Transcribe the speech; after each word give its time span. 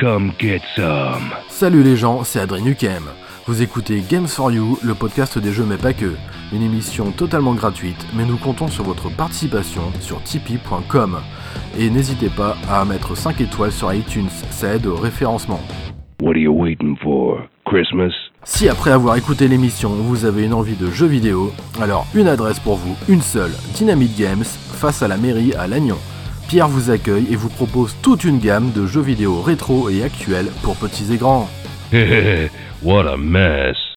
Come 0.00 0.30
get 0.38 0.60
some. 0.76 1.32
Salut 1.48 1.82
les 1.82 1.96
gens, 1.96 2.22
c'est 2.22 2.38
Adrien 2.38 2.64
Nukem. 2.64 3.02
Vous 3.46 3.62
écoutez 3.62 4.00
Games 4.08 4.28
for 4.28 4.52
You, 4.52 4.78
le 4.84 4.94
podcast 4.94 5.40
des 5.40 5.52
jeux 5.52 5.64
mais 5.68 5.76
pas 5.76 5.92
que. 5.92 6.14
Une 6.52 6.62
émission 6.62 7.10
totalement 7.10 7.54
gratuite, 7.54 8.06
mais 8.14 8.24
nous 8.24 8.36
comptons 8.36 8.68
sur 8.68 8.84
votre 8.84 9.08
participation 9.08 9.82
sur 10.00 10.22
tipeee.com. 10.22 11.18
Et 11.76 11.90
n'hésitez 11.90 12.28
pas 12.28 12.56
à 12.70 12.84
mettre 12.84 13.16
5 13.16 13.40
étoiles 13.40 13.72
sur 13.72 13.92
iTunes, 13.92 14.28
ça 14.50 14.74
aide 14.74 14.86
au 14.86 14.94
référencement. 14.94 15.60
What 16.22 16.32
are 16.32 16.36
you 16.36 16.52
waiting 16.52 16.96
for? 17.02 17.40
Christmas? 17.66 18.12
Si 18.44 18.68
après 18.68 18.92
avoir 18.92 19.16
écouté 19.16 19.48
l'émission, 19.48 19.90
vous 19.90 20.24
avez 20.24 20.44
une 20.44 20.54
envie 20.54 20.76
de 20.76 20.92
jeux 20.92 21.06
vidéo, 21.06 21.50
alors 21.80 22.06
une 22.14 22.28
adresse 22.28 22.60
pour 22.60 22.76
vous, 22.76 22.96
une 23.08 23.20
seule, 23.20 23.52
Dynamite 23.74 24.16
Games, 24.16 24.44
face 24.44 25.02
à 25.02 25.08
la 25.08 25.16
mairie 25.16 25.54
à 25.54 25.66
Lannion. 25.66 25.98
Pierre 26.48 26.68
vous 26.68 26.90
accueille 26.90 27.26
et 27.30 27.36
vous 27.36 27.50
propose 27.50 27.94
toute 28.00 28.24
une 28.24 28.38
gamme 28.38 28.72
de 28.72 28.86
jeux 28.86 29.02
vidéo 29.02 29.42
rétro 29.42 29.90
et 29.90 30.02
actuels 30.02 30.48
pour 30.62 30.76
petits 30.76 31.12
et 31.12 31.18
grands. 31.18 31.46
what 32.82 33.06
a 33.06 33.18
mess. 33.18 33.87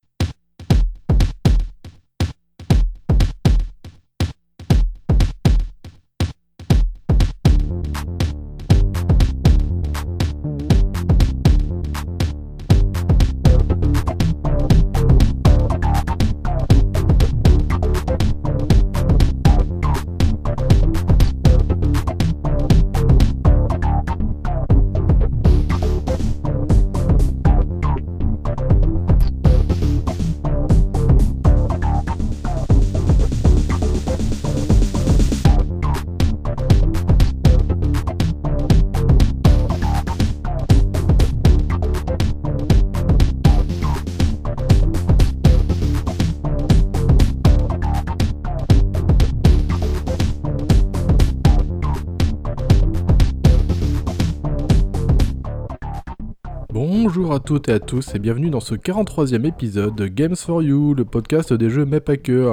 Toutes 57.52 57.68
à 57.68 57.82
tous 57.82 58.16
et 58.16 58.20
bienvenue 58.20 58.49
dans 58.49 58.62
ce 58.62 58.76
43e 58.76 59.46
épisode 59.46 59.94
de 59.94 60.07
Games 60.07 60.38
for 60.38 60.63
You, 60.63 60.94
le 60.94 61.04
podcast 61.04 61.52
des 61.52 61.70
jeux 61.70 61.84
mais 61.84 61.99
pas 61.99 62.16
que. 62.16 62.49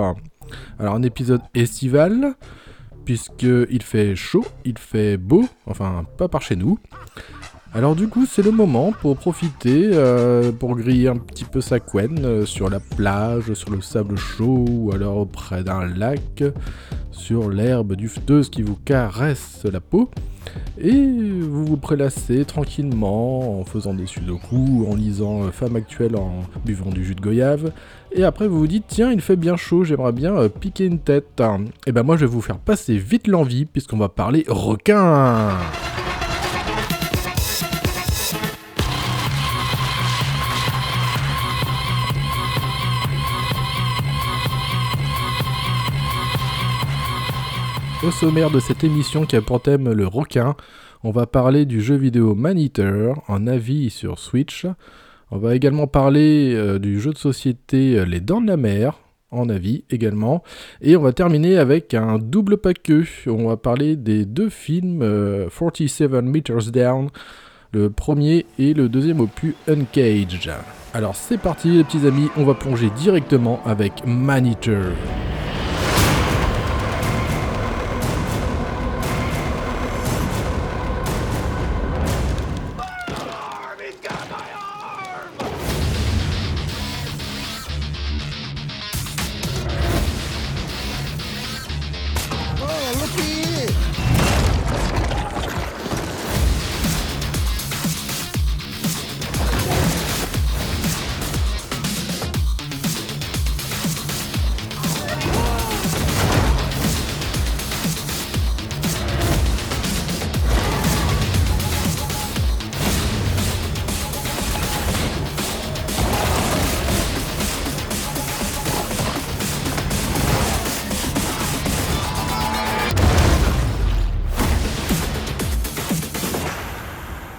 Alors 0.80 0.96
un 0.96 1.04
épisode 1.04 1.40
estival, 1.54 2.34
puisqu'il 3.04 3.82
fait 3.84 4.16
chaud, 4.16 4.44
il 4.64 4.76
fait 4.76 5.16
beau, 5.16 5.44
enfin 5.66 6.04
pas 6.16 6.26
par 6.26 6.42
chez 6.42 6.56
nous. 6.56 6.80
Alors 7.74 7.94
du 7.94 8.08
coup 8.08 8.24
c'est 8.24 8.42
le 8.42 8.50
moment 8.50 8.92
pour 8.92 9.16
profiter, 9.16 9.90
euh, 9.92 10.52
pour 10.52 10.74
griller 10.74 11.08
un 11.08 11.16
petit 11.16 11.44
peu 11.44 11.60
sa 11.60 11.80
couenne 11.80 12.24
euh, 12.24 12.46
sur 12.46 12.70
la 12.70 12.80
plage, 12.80 13.52
sur 13.52 13.70
le 13.70 13.82
sable 13.82 14.16
chaud 14.16 14.64
ou 14.68 14.90
alors 14.92 15.26
près 15.28 15.62
d'un 15.62 15.86
lac, 15.86 16.42
sur 17.12 17.50
l'herbe 17.50 17.94
dufteuse 17.94 18.48
qui 18.48 18.62
vous 18.62 18.76
caresse 18.86 19.66
la 19.70 19.80
peau. 19.80 20.08
Et 20.78 20.92
vous 20.92 21.66
vous 21.66 21.76
prélassez 21.76 22.46
tranquillement 22.46 23.60
en 23.60 23.64
faisant 23.64 23.92
des 23.92 24.06
sudoku, 24.06 24.86
en 24.90 24.94
lisant 24.94 25.42
euh, 25.42 25.50
Femme 25.50 25.76
actuelle, 25.76 26.16
en 26.16 26.40
buvant 26.64 26.90
du 26.90 27.04
jus 27.04 27.14
de 27.14 27.20
goyave. 27.20 27.70
Et 28.12 28.24
après 28.24 28.48
vous 28.48 28.60
vous 28.60 28.66
dites 28.66 28.86
tiens 28.88 29.12
il 29.12 29.20
fait 29.20 29.36
bien 29.36 29.56
chaud, 29.56 29.84
j'aimerais 29.84 30.12
bien 30.12 30.48
piquer 30.48 30.86
une 30.86 31.00
tête. 31.00 31.42
Et 31.86 31.92
ben 31.92 32.02
moi 32.02 32.16
je 32.16 32.24
vais 32.24 32.32
vous 32.32 32.40
faire 32.40 32.58
passer 32.58 32.96
vite 32.96 33.26
l'envie 33.26 33.66
puisqu'on 33.66 33.98
va 33.98 34.08
parler 34.08 34.46
requin. 34.48 35.50
Au 48.04 48.12
sommaire 48.12 48.50
de 48.50 48.60
cette 48.60 48.84
émission 48.84 49.26
qui 49.26 49.34
a 49.34 49.42
pour 49.42 49.60
thème 49.60 49.90
le 49.90 50.06
requin, 50.06 50.54
on 51.02 51.10
va 51.10 51.26
parler 51.26 51.66
du 51.66 51.80
jeu 51.80 51.96
vidéo 51.96 52.36
Maneater 52.36 53.14
en 53.26 53.48
avis 53.48 53.90
sur 53.90 54.20
Switch. 54.20 54.66
On 55.32 55.38
va 55.38 55.56
également 55.56 55.88
parler 55.88 56.54
euh, 56.54 56.78
du 56.78 57.00
jeu 57.00 57.12
de 57.12 57.18
société 57.18 57.98
euh, 57.98 58.04
Les 58.04 58.20
Dents 58.20 58.40
de 58.40 58.46
la 58.46 58.56
Mer 58.56 59.00
en 59.32 59.48
avis 59.48 59.82
également. 59.90 60.44
Et 60.80 60.96
on 60.96 61.02
va 61.02 61.12
terminer 61.12 61.58
avec 61.58 61.92
un 61.92 62.18
double 62.18 62.58
paquet. 62.58 63.02
On 63.26 63.48
va 63.48 63.56
parler 63.56 63.96
des 63.96 64.24
deux 64.24 64.48
films 64.48 65.00
47 65.50 66.12
euh, 66.12 66.22
Meters 66.22 66.70
Down, 66.70 67.08
le 67.72 67.90
premier 67.90 68.46
et 68.60 68.74
le 68.74 68.88
deuxième 68.88 69.18
opus 69.18 69.54
Uncaged. 69.66 70.52
Alors 70.94 71.16
c'est 71.16 71.38
parti 71.38 71.72
les 71.72 71.82
petits 71.82 72.06
amis, 72.06 72.28
on 72.36 72.44
va 72.44 72.54
plonger 72.54 72.90
directement 72.90 73.60
avec 73.66 74.06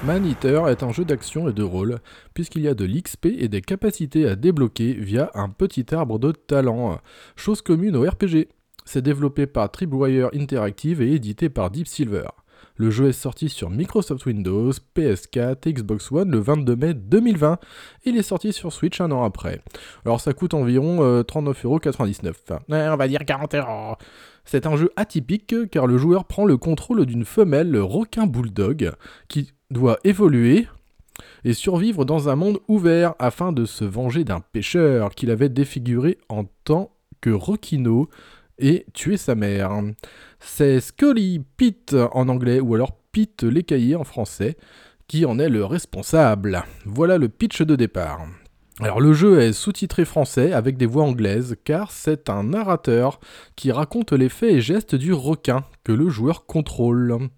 Maneater. 0.09 0.63
Maneater 0.63 0.69
est 0.69 0.83
un 0.83 0.91
jeu 0.91 1.05
d'action 1.05 1.49
et 1.49 1.53
de 1.53 1.61
rôle, 1.61 1.99
puisqu'il 2.33 2.63
y 2.63 2.67
a 2.67 2.73
de 2.73 2.83
l'XP 2.83 3.27
et 3.27 3.47
des 3.47 3.61
capacités 3.61 4.27
à 4.27 4.35
débloquer 4.35 4.93
via 4.93 5.29
un 5.35 5.49
petit 5.49 5.93
arbre 5.93 6.17
de 6.17 6.31
talent, 6.31 6.97
chose 7.35 7.61
commune 7.61 7.95
au 7.95 8.01
RPG. 8.01 8.47
C'est 8.85 9.03
développé 9.03 9.45
par 9.45 9.71
Tripwire 9.71 10.29
Interactive 10.33 11.03
et 11.03 11.13
édité 11.13 11.49
par 11.49 11.69
Deep 11.69 11.87
Silver. 11.87 12.25
Le 12.75 12.89
jeu 12.89 13.09
est 13.09 13.13
sorti 13.13 13.49
sur 13.49 13.69
Microsoft 13.69 14.25
Windows, 14.25 14.71
PS4, 14.95 15.71
Xbox 15.71 16.11
One 16.11 16.31
le 16.31 16.39
22 16.39 16.75
mai 16.75 16.93
2020 16.95 17.59
et 18.05 18.09
il 18.09 18.17
est 18.17 18.23
sorti 18.23 18.51
sur 18.51 18.73
Switch 18.73 18.99
un 19.01 19.11
an 19.11 19.23
après. 19.23 19.61
Alors 20.05 20.21
ça 20.21 20.33
coûte 20.33 20.55
environ 20.55 21.21
39,99€. 21.21 22.59
on 22.69 22.95
va 22.97 23.07
dire 23.07 23.21
40€. 23.21 23.95
C'est 24.43 24.65
un 24.65 24.75
jeu 24.75 24.91
atypique 24.95 25.69
car 25.69 25.85
le 25.85 25.97
joueur 25.97 26.25
prend 26.25 26.45
le 26.45 26.57
contrôle 26.57 27.05
d'une 27.05 27.25
femelle 27.25 27.77
requin 27.77 28.25
bulldog 28.25 28.93
qui 29.27 29.51
doit 29.71 29.99
évoluer 30.03 30.67
et 31.43 31.53
survivre 31.53 32.05
dans 32.05 32.29
un 32.29 32.35
monde 32.35 32.59
ouvert 32.67 33.13
afin 33.19 33.51
de 33.51 33.65
se 33.65 33.85
venger 33.85 34.23
d'un 34.23 34.39
pêcheur 34.39 35.13
qu'il 35.15 35.31
avait 35.31 35.49
défiguré 35.49 36.17
en 36.29 36.45
tant 36.63 36.91
que 37.21 37.29
Rokino 37.29 38.09
et 38.57 38.85
tuer 38.93 39.17
sa 39.17 39.35
mère. 39.35 39.71
C'est 40.39 40.79
Scully 40.79 41.43
Pete 41.57 41.95
en 42.13 42.29
anglais 42.29 42.59
ou 42.59 42.75
alors 42.75 42.93
Pete 43.11 43.43
l'écaillé 43.43 43.95
en 43.95 44.03
français 44.03 44.57
qui 45.07 45.25
en 45.25 45.39
est 45.39 45.49
le 45.49 45.65
responsable. 45.65 46.63
Voilà 46.85 47.17
le 47.17 47.29
pitch 47.29 47.61
de 47.63 47.75
départ. 47.75 48.21
Alors 48.79 49.01
le 49.01 49.11
jeu 49.11 49.41
est 49.41 49.51
sous-titré 49.51 50.05
français 50.05 50.53
avec 50.53 50.77
des 50.77 50.85
voix 50.85 51.03
anglaises 51.03 51.57
car 51.65 51.91
c'est 51.91 52.29
un 52.29 52.43
narrateur 52.43 53.19
qui 53.57 53.71
raconte 53.71 54.13
les 54.13 54.29
faits 54.29 54.53
et 54.53 54.61
gestes 54.61 54.95
du 54.95 55.11
requin 55.11 55.65
que 55.83 55.91
le 55.91 56.09
joueur 56.09 56.45
contrôle. 56.45 57.29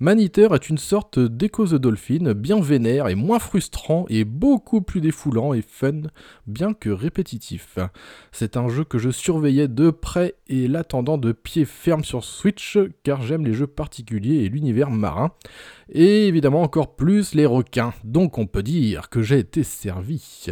Maniteur 0.00 0.54
est 0.54 0.68
une 0.68 0.78
sorte 0.78 1.18
d'Echo 1.18 1.66
the 1.66 1.74
Dolphin 1.74 2.32
bien 2.32 2.60
vénère 2.60 3.08
et 3.08 3.16
moins 3.16 3.40
frustrant 3.40 4.06
et 4.08 4.24
beaucoup 4.24 4.80
plus 4.80 5.00
défoulant 5.00 5.54
et 5.54 5.62
fun, 5.62 6.02
bien 6.46 6.72
que 6.72 6.88
répétitif. 6.88 7.80
C'est 8.30 8.56
un 8.56 8.68
jeu 8.68 8.84
que 8.84 8.98
je 8.98 9.10
surveillais 9.10 9.66
de 9.66 9.90
près 9.90 10.36
et 10.46 10.68
l'attendant 10.68 11.18
de 11.18 11.32
pied 11.32 11.64
ferme 11.64 12.04
sur 12.04 12.22
Switch 12.22 12.78
car 13.02 13.22
j'aime 13.22 13.44
les 13.44 13.54
jeux 13.54 13.66
particuliers 13.66 14.44
et 14.44 14.48
l'univers 14.48 14.90
marin, 14.90 15.32
et 15.90 16.28
évidemment 16.28 16.62
encore 16.62 16.94
plus 16.94 17.34
les 17.34 17.46
requins, 17.46 17.92
donc 18.04 18.38
on 18.38 18.46
peut 18.46 18.62
dire 18.62 19.08
que 19.08 19.20
j'ai 19.20 19.40
été 19.40 19.64
servi. 19.64 20.46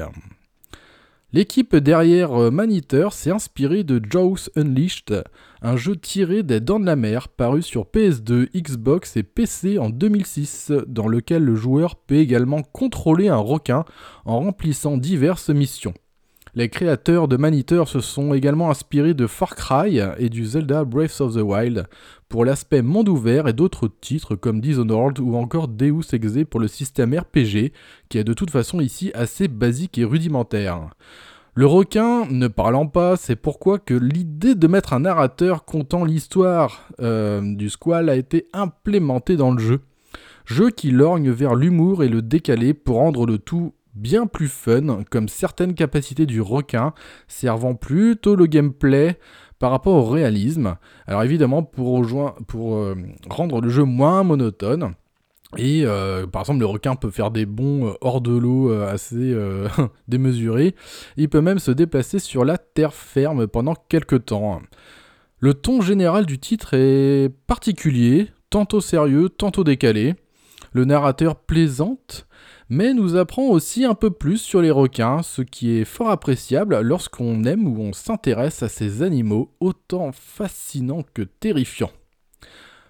L'équipe 1.33 1.75
derrière 1.75 2.41
euh, 2.41 2.51
Maniteur 2.53 3.13
s'est 3.13 3.33
inspirée 3.33 3.83
de 3.83 4.01
Jaws 4.09 4.49
Unleashed, 4.55 5.25
un 5.61 5.77
jeu 5.77 5.97
tiré 5.97 6.45
des 6.45 6.61
Dents 6.61 6.79
de 6.79 6.87
la 6.87 6.95
Mer 6.95 7.29
paru 7.29 7.63
sur 7.63 7.87
PS2, 7.87 8.49
Xbox 8.55 9.17
et 9.17 9.25
PC 9.25 9.79
en 9.79 9.91
2006, 9.91 10.71
dans 10.87 11.09
lequel 11.09 11.43
le 11.43 11.57
joueur 11.57 11.97
peut 11.97 12.17
également 12.17 12.63
contrôler 12.63 13.27
un 13.27 13.39
requin 13.39 13.85
en 14.25 14.39
remplissant 14.39 14.97
diverses 14.97 15.51
missions. 15.51 15.95
Les 16.57 16.71
créateurs 16.71 17.29
de 17.29 17.37
Maniteur 17.37 17.87
se 17.87 18.01
sont 18.01 18.33
également 18.33 18.71
inspirés 18.71 19.13
de 19.13 19.27
Far 19.27 19.55
Cry 19.57 20.01
et 20.17 20.31
du 20.31 20.47
Zelda 20.47 20.87
Breath 20.87 21.21
of 21.21 21.35
the 21.35 21.43
Wild 21.43 21.87
pour 22.31 22.47
l'aspect 22.47 22.81
monde 22.81 23.11
ouvert 23.11 23.47
et 23.47 23.53
d'autres 23.53 23.91
titres 24.01 24.37
comme 24.37 24.63
Dishonored 24.63 25.19
ou 25.19 25.37
encore 25.37 25.69
Deus 25.69 26.15
Ex 26.15 26.33
pour 26.49 26.59
le 26.59 26.67
système 26.67 27.13
RPG 27.15 27.73
qui 28.09 28.17
est 28.17 28.25
de 28.25 28.33
toute 28.33 28.51
façon 28.51 28.81
ici 28.81 29.11
assez 29.13 29.49
basique 29.49 29.99
et 29.99 30.05
rudimentaire. 30.05 30.89
Le 31.53 31.67
requin 31.67 32.25
ne 32.31 32.49
parlant 32.49 32.87
pas, 32.87 33.17
c'est 33.17 33.37
pourquoi 33.37 33.79
que 33.79 33.93
l'idée 33.93 34.55
de 34.55 34.67
mettre 34.67 34.95
un 34.95 35.01
narrateur 35.01 35.67
contant 35.67 36.07
l'histoire 36.07 36.89
euh, 37.01 37.43
du 37.55 37.69
squal 37.69 38.09
a 38.09 38.17
été 38.17 38.47
implémentée 38.55 39.37
dans 39.37 39.51
le 39.51 39.59
jeu. 39.59 39.81
Jeu 40.47 40.71
qui 40.71 40.91
lorgne 40.91 41.31
vers 41.31 41.55
l'humour 41.55 42.03
et 42.03 42.09
le 42.09 42.23
décalé 42.23 42.73
pour 42.73 42.97
rendre 42.97 43.27
le 43.27 43.37
tout 43.37 43.75
bien 43.97 44.27
plus 44.27 44.49
fun, 44.49 45.03
comme 45.11 45.29
certaines 45.29 45.75
capacités 45.75 46.27
du 46.27 46.41
requin, 46.41 46.93
servant 47.27 47.75
plutôt 47.75 48.37
le 48.37 48.47
gameplay 48.47 49.19
par 49.59 49.71
rapport 49.71 49.95
au 49.95 50.05
réalisme. 50.05 50.77
Alors 51.07 51.23
évidemment, 51.23 51.63
pour, 51.63 52.05
pour 52.47 52.77
euh, 52.77 52.95
rendre 53.29 53.61
le 53.61 53.71
jeu 53.71 53.85
moins 53.85 54.23
monotone, 54.23 54.95
et 55.57 55.83
euh, 55.85 56.27
par 56.27 56.43
exemple, 56.43 56.61
le 56.61 56.67
requin 56.67 56.97
peut 56.97 57.11
faire 57.11 57.31
des 57.31 57.47
bonds 57.47 57.87
euh, 57.87 57.93
hors 58.01 58.21
de 58.21 58.37
l'eau 58.37 58.73
assez 58.73 59.35
démesurés. 60.09 60.75
Il 61.17 61.29
peut 61.29 61.41
même 61.41 61.59
se 61.59 61.71
déplacer 61.71 62.19
sur 62.19 62.45
la 62.45 62.59
terre 62.59 62.93
ferme 62.93 63.47
pendant 63.47 63.75
quelques 63.75 64.27
temps. 64.27 64.61
Le 65.39 65.55
ton 65.55 65.81
général 65.81 66.27
du 66.27 66.39
titre 66.39 66.75
est 66.75 67.31
particulier, 67.47 68.31
tantôt 68.51 68.81
sérieux, 68.81 69.29
tantôt 69.29 69.65
décalé. 69.65 70.15
Le 70.73 70.85
narrateur 70.85 71.37
plaisante, 71.37 72.27
mais 72.69 72.95
nous 72.95 73.17
apprend 73.17 73.49
aussi 73.49 73.85
un 73.85 73.95
peu 73.95 74.11
plus 74.11 74.39
sur 74.39 74.61
les 74.61 74.71
requins, 74.71 75.23
ce 75.23 75.43
qui 75.43 75.73
est 75.73 75.85
fort 75.85 76.11
appréciable 76.11 76.81
lorsqu'on 76.81 77.45
aime 77.45 77.67
ou 77.67 77.81
on 77.81 77.93
s'intéresse 77.93 78.63
à 78.63 78.69
ces 78.69 79.03
animaux 79.03 79.55
autant 79.61 80.11
fascinants 80.13 81.05
que 81.15 81.23
terrifiants. 81.23 81.93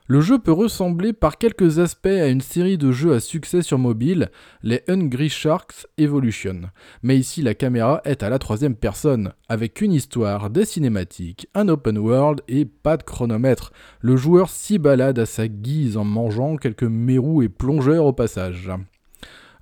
Le 0.09 0.21
jeu 0.21 0.39
peut 0.39 0.53
ressembler 0.53 1.13
par 1.13 1.37
quelques 1.37 1.81
aspects 1.81 2.07
à 2.07 2.29
une 2.29 2.41
série 2.41 2.79
de 2.79 2.93
jeux 2.93 3.15
à 3.15 3.19
succès 3.19 3.61
sur 3.61 3.77
mobile, 3.77 4.31
les 4.63 4.85
Hungry 4.87 5.29
Sharks 5.29 5.89
Evolution. 5.99 6.61
Mais 7.03 7.19
ici 7.19 7.43
la 7.43 7.55
caméra 7.55 8.01
est 8.05 8.23
à 8.23 8.31
la 8.31 8.39
troisième 8.39 8.77
personne, 8.77 9.33
avec 9.49 9.81
une 9.81 9.93
histoire, 9.93 10.49
des 10.49 10.65
cinématiques, 10.65 11.49
un 11.55 11.69
open 11.69 11.99
world 11.99 12.41
et 12.47 12.67
pas 12.67 12.97
de 12.97 13.03
chronomètre. 13.03 13.73
Le 14.01 14.17
joueur 14.17 14.49
s'y 14.49 14.79
balade 14.79 15.19
à 15.19 15.27
sa 15.27 15.49
guise 15.49 15.97
en 15.97 16.05
mangeant 16.05 16.57
quelques 16.57 16.85
mérous 16.85 17.43
et 17.43 17.49
plongeurs 17.49 18.05
au 18.05 18.13
passage. 18.13 18.71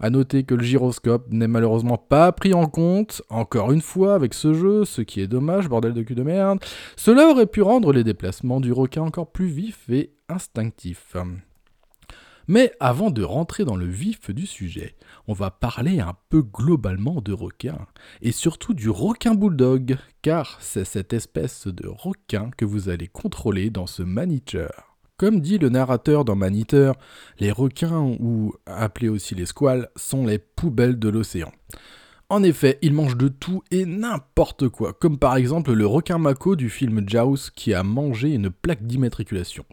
A 0.00 0.10
noter 0.10 0.44
que 0.44 0.54
le 0.54 0.62
gyroscope 0.62 1.26
n'est 1.30 1.48
malheureusement 1.48 1.98
pas 1.98 2.32
pris 2.32 2.54
en 2.54 2.66
compte, 2.66 3.22
encore 3.30 3.72
une 3.72 3.80
fois, 3.80 4.14
avec 4.14 4.34
ce 4.34 4.54
jeu, 4.54 4.84
ce 4.84 5.02
qui 5.02 5.20
est 5.20 5.26
dommage, 5.26 5.68
bordel 5.68 5.92
de 5.92 6.02
cul 6.02 6.14
de 6.14 6.22
merde. 6.22 6.58
Cela 6.96 7.28
aurait 7.28 7.46
pu 7.46 7.62
rendre 7.62 7.92
les 7.92 8.04
déplacements 8.04 8.60
du 8.60 8.72
requin 8.72 9.02
encore 9.02 9.30
plus 9.30 9.46
vifs 9.46 9.88
et 9.88 10.12
instinctifs. 10.28 11.16
Mais 12.46 12.72
avant 12.78 13.10
de 13.10 13.22
rentrer 13.22 13.64
dans 13.64 13.76
le 13.76 13.86
vif 13.86 14.30
du 14.30 14.46
sujet, 14.46 14.96
on 15.26 15.32
va 15.32 15.50
parler 15.50 16.00
un 16.00 16.14
peu 16.28 16.42
globalement 16.42 17.22
de 17.22 17.32
requin, 17.32 17.86
et 18.20 18.32
surtout 18.32 18.74
du 18.74 18.90
requin 18.90 19.34
bulldog, 19.34 19.96
car 20.20 20.58
c'est 20.60 20.84
cette 20.84 21.14
espèce 21.14 21.66
de 21.66 21.88
requin 21.88 22.50
que 22.56 22.66
vous 22.66 22.90
allez 22.90 23.08
contrôler 23.08 23.70
dans 23.70 23.86
ce 23.86 24.02
manager. 24.02 24.93
Comme 25.24 25.40
dit 25.40 25.56
le 25.56 25.70
narrateur 25.70 26.26
dans 26.26 26.36
Maniteur, 26.36 26.96
les 27.40 27.50
requins, 27.50 28.14
ou 28.20 28.52
appelés 28.66 29.08
aussi 29.08 29.34
les 29.34 29.46
squales, 29.46 29.88
sont 29.96 30.26
les 30.26 30.36
poubelles 30.36 30.98
de 30.98 31.08
l'océan. 31.08 31.50
En 32.28 32.42
effet, 32.42 32.78
ils 32.82 32.92
mangent 32.92 33.16
de 33.16 33.28
tout 33.28 33.62
et 33.70 33.86
n'importe 33.86 34.68
quoi, 34.68 34.92
comme 34.92 35.18
par 35.18 35.36
exemple 35.36 35.72
le 35.72 35.86
requin 35.86 36.18
mako 36.18 36.56
du 36.56 36.68
film 36.68 37.08
Jaws 37.08 37.48
qui 37.56 37.72
a 37.72 37.82
mangé 37.82 38.34
une 38.34 38.50
plaque 38.50 38.86
d'immatriculation. 38.86 39.64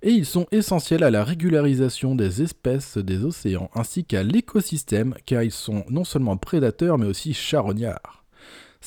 Et 0.00 0.12
ils 0.12 0.24
sont 0.24 0.46
essentiels 0.52 1.02
à 1.02 1.10
la 1.10 1.22
régularisation 1.22 2.14
des 2.14 2.40
espèces 2.40 2.96
des 2.96 3.26
océans 3.26 3.68
ainsi 3.74 4.06
qu'à 4.06 4.22
l'écosystème 4.22 5.14
car 5.26 5.42
ils 5.42 5.52
sont 5.52 5.84
non 5.90 6.04
seulement 6.04 6.38
prédateurs 6.38 6.96
mais 6.96 7.06
aussi 7.06 7.34
charognards. 7.34 8.17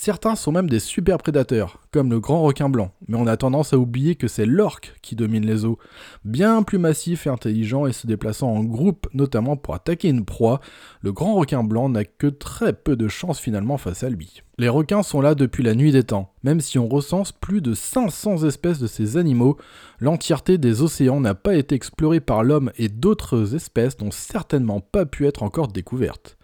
Certains 0.04 0.36
sont 0.36 0.52
même 0.52 0.68
des 0.68 0.80
super 0.80 1.20
prédateurs, 1.20 1.78
comme 1.92 2.10
le 2.10 2.20
grand 2.20 2.42
requin 2.42 2.70
blanc, 2.70 2.92
mais 3.08 3.18
on 3.18 3.28
a 3.28 3.38
tendance 3.38 3.72
à 3.72 3.78
oublier 3.78 4.16
que 4.16 4.28
c'est 4.28 4.48
l'orque 4.48 4.96
qui 5.04 5.16
domine 5.16 5.46
les 5.46 5.64
eaux, 5.64 5.78
bien 6.26 6.64
plus 6.64 6.80
massif 6.80 7.28
et 7.28 7.30
intelligent 7.30 7.86
et 7.86 7.94
se 7.94 8.08
déplaçant 8.08 8.50
en 8.50 8.64
groupe, 8.64 9.08
notamment 9.14 9.58
pour 9.58 9.76
attaquer 9.76 10.10
une 10.10 10.26
proie, 10.26 10.60
le 11.04 11.12
grand 11.12 11.36
requin 11.36 11.64
blanc 11.64 11.88
n'a 11.88 12.04
que 12.04 12.26
très 12.26 12.74
peu 12.74 12.96
de 12.96 13.08
chance 13.08 13.40
finalement 13.40 13.78
face 13.78 14.02
à 14.02 14.10
lui. 14.10 14.42
Les 14.58 14.70
requins 14.70 15.04
sont 15.04 15.22
là 15.22 15.36
depuis 15.36 15.62
la 15.62 15.76
nuit 15.76 15.92
des 15.92 16.04
temps, 16.04 16.34
même 16.42 16.62
si 16.62 16.80
on 16.80 16.88
recense 16.88 17.32
plus 17.32 17.62
de 17.62 17.76
500 17.76 18.44
espèces 18.46 18.80
de 18.80 18.88
ces 18.88 19.18
animaux, 19.18 19.58
l'entièreté 20.00 20.58
des 20.58 20.82
océans 20.82 21.20
n'a 21.20 21.36
pas 21.36 21.54
été 21.54 21.76
explorée 21.76 22.22
par 22.22 22.44
l'homme 22.44 22.72
et 22.80 22.90
d'autres 22.90 23.54
espèces 23.54 24.00
n'ont 24.00 24.10
certainement 24.10 24.80
pas 24.80 25.06
pu 25.06 25.28
être 25.28 25.44
encore 25.44 25.68
découvertes. 25.68 26.40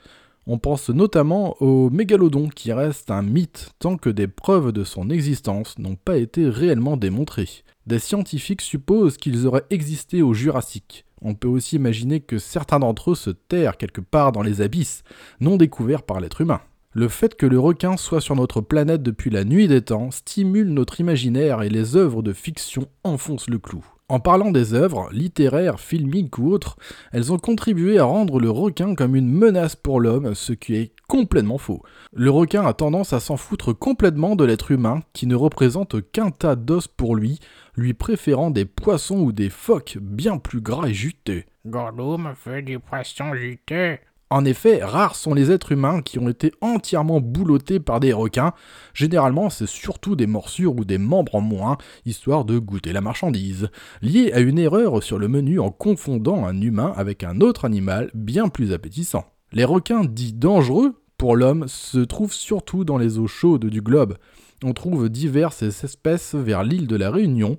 On 0.49 0.59
pense 0.59 0.89
notamment 0.89 1.61
au 1.61 1.89
mégalodon 1.89 2.47
qui 2.47 2.71
reste 2.71 3.11
un 3.11 3.21
mythe 3.21 3.71
tant 3.79 3.97
que 3.97 4.09
des 4.09 4.29
preuves 4.29 4.71
de 4.71 4.85
son 4.85 5.09
existence 5.09 5.77
n'ont 5.77 5.97
pas 5.97 6.15
été 6.15 6.47
réellement 6.47 6.95
démontrées. 6.95 7.49
Des 7.85 7.99
scientifiques 7.99 8.61
supposent 8.61 9.17
qu'ils 9.17 9.45
auraient 9.45 9.65
existé 9.71 10.21
au 10.21 10.33
Jurassique. 10.33 11.03
On 11.21 11.35
peut 11.35 11.49
aussi 11.49 11.75
imaginer 11.75 12.21
que 12.21 12.38
certains 12.38 12.79
d'entre 12.79 13.11
eux 13.11 13.15
se 13.15 13.29
terrent 13.29 13.75
quelque 13.75 13.99
part 13.99 14.31
dans 14.31 14.41
les 14.41 14.61
abysses, 14.61 15.03
non 15.41 15.57
découverts 15.57 16.03
par 16.03 16.21
l'être 16.21 16.39
humain. 16.39 16.61
Le 16.94 17.09
fait 17.09 17.35
que 17.35 17.45
le 17.45 17.59
requin 17.59 17.97
soit 17.97 18.21
sur 18.21 18.38
notre 18.38 18.61
planète 18.61 19.03
depuis 19.03 19.29
la 19.29 19.44
nuit 19.44 19.67
des 19.67 19.81
temps 19.81 20.11
stimule 20.11 20.69
notre 20.69 21.01
imaginaire 21.01 21.61
et 21.61 21.69
les 21.69 21.97
œuvres 21.97 22.23
de 22.23 22.31
fiction 22.31 22.88
enfoncent 23.03 23.49
le 23.49 23.59
clou. 23.59 23.85
En 24.09 24.21
parlant 24.21 24.51
des 24.51 24.74
œuvres, 24.74 25.09
littéraires, 25.12 25.81
filmiques 25.81 26.38
ou 26.38 26.50
autres, 26.54 26.77
elles 27.12 27.33
ont 27.33 27.38
contribué 27.38 28.00
à 28.00 28.06
rendre 28.06 28.39
le 28.39 28.50
requin 28.50 28.95
comme 28.95 29.18
une 29.18 29.27
menace 29.27 29.75
pour 29.75 30.00
l'homme, 30.00 30.33
ce 30.33 30.54
qui 30.54 30.75
est 30.75 30.94
complètement 31.09 31.57
faux. 31.57 31.83
Le 32.14 32.30
requin 32.30 32.66
a 32.66 32.73
tendance 32.73 33.11
à 33.11 33.19
s'en 33.19 33.35
foutre 33.35 33.78
complètement 33.78 34.37
de 34.37 34.45
l'être 34.45 34.71
humain, 34.71 35.02
qui 35.11 35.28
ne 35.28 35.35
représente 35.35 36.09
qu'un 36.14 36.31
tas 36.31 36.56
d'os 36.56 36.87
pour 36.87 37.18
lui, 37.18 37.42
lui 37.76 37.94
préférant 37.94 38.49
des 38.49 38.64
poissons 38.64 39.19
ou 39.19 39.33
des 39.33 39.49
phoques 39.49 39.97
bien 39.99 40.37
plus 40.37 40.61
gras 40.61 40.87
et 40.87 40.94
juteux. 40.94 41.44
Me 41.66 42.33
fait 42.33 42.61
du 42.61 42.80
poisson 42.80 43.33
juteux. 43.35 43.97
En 44.29 44.43
effet, 44.43 44.83
rares 44.83 45.15
sont 45.15 45.33
les 45.33 45.51
êtres 45.51 45.71
humains 45.71 46.01
qui 46.01 46.19
ont 46.19 46.27
été 46.27 46.51
entièrement 46.59 47.21
boulottés 47.21 47.79
par 47.79 48.01
des 48.01 48.11
requins. 48.11 48.51
Généralement, 48.93 49.49
c'est 49.49 49.67
surtout 49.67 50.17
des 50.17 50.27
morsures 50.27 50.75
ou 50.75 50.83
des 50.83 50.97
membres 50.97 51.35
en 51.35 51.41
moins, 51.41 51.77
histoire 52.05 52.43
de 52.43 52.59
goûter 52.59 52.91
la 52.91 52.99
marchandise, 52.99 53.69
liée 54.01 54.33
à 54.33 54.41
une 54.41 54.59
erreur 54.59 55.01
sur 55.01 55.17
le 55.17 55.29
menu 55.29 55.61
en 55.61 55.71
confondant 55.71 56.45
un 56.45 56.59
humain 56.59 56.93
avec 56.97 57.23
un 57.23 57.39
autre 57.39 57.63
animal 57.63 58.11
bien 58.13 58.49
plus 58.49 58.73
appétissant. 58.73 59.25
Les 59.53 59.63
requins 59.63 60.03
dits 60.03 60.33
dangereux 60.33 61.01
pour 61.17 61.37
l'homme 61.37 61.65
se 61.69 61.99
trouvent 61.99 62.33
surtout 62.33 62.83
dans 62.83 62.97
les 62.97 63.19
eaux 63.19 63.27
chaudes 63.27 63.67
du 63.67 63.81
globe. 63.81 64.17
On 64.61 64.73
trouve 64.73 65.07
diverses 65.07 65.63
espèces 65.63 66.35
vers 66.35 66.63
l'île 66.63 66.87
de 66.87 66.97
la 66.97 67.11
Réunion 67.11 67.55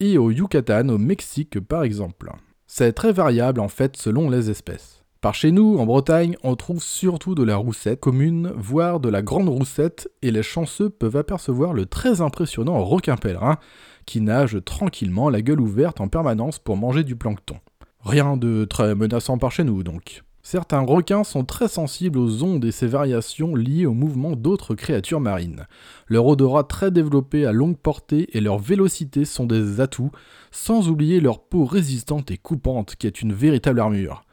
et 0.00 0.18
au 0.18 0.30
Yucatan 0.30 0.90
au 0.90 0.98
Mexique 0.98 1.60
par 1.60 1.82
exemple. 1.82 2.30
C'est 2.66 2.92
très 2.92 3.12
variable 3.12 3.60
en 3.60 3.68
fait 3.68 3.96
selon 3.96 4.28
les 4.28 4.50
espèces. 4.50 4.99
Par 5.20 5.34
chez 5.34 5.50
nous, 5.52 5.76
en 5.76 5.84
Bretagne, 5.84 6.36
on 6.44 6.56
trouve 6.56 6.82
surtout 6.82 7.34
de 7.34 7.42
la 7.42 7.56
roussette 7.56 8.00
commune, 8.00 8.54
voire 8.56 9.00
de 9.00 9.10
la 9.10 9.20
grande 9.20 9.50
roussette, 9.50 10.10
et 10.22 10.30
les 10.30 10.42
chanceux 10.42 10.88
peuvent 10.88 11.16
apercevoir 11.16 11.74
le 11.74 11.84
très 11.84 12.22
impressionnant 12.22 12.82
requin 12.82 13.16
pèlerin, 13.16 13.58
qui 14.06 14.22
nage 14.22 14.56
tranquillement 14.64 15.28
la 15.28 15.42
gueule 15.42 15.60
ouverte 15.60 16.00
en 16.00 16.08
permanence 16.08 16.58
pour 16.58 16.78
manger 16.78 17.04
du 17.04 17.16
plancton. 17.16 17.56
Rien 18.02 18.38
de 18.38 18.64
très 18.64 18.94
menaçant 18.94 19.36
par 19.36 19.52
chez 19.52 19.62
nous 19.62 19.82
donc. 19.82 20.22
Certains 20.42 20.80
requins 20.80 21.22
sont 21.22 21.44
très 21.44 21.68
sensibles 21.68 22.18
aux 22.18 22.42
ondes 22.42 22.64
et 22.64 22.72
ses 22.72 22.86
variations 22.86 23.54
liées 23.54 23.84
au 23.84 23.92
mouvement 23.92 24.32
d'autres 24.32 24.74
créatures 24.74 25.20
marines. 25.20 25.66
Leur 26.06 26.26
odorat 26.26 26.64
très 26.64 26.90
développé 26.90 27.44
à 27.44 27.52
longue 27.52 27.76
portée 27.76 28.34
et 28.34 28.40
leur 28.40 28.58
vélocité 28.58 29.26
sont 29.26 29.44
des 29.44 29.82
atouts, 29.82 30.12
sans 30.50 30.88
oublier 30.88 31.20
leur 31.20 31.40
peau 31.44 31.66
résistante 31.66 32.30
et 32.30 32.38
coupante 32.38 32.96
qui 32.96 33.06
est 33.06 33.20
une 33.20 33.34
véritable 33.34 33.80
armure. 33.80 34.24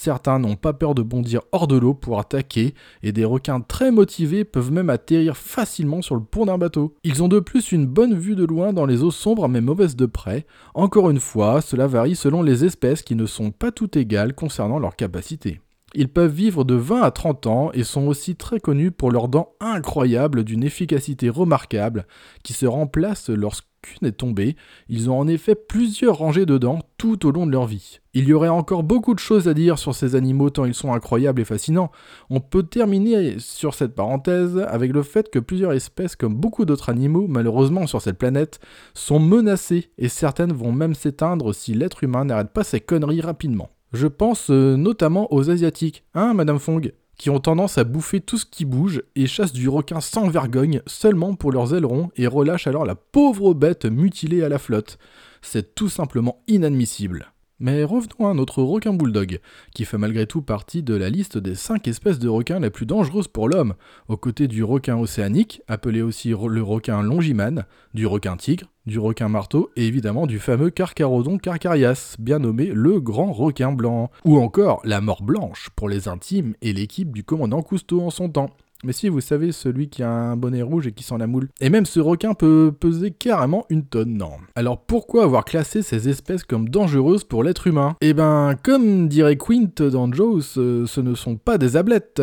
Certains 0.00 0.38
n'ont 0.38 0.54
pas 0.54 0.72
peur 0.72 0.94
de 0.94 1.02
bondir 1.02 1.40
hors 1.50 1.66
de 1.66 1.76
l'eau 1.76 1.92
pour 1.92 2.20
attaquer, 2.20 2.72
et 3.02 3.10
des 3.10 3.24
requins 3.24 3.60
très 3.60 3.90
motivés 3.90 4.44
peuvent 4.44 4.70
même 4.70 4.90
atterrir 4.90 5.36
facilement 5.36 6.02
sur 6.02 6.14
le 6.14 6.22
pont 6.22 6.46
d'un 6.46 6.56
bateau. 6.56 6.94
Ils 7.02 7.20
ont 7.24 7.26
de 7.26 7.40
plus 7.40 7.72
une 7.72 7.84
bonne 7.84 8.16
vue 8.16 8.36
de 8.36 8.44
loin 8.44 8.72
dans 8.72 8.86
les 8.86 9.02
eaux 9.02 9.10
sombres 9.10 9.48
mais 9.48 9.60
mauvaises 9.60 9.96
de 9.96 10.06
près. 10.06 10.46
Encore 10.74 11.10
une 11.10 11.18
fois, 11.18 11.60
cela 11.60 11.88
varie 11.88 12.14
selon 12.14 12.42
les 12.42 12.64
espèces 12.64 13.02
qui 13.02 13.16
ne 13.16 13.26
sont 13.26 13.50
pas 13.50 13.72
toutes 13.72 13.96
égales 13.96 14.36
concernant 14.36 14.78
leurs 14.78 14.94
capacités. 14.94 15.60
Ils 15.94 16.08
peuvent 16.08 16.32
vivre 16.32 16.62
de 16.62 16.74
20 16.74 17.02
à 17.02 17.10
30 17.10 17.46
ans 17.48 17.70
et 17.72 17.82
sont 17.82 18.06
aussi 18.06 18.36
très 18.36 18.60
connus 18.60 18.92
pour 18.92 19.10
leurs 19.10 19.26
dents 19.26 19.54
incroyables 19.58 20.44
d'une 20.44 20.62
efficacité 20.62 21.28
remarquable 21.28 22.06
qui 22.44 22.52
se 22.52 22.66
remplacent 22.66 23.30
lorsqu'une 23.30 23.67
est 24.02 24.12
tombée. 24.12 24.56
Ils 24.88 25.10
ont 25.10 25.18
en 25.18 25.28
effet 25.28 25.54
plusieurs 25.54 26.18
rangées 26.18 26.46
de 26.46 26.58
dents 26.58 26.80
tout 26.96 27.26
au 27.26 27.30
long 27.30 27.46
de 27.46 27.52
leur 27.52 27.66
vie. 27.66 28.00
Il 28.14 28.24
y 28.24 28.32
aurait 28.32 28.48
encore 28.48 28.82
beaucoup 28.82 29.14
de 29.14 29.18
choses 29.18 29.48
à 29.48 29.54
dire 29.54 29.78
sur 29.78 29.94
ces 29.94 30.14
animaux 30.14 30.50
tant 30.50 30.64
ils 30.64 30.74
sont 30.74 30.92
incroyables 30.92 31.40
et 31.40 31.44
fascinants. 31.44 31.90
On 32.30 32.40
peut 32.40 32.64
terminer 32.64 33.38
sur 33.38 33.74
cette 33.74 33.94
parenthèse 33.94 34.58
avec 34.68 34.92
le 34.92 35.02
fait 35.02 35.30
que 35.30 35.38
plusieurs 35.38 35.72
espèces, 35.72 36.16
comme 36.16 36.34
beaucoup 36.34 36.64
d'autres 36.64 36.88
animaux, 36.88 37.26
malheureusement 37.28 37.86
sur 37.86 38.02
cette 38.02 38.18
planète, 38.18 38.60
sont 38.94 39.20
menacées 39.20 39.90
et 39.98 40.08
certaines 40.08 40.52
vont 40.52 40.72
même 40.72 40.94
s'éteindre 40.94 41.54
si 41.54 41.74
l'être 41.74 42.02
humain 42.02 42.24
n'arrête 42.24 42.52
pas 42.52 42.64
ses 42.64 42.80
conneries 42.80 43.20
rapidement. 43.20 43.70
Je 43.92 44.06
pense 44.06 44.50
euh, 44.50 44.76
notamment 44.76 45.32
aux 45.32 45.50
Asiatiques, 45.50 46.04
hein, 46.14 46.34
Madame 46.34 46.58
Fong? 46.58 46.92
Qui 47.18 47.30
ont 47.30 47.40
tendance 47.40 47.76
à 47.76 47.84
bouffer 47.84 48.20
tout 48.20 48.38
ce 48.38 48.46
qui 48.46 48.64
bouge 48.64 49.02
et 49.16 49.26
chassent 49.26 49.52
du 49.52 49.68
requin 49.68 50.00
sans 50.00 50.28
vergogne 50.28 50.80
seulement 50.86 51.34
pour 51.34 51.52
leurs 51.52 51.74
ailerons 51.74 52.10
et 52.16 52.26
relâchent 52.26 52.68
alors 52.68 52.86
la 52.86 52.94
pauvre 52.94 53.52
bête 53.54 53.84
mutilée 53.84 54.42
à 54.42 54.48
la 54.48 54.58
flotte. 54.58 54.98
C'est 55.42 55.74
tout 55.74 55.88
simplement 55.88 56.42
inadmissible. 56.46 57.32
Mais 57.60 57.82
revenons 57.82 58.28
à 58.28 58.34
notre 58.34 58.62
requin 58.62 58.92
bulldog, 58.92 59.40
qui 59.74 59.84
fait 59.84 59.98
malgré 59.98 60.26
tout 60.26 60.42
partie 60.42 60.84
de 60.84 60.94
la 60.94 61.10
liste 61.10 61.38
des 61.38 61.56
5 61.56 61.88
espèces 61.88 62.20
de 62.20 62.28
requins 62.28 62.60
les 62.60 62.70
plus 62.70 62.86
dangereuses 62.86 63.26
pour 63.26 63.48
l'homme, 63.48 63.74
aux 64.06 64.16
côtés 64.16 64.46
du 64.46 64.62
requin 64.62 64.96
océanique, 64.96 65.62
appelé 65.66 66.00
aussi 66.00 66.28
le 66.28 66.62
requin 66.62 67.02
longimane, 67.02 67.64
du 67.94 68.06
requin 68.06 68.36
tigre, 68.36 68.68
du 68.86 69.00
requin 69.00 69.28
marteau 69.28 69.70
et 69.74 69.86
évidemment 69.86 70.26
du 70.26 70.38
fameux 70.38 70.70
Carcharodon 70.70 71.38
carcarias, 71.38 72.14
bien 72.20 72.38
nommé 72.38 72.66
le 72.66 73.00
grand 73.00 73.32
requin 73.32 73.72
blanc, 73.72 74.10
ou 74.24 74.38
encore 74.38 74.80
la 74.84 75.00
mort 75.00 75.24
blanche 75.24 75.68
pour 75.74 75.88
les 75.88 76.06
intimes 76.06 76.54
et 76.62 76.72
l'équipe 76.72 77.12
du 77.12 77.24
commandant 77.24 77.62
Cousteau 77.62 78.02
en 78.02 78.10
son 78.10 78.28
temps. 78.28 78.50
Mais 78.84 78.92
si, 78.92 79.08
vous 79.08 79.20
savez, 79.20 79.50
celui 79.50 79.88
qui 79.88 80.02
a 80.02 80.10
un 80.10 80.36
bonnet 80.36 80.62
rouge 80.62 80.86
et 80.86 80.92
qui 80.92 81.02
sent 81.02 81.18
la 81.18 81.26
moule. 81.26 81.48
Et 81.60 81.68
même 81.68 81.86
ce 81.86 81.98
requin 81.98 82.34
peut 82.34 82.72
peser 82.78 83.10
carrément 83.10 83.66
une 83.70 83.84
tonne, 83.84 84.16
non. 84.16 84.32
Alors 84.54 84.80
pourquoi 84.80 85.24
avoir 85.24 85.44
classé 85.44 85.82
ces 85.82 86.08
espèces 86.08 86.44
comme 86.44 86.68
dangereuses 86.68 87.24
pour 87.24 87.42
l'être 87.42 87.66
humain? 87.66 87.96
Eh 88.00 88.14
ben, 88.14 88.54
comme 88.62 89.08
dirait 89.08 89.36
Quint 89.36 89.88
dans 89.90 90.12
Jaws, 90.12 90.42
ce 90.42 91.00
ne 91.00 91.14
sont 91.14 91.36
pas 91.36 91.58
des 91.58 91.76
ablettes. 91.76 92.22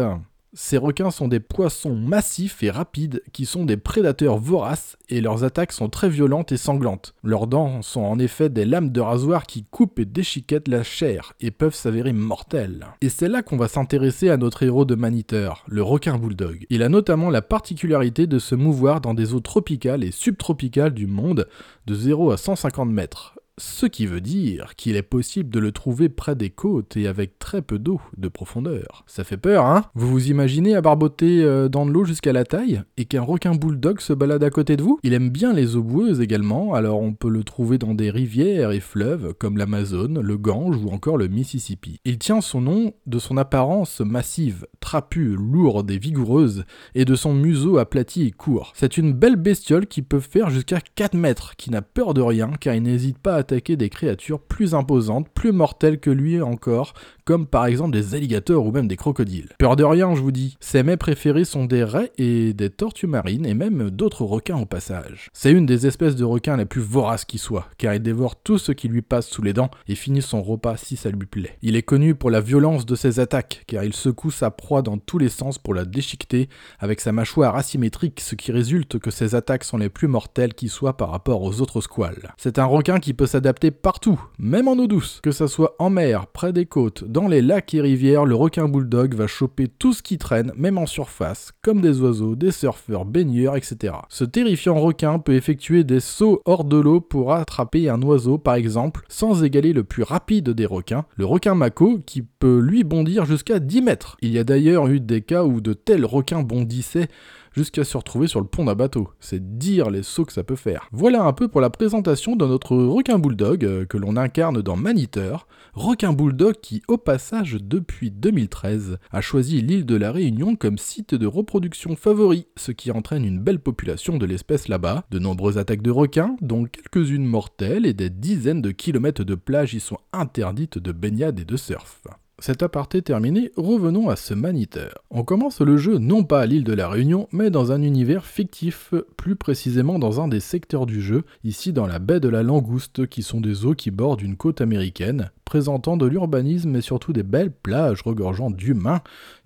Ces 0.58 0.78
requins 0.78 1.12
sont 1.12 1.28
des 1.28 1.42
poissons 1.42 1.96
massifs 1.96 2.64
et 2.64 2.72
rapides 2.72 3.22
qui 3.34 3.46
sont 3.46 3.66
des 3.66 3.76
prédateurs 3.76 4.38
voraces 4.38 4.96
et 5.10 5.20
leurs 5.20 5.44
attaques 5.44 5.74
sont 5.74 5.90
très 5.90 6.08
violentes 6.08 6.54
et 6.54 6.58
sanglantes. 6.58 7.14
Leurs 7.24 7.48
dents 7.48 7.82
sont 7.82 8.04
en 8.04 8.18
effet 8.20 8.48
des 8.48 8.64
lames 8.64 8.94
de 8.94 9.02
rasoir 9.02 9.48
qui 9.48 9.66
coupent 9.66 10.00
et 10.00 10.06
déchiquettent 10.06 10.70
la 10.70 10.82
chair 10.82 11.34
et 11.42 11.52
peuvent 11.52 11.76
s'avérer 11.76 12.14
mortelles. 12.14 12.88
Et 13.02 13.10
c'est 13.10 13.28
là 13.28 13.44
qu'on 13.44 13.58
va 13.58 13.68
s'intéresser 13.68 14.30
à 14.30 14.38
notre 14.38 14.64
héros 14.64 14.86
de 14.86 14.96
Maniteur, 14.96 15.66
le 15.68 15.84
requin 15.84 16.18
bulldog. 16.18 16.66
Il 16.70 16.84
a 16.84 16.90
notamment 16.90 17.30
la 17.30 17.42
particularité 17.42 18.26
de 18.26 18.40
se 18.40 18.56
mouvoir 18.56 19.02
dans 19.02 19.14
des 19.14 19.34
eaux 19.34 19.42
tropicales 19.42 20.06
et 20.06 20.12
subtropicales 20.12 20.94
du 20.94 21.06
monde 21.06 21.50
de 21.86 21.96
0 21.96 22.32
à 22.32 22.38
150 22.38 22.90
mètres. 22.90 23.35
Ce 23.58 23.86
qui 23.86 24.06
veut 24.06 24.20
dire 24.20 24.76
qu'il 24.76 24.98
est 24.98 25.02
possible 25.02 25.50
de 25.50 25.60
le 25.60 25.72
trouver 25.72 26.10
près 26.10 26.36
des 26.36 26.50
côtes 26.50 26.98
et 26.98 27.08
avec 27.08 27.40
très 27.40 27.62
peu 27.62 27.80
d'eau 27.80 28.02
de 28.18 28.28
profondeur. 28.28 29.06
Ça 29.08 29.24
fait 29.24 29.38
peur, 29.38 29.66
hein? 29.66 29.86
Vous 29.96 30.10
vous 30.10 30.30
imaginez 30.30 30.76
à 30.76 30.82
barboter 30.82 31.42
euh, 31.42 31.70
dans 31.70 31.86
de 31.86 31.92
l'eau 31.92 32.04
jusqu'à 32.04 32.34
la 32.34 32.44
taille 32.44 32.82
et 32.98 33.06
qu'un 33.06 33.22
requin 33.22 33.56
bulldog 33.56 34.02
se 34.02 34.12
balade 34.12 34.44
à 34.44 34.50
côté 34.50 34.76
de 34.76 34.84
vous? 34.84 35.00
Il 35.04 35.14
aime 35.14 35.30
bien 35.30 35.54
les 35.54 35.78
eaux 35.78 35.84
boueuses 35.84 36.20
également, 36.20 36.74
alors 36.74 37.00
on 37.00 37.14
peut 37.14 37.30
le 37.30 37.46
trouver 37.46 37.78
dans 37.78 37.94
des 37.94 38.10
rivières 38.10 38.72
et 38.72 38.82
fleuves 38.82 39.34
comme 39.36 39.58
l'Amazone, 39.58 40.20
le 40.20 40.38
Gange 40.38 40.76
ou 40.76 40.90
encore 40.90 41.16
le 41.16 41.30
Mississippi. 41.30 42.02
Il 42.04 42.18
tient 42.18 42.42
son 42.42 42.60
nom 42.60 42.92
de 43.06 43.20
son 43.20 43.38
apparence 43.38 44.02
massive, 44.02 44.68
trapue, 44.82 45.34
lourde 45.34 45.90
et 45.92 45.98
vigoureuse 45.98 46.66
et 46.94 47.06
de 47.06 47.16
son 47.16 47.34
museau 47.34 47.78
aplati 47.78 48.24
et 48.24 48.32
court. 48.32 48.74
C'est 48.76 48.98
une 48.98 49.14
belle 49.14 49.38
bestiole 49.38 49.88
qui 49.88 50.02
peut 50.02 50.20
faire 50.20 50.50
jusqu'à 50.50 50.82
4 50.82 51.14
mètres, 51.14 51.56
qui 51.56 51.72
n'a 51.72 51.82
peur 51.82 52.14
de 52.14 52.22
rien 52.22 52.52
car 52.60 52.76
il 52.76 52.84
n'hésite 52.84 53.18
pas 53.18 53.36
à 53.36 53.45
attaquer 53.46 53.78
des 53.78 53.90
créatures 53.90 54.40
plus 54.40 54.74
imposantes, 54.74 55.30
plus 55.30 55.52
mortelles 55.52 56.00
que 56.00 56.10
lui 56.10 56.42
encore, 56.42 56.94
comme 57.26 57.46
par 57.46 57.68
exemple 57.68 57.92
des 57.92 58.16
alligators 58.16 58.66
ou 58.66 58.72
même 58.72 58.88
des 58.88 58.98
crocodiles. 58.98 59.50
Peur 59.60 59.76
de 59.76 59.84
rien, 59.84 60.16
je 60.16 60.22
vous 60.22 60.32
dis. 60.32 60.58
Ses 60.60 60.82
mets 60.82 60.98
préférés 60.98 61.46
sont 61.46 61.66
des 61.66 61.84
raies 61.84 62.12
et 62.18 62.54
des 62.54 62.70
tortues 62.72 63.08
marines 63.08 63.46
et 63.46 63.54
même 63.54 63.92
d'autres 63.92 64.24
requins 64.24 64.58
au 64.58 64.66
passage. 64.66 65.30
C'est 65.34 65.52
une 65.52 65.66
des 65.66 65.86
espèces 65.86 66.16
de 66.16 66.24
requins 66.24 66.58
les 66.58 66.66
plus 66.66 66.82
voraces 66.82 67.26
qui 67.26 67.38
soit, 67.38 67.68
car 67.78 67.94
il 67.94 68.02
dévore 68.02 68.36
tout 68.36 68.58
ce 68.58 68.72
qui 68.72 68.88
lui 68.88 69.02
passe 69.04 69.28
sous 69.28 69.44
les 69.44 69.54
dents 69.54 69.72
et 69.88 69.96
finit 69.96 70.22
son 70.22 70.42
repas 70.42 70.78
si 70.78 70.98
ça 70.98 71.10
lui 71.10 71.26
plaît. 71.26 71.58
Il 71.62 71.76
est 71.76 71.84
connu 71.84 72.16
pour 72.16 72.32
la 72.32 72.42
violence 72.42 72.86
de 72.86 72.96
ses 72.96 73.20
attaques, 73.20 73.64
car 73.68 73.84
il 73.84 73.94
secoue 73.94 74.32
sa 74.32 74.50
proie 74.50 74.82
dans 74.82 74.98
tous 74.98 75.20
les 75.20 75.30
sens 75.30 75.58
pour 75.60 75.74
la 75.74 75.86
déchiqueter 75.86 76.50
avec 76.80 77.00
sa 77.00 77.12
mâchoire 77.12 77.56
asymétrique, 77.56 78.22
ce 78.22 78.36
qui 78.36 78.52
résulte 78.52 78.98
que 79.00 79.12
ses 79.12 79.36
attaques 79.36 79.64
sont 79.64 79.78
les 79.78 79.90
plus 79.90 80.08
mortelles 80.08 80.54
qui 80.54 80.70
soient 80.70 80.98
par 80.98 81.12
rapport 81.12 81.44
aux 81.44 81.62
autres 81.62 81.82
squales. 81.82 82.34
C'est 82.38 82.60
un 82.60 82.66
requin 82.66 83.00
qui 83.00 83.14
peut 83.14 83.26
s'adapter 83.36 83.70
partout, 83.70 84.18
même 84.40 84.70
en 84.70 84.78
eau 84.78 84.88
douce. 84.88 85.20
Que 85.22 85.32
ça 85.32 85.50
soit 85.50 85.76
en 85.78 85.90
mer, 85.90 86.28
près 86.28 86.54
des 86.54 86.66
côtes, 86.66 87.04
dans 87.04 87.28
les 87.28 87.42
lacs 87.42 87.74
et 87.74 87.82
rivières, 87.82 88.24
le 88.24 88.34
requin 88.34 88.70
bulldog 88.70 89.14
va 89.14 89.28
choper 89.28 89.68
tout 89.68 89.92
ce 89.92 90.02
qui 90.02 90.18
traîne, 90.18 90.54
même 90.56 90.78
en 90.78 90.86
surface, 90.86 91.52
comme 91.62 91.82
des 91.82 92.00
oiseaux, 92.00 92.38
des 92.38 92.52
surfeurs, 92.52 93.04
baigneurs, 93.04 93.58
etc. 93.58 93.96
Ce 94.08 94.24
terrifiant 94.24 94.80
requin 94.80 95.20
peut 95.20 95.34
effectuer 95.34 95.84
des 95.84 96.00
sauts 96.00 96.42
hors 96.46 96.64
de 96.64 96.78
l'eau 96.78 97.02
pour 97.02 97.34
attraper 97.34 97.90
un 97.90 98.02
oiseau, 98.04 98.38
par 98.38 98.56
exemple, 98.56 99.04
sans 99.10 99.44
égaler 99.44 99.74
le 99.74 99.84
plus 99.84 100.04
rapide 100.04 100.52
des 100.52 100.66
requins, 100.66 101.04
le 101.18 101.26
requin 101.26 101.56
mako, 101.56 102.00
qui 102.06 102.22
peut 102.22 102.60
lui 102.60 102.86
bondir 102.86 103.26
jusqu'à 103.26 103.60
10 103.60 103.82
mètres. 103.82 104.16
Il 104.22 104.32
y 104.32 104.40
a 104.40 104.46
d'ailleurs 104.46 104.88
eu 104.88 105.02
des 105.02 105.20
cas 105.20 105.44
où 105.44 105.60
de 105.60 105.74
tels 105.74 106.06
requins 106.06 106.42
bondissaient 106.42 107.10
jusqu'à 107.56 107.84
se 107.84 107.98
retrouver 107.98 108.28
sur 108.28 108.42
le 108.42 108.46
pont 108.46 108.66
d'un 108.66 108.76
bateau. 108.76 109.10
C'est 109.20 109.58
dire 109.58 109.90
les 109.90 110.04
sauts 110.04 110.26
que 110.26 110.34
ça 110.34 110.44
peut 110.44 110.56
faire. 110.56 110.90
Voilà 110.92 111.24
un 111.24 111.34
peu 111.34 111.48
pour 111.48 111.62
la 111.62 111.70
présentation 111.70 112.36
de 112.36 112.46
notre 112.46 112.76
requin 112.76 113.18
bulldog 113.18 113.64
euh, 113.64 113.86
que 113.86 113.98
l'on 113.98 114.18
incarne 114.18 114.62
dans 114.62 114.76
Maniteur. 114.76 115.48
Requin 115.74 116.14
bulldog 116.14 116.56
qui, 116.62 116.82
au 116.88 116.98
passage, 116.98 117.58
depuis 117.62 118.12
2013, 118.12 118.98
a 119.12 119.22
choisi 119.22 119.62
l'île 119.62 119.86
de 119.86 119.96
la 119.96 120.12
Réunion 120.12 120.56
comme 120.56 120.78
site 120.78 121.16
de 121.16 121.28
reproduction 121.28 121.96
favori, 121.96 122.48
ce 122.56 122.72
qui 122.72 122.92
entraîne 122.92 123.26
une 123.26 123.40
belle 123.40 123.60
population 123.60 124.18
de 124.18 124.26
l'espèce 124.26 124.68
là-bas, 124.68 125.06
de 125.12 125.20
nombreuses 125.20 125.58
attaques 125.58 125.82
de 125.82 125.92
requins, 125.92 126.36
dont 126.42 126.66
quelques-unes 126.66 127.26
mortelles, 127.26 127.86
et 127.86 127.94
des 127.94 128.10
dizaines 128.10 128.62
de 128.62 128.72
kilomètres 128.72 129.24
de 129.24 129.36
plages 129.36 129.74
y 129.74 129.80
sont 129.80 130.00
interdites 130.14 130.78
de 130.78 130.92
baignade 130.92 131.40
et 131.40 131.46
de 131.46 131.58
surf. 131.58 132.02
Cet 132.40 132.64
aparté 132.64 133.02
terminé, 133.02 133.52
revenons 133.56 134.10
à 134.10 134.18
ce 134.18 134.34
Maniteur. 134.34 135.04
On 135.10 135.24
commence 135.24 135.62
le 135.62 135.78
jeu 135.78 136.00
non 136.00 136.26
pas 136.26 136.42
à 136.42 136.46
l'île 136.46 136.66
de 136.66 136.74
la 136.74 136.90
Réunion, 136.90 137.30
mais 137.32 137.50
dans 137.50 137.72
un 137.72 137.82
univers 137.82 138.26
fictif, 138.26 138.94
plus 139.16 139.38
précisément 139.38 140.00
dans 140.00 140.20
un 140.20 140.28
des 140.28 140.42
secteurs 140.42 140.86
du 140.86 141.02
jeu, 141.02 141.24
ici 141.46 141.72
dans 141.72 141.88
la 141.88 141.98
baie 141.98 142.20
de 142.20 142.28
la 142.28 142.44
Langouste, 142.44 143.08
qui 143.08 143.24
sont 143.24 143.40
des 143.40 143.66
eaux 143.66 143.74
qui 143.74 143.90
bordent 143.90 144.22
une 144.22 144.36
côte 144.36 144.60
américaine, 144.60 145.32
présentant 145.46 145.96
de 145.96 146.06
l'urbanisme 146.06 146.76
et 146.76 146.82
surtout 146.82 147.14
des 147.14 147.24
belles 147.24 147.54
plages 147.54 148.02
regorgeant 148.02 148.50
d'humains, 148.50 149.02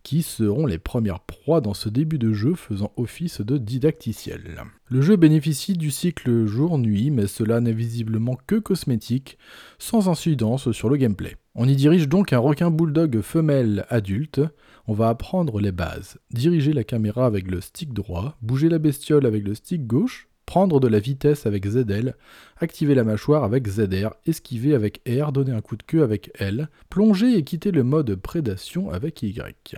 qui 0.10 0.24
seront 0.24 0.66
les 0.66 0.80
premières 0.80 1.20
proies 1.20 1.62
dans 1.62 1.76
ce 1.76 1.88
début 1.88 2.18
de 2.18 2.34
jeu 2.34 2.56
faisant 2.56 2.92
office 2.98 3.42
de 3.42 3.60
didacticiel. 3.60 4.64
Le 4.90 5.04
jeu 5.04 5.18
bénéficie 5.18 5.74
du 5.74 5.92
cycle 5.92 6.48
jour-nuit, 6.48 7.12
mais 7.12 7.28
cela 7.28 7.62
n'est 7.62 7.74
visiblement 7.74 8.36
que 8.48 8.56
cosmétique, 8.56 9.38
sans 9.78 10.10
incidence 10.10 10.72
sur 10.72 10.90
le 10.90 10.98
gameplay. 10.98 11.36
On 11.54 11.68
y 11.68 11.76
dirige 11.76 12.10
donc 12.10 12.34
un 12.34 12.40
requin 12.40 12.72
bulldog 12.72 13.22
femelle 13.22 13.86
adulte. 13.90 14.42
On 14.88 14.94
va 14.94 15.10
apprendre 15.10 15.60
les 15.60 15.72
bases. 15.72 16.18
Diriger 16.32 16.74
la 16.74 16.84
caméra 16.84 17.28
avec 17.28 17.46
le 17.46 17.62
stick 17.62 17.94
droit, 17.94 18.36
bouger 18.42 18.70
la 18.70 18.80
bestiole 18.80 19.28
avec 19.28 19.44
le 19.44 19.54
stick 19.54 19.86
gauche, 19.86 20.28
prendre 20.50 20.80
de 20.80 20.88
la 20.88 20.98
vitesse 20.98 21.46
avec 21.46 21.68
ZL, 21.68 22.16
activer 22.58 22.96
la 22.96 23.04
mâchoire 23.04 23.44
avec 23.44 23.68
ZR, 23.68 24.16
esquiver 24.26 24.74
avec 24.74 25.00
R, 25.08 25.32
donner 25.32 25.52
un 25.52 25.62
coup 25.62 25.76
de 25.76 25.84
queue 25.84 26.02
avec 26.02 26.32
L, 26.40 26.70
plonger 26.90 27.38
et 27.38 27.44
quitter 27.44 27.70
le 27.70 27.84
mode 27.84 28.16
prédation 28.16 28.90
avec 28.90 29.22
Y. 29.22 29.76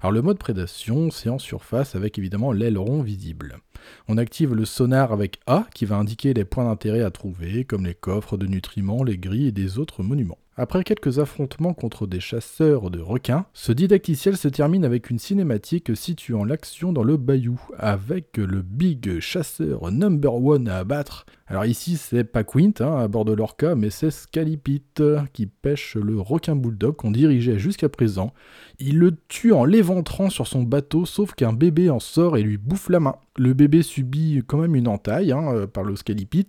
Alors 0.00 0.12
le 0.12 0.22
mode 0.22 0.38
prédation, 0.38 1.10
c'est 1.10 1.28
en 1.28 1.38
surface 1.38 1.96
avec 1.96 2.16
évidemment 2.16 2.50
l'aileron 2.52 3.02
visible. 3.02 3.58
On 4.08 4.18
active 4.18 4.54
le 4.54 4.64
sonar 4.64 5.12
avec 5.12 5.40
A 5.46 5.66
qui 5.74 5.84
va 5.84 5.96
indiquer 5.96 6.34
les 6.34 6.44
points 6.44 6.64
d'intérêt 6.64 7.02
à 7.02 7.10
trouver, 7.10 7.64
comme 7.64 7.86
les 7.86 7.94
coffres 7.94 8.36
de 8.36 8.46
nutriments, 8.46 9.04
les 9.04 9.18
grilles 9.18 9.48
et 9.48 9.52
des 9.52 9.78
autres 9.78 10.02
monuments. 10.02 10.38
Après 10.58 10.84
quelques 10.84 11.18
affrontements 11.18 11.74
contre 11.74 12.06
des 12.06 12.18
chasseurs 12.18 12.90
de 12.90 12.98
requins, 12.98 13.44
ce 13.52 13.72
didacticiel 13.72 14.38
se 14.38 14.48
termine 14.48 14.86
avec 14.86 15.10
une 15.10 15.18
cinématique 15.18 15.94
situant 15.94 16.44
l'action 16.44 16.94
dans 16.94 17.02
le 17.02 17.18
bayou, 17.18 17.60
avec 17.76 18.38
le 18.38 18.62
big 18.62 19.20
chasseur 19.20 19.92
number 19.92 20.34
one 20.34 20.66
à 20.68 20.78
abattre. 20.78 21.26
Alors 21.48 21.64
ici, 21.64 21.96
c'est 21.96 22.24
pas 22.24 22.42
Quint 22.42 22.72
hein, 22.80 22.96
à 22.96 23.06
bord 23.06 23.24
de 23.24 23.32
l'Orca, 23.32 23.76
mais 23.76 23.90
c'est 23.90 24.10
Scalipit 24.10 24.82
qui 25.32 25.46
pêche 25.46 25.94
le 25.94 26.18
requin 26.18 26.56
bulldog 26.56 26.96
qu'on 26.96 27.12
dirigeait 27.12 27.58
jusqu'à 27.58 27.88
présent. 27.88 28.32
Il 28.80 28.98
le 28.98 29.16
tue 29.28 29.52
en 29.52 29.64
l'éventrant 29.64 30.28
sur 30.28 30.48
son 30.48 30.64
bateau, 30.64 31.06
sauf 31.06 31.34
qu'un 31.34 31.52
bébé 31.52 31.88
en 31.88 32.00
sort 32.00 32.36
et 32.36 32.42
lui 32.42 32.56
bouffe 32.56 32.88
la 32.88 32.98
main. 32.98 33.14
Le 33.38 33.52
bébé 33.52 33.82
subit 33.82 34.42
quand 34.46 34.58
même 34.58 34.74
une 34.74 34.88
entaille 34.88 35.30
hein, 35.30 35.54
euh, 35.54 35.66
par 35.68 35.84
le 35.84 35.94
Scalipit, 35.94 36.46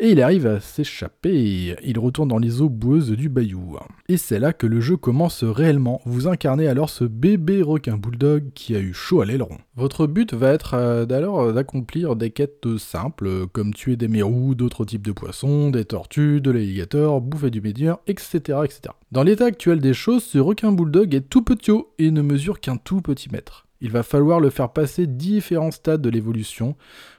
et 0.00 0.10
il 0.12 0.22
arrive 0.22 0.46
à 0.46 0.60
s'échapper 0.60 1.76
il 1.82 1.98
retourne 1.98 2.28
dans 2.28 2.38
les 2.38 2.62
eaux 2.62 2.68
boueuses 2.68 3.10
du 3.10 3.28
bayou. 3.28 3.76
Et 4.08 4.16
c'est 4.16 4.38
là 4.38 4.52
que 4.52 4.66
le 4.66 4.80
jeu 4.80 4.96
commence 4.96 5.44
réellement. 5.44 6.00
Vous 6.04 6.26
incarnez 6.26 6.68
alors 6.68 6.90
ce 6.90 7.04
bébé 7.04 7.60
requin 7.60 7.96
bulldog 7.96 8.50
qui 8.54 8.74
a 8.74 8.80
eu 8.80 8.94
chaud 8.94 9.20
à 9.20 9.26
l'aileron. 9.26 9.58
Votre 9.78 10.08
but 10.08 10.34
va 10.34 10.50
être 10.50 10.74
euh, 10.74 11.06
d'alors 11.06 11.52
d'accomplir 11.52 12.16
des 12.16 12.30
quêtes 12.30 12.78
simples, 12.78 13.46
comme 13.46 13.72
tuer 13.72 13.94
des 13.94 14.08
mérous, 14.08 14.56
d'autres 14.56 14.84
types 14.84 15.06
de 15.06 15.12
poissons, 15.12 15.70
des 15.70 15.84
tortues, 15.84 16.40
de 16.40 16.50
l'alligator, 16.50 17.20
bouffer 17.20 17.52
du 17.52 17.60
médium, 17.60 17.96
etc., 18.08 18.58
etc. 18.64 18.80
Dans 19.12 19.22
l'état 19.22 19.44
actuel 19.44 19.78
des 19.78 19.94
choses, 19.94 20.24
ce 20.24 20.38
requin 20.38 20.72
bulldog 20.72 21.14
est 21.14 21.28
tout 21.28 21.42
petit 21.42 21.70
et 22.00 22.10
ne 22.10 22.22
mesure 22.22 22.58
qu'un 22.58 22.76
tout 22.76 23.02
petit 23.02 23.28
mètre. 23.30 23.68
Il 23.80 23.92
va 23.92 24.02
falloir 24.02 24.40
le 24.40 24.50
faire 24.50 24.72
passer 24.72 25.06
différents 25.06 25.70
stades 25.70 26.02
de 26.02 26.10
l'évolution, 26.10 26.74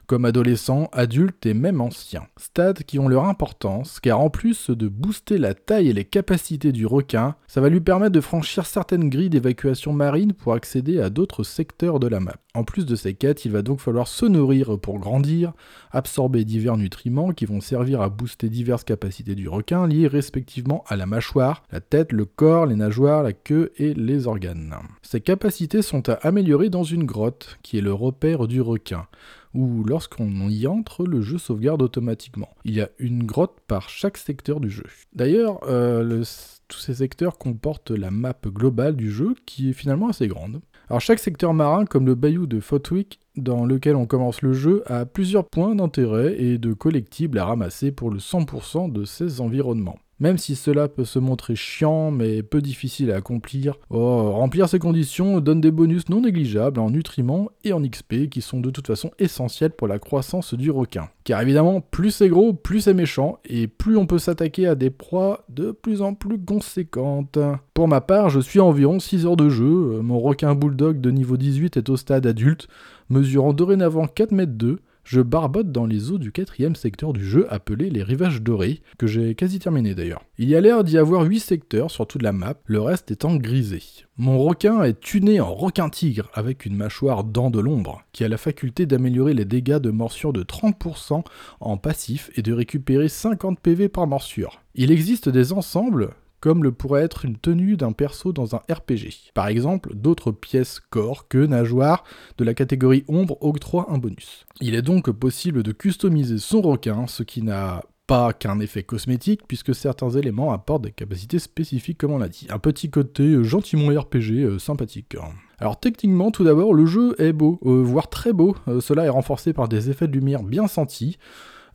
comme 0.10 0.26
adolescent, 0.26 0.90
adulte 0.92 1.46
et 1.46 1.54
même 1.54 1.82
ancien. 1.82 2.24
Stades 2.36 2.82
qui 2.82 2.98
ont 2.98 3.08
leur 3.08 3.26
importance, 3.26 4.00
car 4.00 4.20
en 4.20 4.32
plus 4.32 4.72
de 4.72 4.88
booster 4.88 5.38
la 5.38 5.54
taille 5.54 5.90
et 5.90 5.94
les 5.94 6.04
capacités 6.04 6.72
du 6.72 6.88
requin, 6.88 7.36
ça 7.48 7.62
va 7.62 7.70
lui 7.70 7.80
permettre 7.80 8.14
de 8.14 8.20
franchir 8.20 8.66
certaines 8.66 9.08
grilles 9.08 9.30
d'évacuation 9.30 9.94
marine 9.94 10.34
pour 10.34 10.54
accéder 10.54 11.00
à 11.00 11.12
d'autres 11.12 11.44
secteurs 11.44 12.00
de 12.00 12.08
la 12.08 12.20
map. 12.20 12.38
En 12.56 12.64
plus 12.64 12.88
de 12.88 12.96
ces 12.96 13.14
quêtes, 13.14 13.46
il 13.46 13.52
va 13.52 13.62
donc 13.62 13.80
falloir 13.80 14.08
se 14.08 14.26
nourrir 14.26 14.80
pour 14.80 14.98
grandir, 14.98 15.54
absorber 15.92 16.44
divers 16.44 16.78
nutriments 16.78 17.32
qui 17.32 17.46
vont 17.46 17.62
servir 17.62 18.02
à 18.02 18.10
booster 18.10 18.50
diverses 18.50 18.84
capacités 18.84 19.36
du 19.36 19.48
requin 19.48 19.86
liées 19.86 20.08
respectivement 20.08 20.84
à 20.88 20.96
la 20.96 21.06
mâchoire, 21.06 21.62
la 21.72 21.82
tête, 21.82 22.12
le 22.12 22.26
corps, 22.26 22.66
les 22.66 22.76
nageoires, 22.76 23.22
la 23.22 23.34
queue 23.34 23.72
et 23.78 23.94
les 23.94 24.26
organes. 24.26 24.74
Ces 25.04 25.22
capacités 25.22 25.84
sont 25.84 26.10
à 26.10 26.14
améliorer 26.14 26.70
dans 26.70 26.84
une 26.84 27.04
grotte, 27.04 27.60
qui 27.62 27.78
est 27.78 27.82
le 27.82 27.94
repère 27.94 28.48
du 28.48 28.60
requin 28.60 29.06
où 29.54 29.84
lorsqu'on 29.84 30.50
y 30.50 30.68
entre, 30.68 31.06
le 31.06 31.22
jeu 31.22 31.38
sauvegarde 31.38 31.82
automatiquement. 31.82 32.50
Il 32.66 32.76
y 32.76 32.82
a 32.82 32.90
une 33.00 33.24
grotte 33.24 33.60
par 33.68 33.90
chaque 33.90 34.18
secteur 34.18 34.60
du 34.60 34.70
jeu. 34.70 34.84
D'ailleurs, 35.14 35.60
euh, 35.68 36.24
tous 36.68 36.80
ces 36.80 36.96
secteurs 36.96 37.38
comportent 37.38 37.92
la 37.92 38.12
map 38.12 38.36
globale 38.46 38.96
du 38.96 39.12
jeu 39.12 39.36
qui 39.46 39.70
est 39.70 39.74
finalement 39.74 40.10
assez 40.10 40.28
grande. 40.28 40.62
Alors 40.90 41.02
chaque 41.02 41.20
secteur 41.20 41.54
marin, 41.54 41.86
comme 41.86 42.06
le 42.06 42.16
bayou 42.16 42.48
de 42.48 42.60
Fotwick, 42.60 43.20
dans 43.36 43.66
lequel 43.66 43.96
on 43.96 44.06
commence 44.06 44.42
le 44.42 44.54
jeu, 44.54 44.84
a 44.88 45.06
plusieurs 45.06 45.46
points 45.46 45.76
d'intérêt 45.76 46.42
et 46.42 46.58
de 46.58 46.74
collectibles 46.74 47.38
à 47.38 47.46
ramasser 47.46 47.92
pour 47.92 48.10
le 48.10 48.20
100% 48.20 48.92
de 48.92 49.06
ses 49.06 49.42
environnements. 49.42 50.00
Même 50.20 50.38
si 50.38 50.56
cela 50.56 50.90
peut 50.90 51.06
se 51.06 51.18
montrer 51.20 51.56
chiant 51.56 52.12
mais 52.12 52.44
peu 52.44 52.62
difficile 52.62 53.12
à 53.12 53.16
accomplir, 53.16 53.76
oh, 53.90 54.32
remplir 54.32 54.68
ces 54.68 54.80
conditions 54.80 55.40
donne 55.40 55.62
des 55.62 55.72
bonus 55.72 56.10
non 56.10 56.22
négligeables 56.22 56.80
en 56.80 56.90
nutriments 56.90 57.50
et 57.64 57.72
en 57.72 57.82
XP 57.82 58.30
qui 58.30 58.42
sont 58.42 58.60
de 58.60 58.70
toute 58.70 58.88
façon 58.88 59.12
essentiels 59.18 59.72
pour 59.72 59.88
la 59.88 59.98
croissance 60.00 60.54
du 60.54 60.72
requin. 60.72 61.10
Car 61.24 61.42
évidemment, 61.42 61.80
plus 61.80 62.12
c'est 62.12 62.28
gros, 62.28 62.54
plus 62.54 62.82
c'est 62.82 62.94
méchant, 62.94 63.40
et 63.46 63.68
plus 63.68 63.96
on 63.96 64.08
peut 64.08 64.20
s'attaquer 64.20 64.68
à 64.68 64.76
des 64.76 64.90
proies 64.90 65.46
de 65.48 65.72
plus 65.72 66.02
en 66.02 66.14
plus 66.14 66.40
conséquentes. 66.40 67.40
Pour 67.74 67.88
ma 67.88 68.02
part, 68.02 68.30
je 68.30 68.40
suis 68.40 68.60
à 68.60 68.64
environ 68.66 69.00
6 69.00 69.26
heures 69.26 69.38
de 69.38 69.50
jeu, 69.50 70.02
mon 70.02 70.20
requin 70.20 70.56
bulldog 70.56 71.00
de 71.00 71.12
niveau 71.12 71.38
18 71.38 71.78
est 71.78 71.90
au 71.90 71.98
stade 71.98 72.26
adulte, 72.26 72.68
mesurant 73.10 73.54
dorénavant 73.54 74.08
4 74.08 74.32
mètres 74.32 74.54
2, 74.54 74.80
je 75.10 75.22
barbote 75.22 75.72
dans 75.72 75.88
les 75.88 76.12
eaux 76.12 76.20
du 76.20 76.32
quatrième 76.32 76.76
secteur 76.76 77.14
du 77.14 77.26
jeu 77.26 77.52
appelé 77.52 77.90
les 77.90 78.04
rivages 78.04 78.44
dorés, 78.44 78.84
que 79.00 79.08
j'ai 79.08 79.34
quasi 79.34 79.58
terminé 79.58 79.96
d'ailleurs. 79.96 80.22
Il 80.38 80.48
y 80.48 80.56
a 80.56 80.62
l'air 80.62 80.84
d'y 80.84 81.00
avoir 81.00 81.24
8 81.24 81.40
secteurs 81.40 81.90
sur 81.90 82.06
toute 82.06 82.22
la 82.22 82.32
map, 82.32 82.54
le 82.66 82.80
reste 82.80 83.10
étant 83.10 83.36
grisé. 83.36 83.82
Mon 84.18 84.38
requin 84.38 84.84
est 84.84 85.00
tuné 85.00 85.42
en 85.42 85.52
requin 85.52 85.90
tigre 85.90 86.30
avec 86.36 86.64
une 86.64 86.76
mâchoire 86.76 87.24
dent 87.24 87.50
de 87.50 87.60
l'ombre, 87.60 88.04
qui 88.12 88.24
a 88.24 88.28
la 88.28 88.38
faculté 88.38 88.86
d'améliorer 88.86 89.34
les 89.34 89.46
dégâts 89.46 89.80
de 89.80 89.90
morsure 89.90 90.32
de 90.32 90.44
30% 90.44 91.24
en 91.60 91.78
passif 91.78 92.30
et 92.36 92.44
de 92.44 92.54
récupérer 92.54 93.10
50 93.10 93.60
PV 93.60 93.90
par 93.90 94.06
morsure. 94.06 94.62
Il 94.76 94.92
existe 94.92 95.28
des 95.28 95.54
ensembles 95.54 96.12
comme 96.40 96.64
le 96.64 96.72
pourrait 96.72 97.04
être 97.04 97.26
une 97.26 97.38
tenue 97.38 97.78
d'un 97.78 97.92
perso 97.92 98.32
dans 98.34 98.56
un 98.56 98.62
RPG. 98.70 99.32
Par 99.34 99.48
exemple, 99.48 99.96
d'autres 99.96 100.32
pièces 100.32 100.80
corps 100.90 101.28
que 101.28 101.46
nageoires 101.46 102.04
de 102.38 102.44
la 102.44 102.54
catégorie 102.54 103.04
ombre 103.08 103.38
octroient 103.42 103.92
un 103.92 103.98
bonus. 103.98 104.46
Il 104.62 104.76
est 104.76 104.82
donc 104.82 105.10
possible 105.12 105.64
de 105.64 105.72
customiser 105.72 106.38
son 106.38 106.62
requin, 106.62 107.08
ce 107.08 107.24
qui 107.24 107.42
n'a 107.42 107.84
pas 108.10 108.34
qu'un 108.34 108.60
effet 108.60 108.82
cosmétique, 108.82 109.42
puisque 109.48 109.76
certains 109.76 110.10
éléments 110.10 110.52
apportent 110.52 110.82
des 110.82 110.92
capacités 110.92 111.38
spécifiques, 111.38 112.00
comme 112.00 112.12
on 112.12 112.18
l'a 112.18 112.28
dit. 112.28 112.48
Un 112.50 112.58
petit 112.58 112.90
côté 112.90 113.44
gentiment 113.44 113.90
RPG 113.90 114.32
euh, 114.32 114.58
sympathique. 114.58 115.16
Alors 115.60 115.80
techniquement, 115.80 116.32
tout 116.32 116.44
d'abord, 116.44 116.74
le 116.74 116.88
jeu 116.88 117.14
est 117.20 117.34
beau, 117.34 117.60
euh, 117.68 117.84
voire 117.84 118.10
très 118.10 118.34
beau. 118.34 118.56
Euh, 118.68 118.82
cela 118.82 119.06
est 119.06 119.10
renforcé 119.10 119.54
par 119.54 119.68
des 119.68 119.92
effets 119.92 120.08
de 120.08 120.14
lumière 120.14 120.42
bien 120.42 120.68
sentis. 120.68 121.20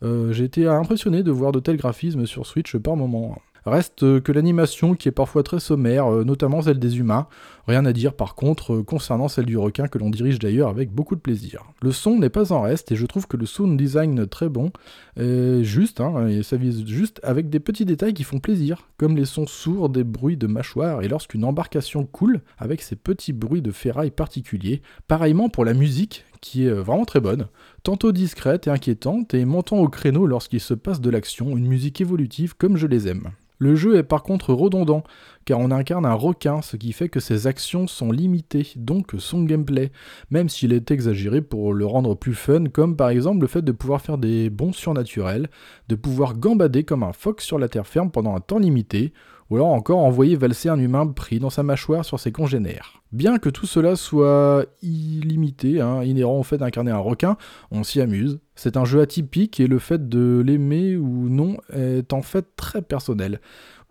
J'ai 0.03 0.43
été 0.43 0.67
impressionné 0.67 1.23
de 1.23 1.31
voir 1.31 1.51
de 1.51 1.59
tels 1.59 1.77
graphismes 1.77 2.27
sur 2.27 2.45
Switch 2.45 2.77
par 2.77 2.95
moment. 2.95 3.41
Reste 3.65 4.21
que 4.21 4.31
l'animation 4.31 4.93
qui 4.93 5.07
est 5.07 5.11
parfois 5.11 5.41
très 5.41 5.59
sommaire, 5.59 6.11
euh, 6.11 6.23
notamment 6.23 6.61
celle 6.61 6.79
des 6.79 6.99
humains. 6.99 7.27
Rien 7.67 7.85
à 7.85 7.93
dire 7.93 8.13
par 8.13 8.35
contre 8.35 8.75
euh, 8.75 8.83
concernant 8.83 9.27
celle 9.27 9.45
du 9.45 9.57
requin 9.57 9.87
que 9.87 9.97
l'on 9.97 10.09
dirige 10.09 10.37
d'ailleurs 10.39 10.69
avec 10.69 10.91
beaucoup 10.91 11.15
de 11.15 11.21
plaisir. 11.21 11.63
Le 11.81 11.91
son 11.91 12.19
n'est 12.19 12.29
pas 12.29 12.51
en 12.51 12.61
reste 12.61 12.91
et 12.91 12.95
je 12.95 13.05
trouve 13.05 13.27
que 13.27 13.37
le 13.37 13.45
sound 13.45 13.77
design 13.77 14.27
très 14.27 14.49
bon, 14.49 14.71
est 15.17 15.63
juste, 15.63 16.01
hein, 16.01 16.27
et 16.27 16.43
ça 16.43 16.57
vise 16.57 16.85
juste 16.85 17.19
avec 17.23 17.49
des 17.49 17.59
petits 17.59 17.85
détails 17.85 18.13
qui 18.13 18.23
font 18.23 18.39
plaisir, 18.39 18.87
comme 18.97 19.17
les 19.17 19.25
sons 19.25 19.47
sourds 19.47 19.89
des 19.89 20.03
bruits 20.03 20.37
de 20.37 20.47
mâchoire 20.47 21.01
et 21.01 21.07
lorsqu'une 21.07 21.43
embarcation 21.43 22.05
coule 22.05 22.41
avec 22.57 22.81
ces 22.81 22.95
petits 22.95 23.33
bruits 23.33 23.61
de 23.61 23.71
ferraille 23.71 24.11
particuliers. 24.11 24.81
Pareillement 25.07 25.49
pour 25.49 25.65
la 25.65 25.73
musique 25.73 26.25
qui 26.41 26.65
est 26.65 26.69
euh, 26.69 26.81
vraiment 26.81 27.05
très 27.05 27.19
bonne, 27.19 27.47
tantôt 27.83 28.11
discrète 28.11 28.67
et 28.67 28.69
inquiétante 28.69 29.33
et 29.33 29.45
montant 29.45 29.77
au 29.77 29.89
créneau 29.89 30.27
lorsqu'il 30.27 30.59
se 30.59 30.75
passe 30.75 31.01
de 31.01 31.09
l'action, 31.09 31.57
une 31.57 31.67
musique 31.67 32.01
évolutive 32.01 32.55
comme 32.55 32.77
je 32.77 32.87
les 32.87 33.07
aime. 33.07 33.31
Le 33.57 33.75
jeu 33.75 33.97
est 33.97 34.03
par 34.03 34.23
contre 34.23 34.53
redondant, 34.53 35.03
car 35.45 35.59
on 35.59 35.71
incarne 35.71 36.05
un 36.05 36.13
requin, 36.13 36.61
ce 36.61 36.75
qui 36.75 36.91
fait 36.91 37.09
que 37.09 37.19
ses 37.19 37.47
actions 37.47 37.87
sont 37.87 38.11
limitées, 38.11 38.67
donc 38.75 39.13
son 39.17 39.43
gameplay, 39.43 39.91
même 40.31 40.49
s'il 40.49 40.73
est 40.73 40.91
exagéré 40.91 41.41
pour 41.41 41.73
le 41.73 41.85
rendre 41.85 42.15
plus 42.15 42.33
fun, 42.33 42.65
comme 42.65 42.95
par 42.95 43.09
exemple 43.09 43.41
le 43.41 43.47
fait 43.47 43.61
de 43.61 43.71
pouvoir 43.71 44.01
faire 44.01 44.17
des 44.17 44.49
bons 44.49 44.73
surnaturels, 44.73 45.49
de 45.87 45.95
pouvoir 45.95 46.35
gambader 46.35 46.83
comme 46.83 47.03
un 47.03 47.13
phoque 47.13 47.41
sur 47.41 47.59
la 47.59 47.69
terre 47.69 47.87
ferme 47.87 48.11
pendant 48.11 48.35
un 48.35 48.39
temps 48.39 48.59
limité, 48.59 49.13
ou 49.49 49.57
alors 49.57 49.67
encore 49.67 49.99
envoyer 49.99 50.35
valser 50.35 50.69
un 50.69 50.79
humain 50.79 51.05
pris 51.05 51.39
dans 51.39 51.51
sa 51.51 51.61
mâchoire 51.61 52.03
sur 52.03 52.19
ses 52.19 52.31
congénères. 52.31 53.03
Bien 53.11 53.37
que 53.37 53.49
tout 53.49 53.67
cela 53.67 53.95
soit 53.95 54.65
illimité, 54.81 55.79
hein, 55.79 56.03
inhérent 56.03 56.39
au 56.39 56.43
fait 56.43 56.57
d'incarner 56.57 56.91
un 56.91 56.97
requin, 56.97 57.37
on 57.71 57.83
s'y 57.83 58.01
amuse. 58.01 58.39
C'est 58.55 58.75
un 58.75 58.85
jeu 58.85 59.01
atypique 59.01 59.59
et 59.59 59.67
le 59.67 59.79
fait 59.79 60.09
de 60.09 60.41
l'aimer 60.43 60.97
ou 60.97 61.29
non 61.29 61.57
est 61.71 62.11
en 62.11 62.21
fait 62.21 62.55
très 62.55 62.81
personnel. 62.81 63.39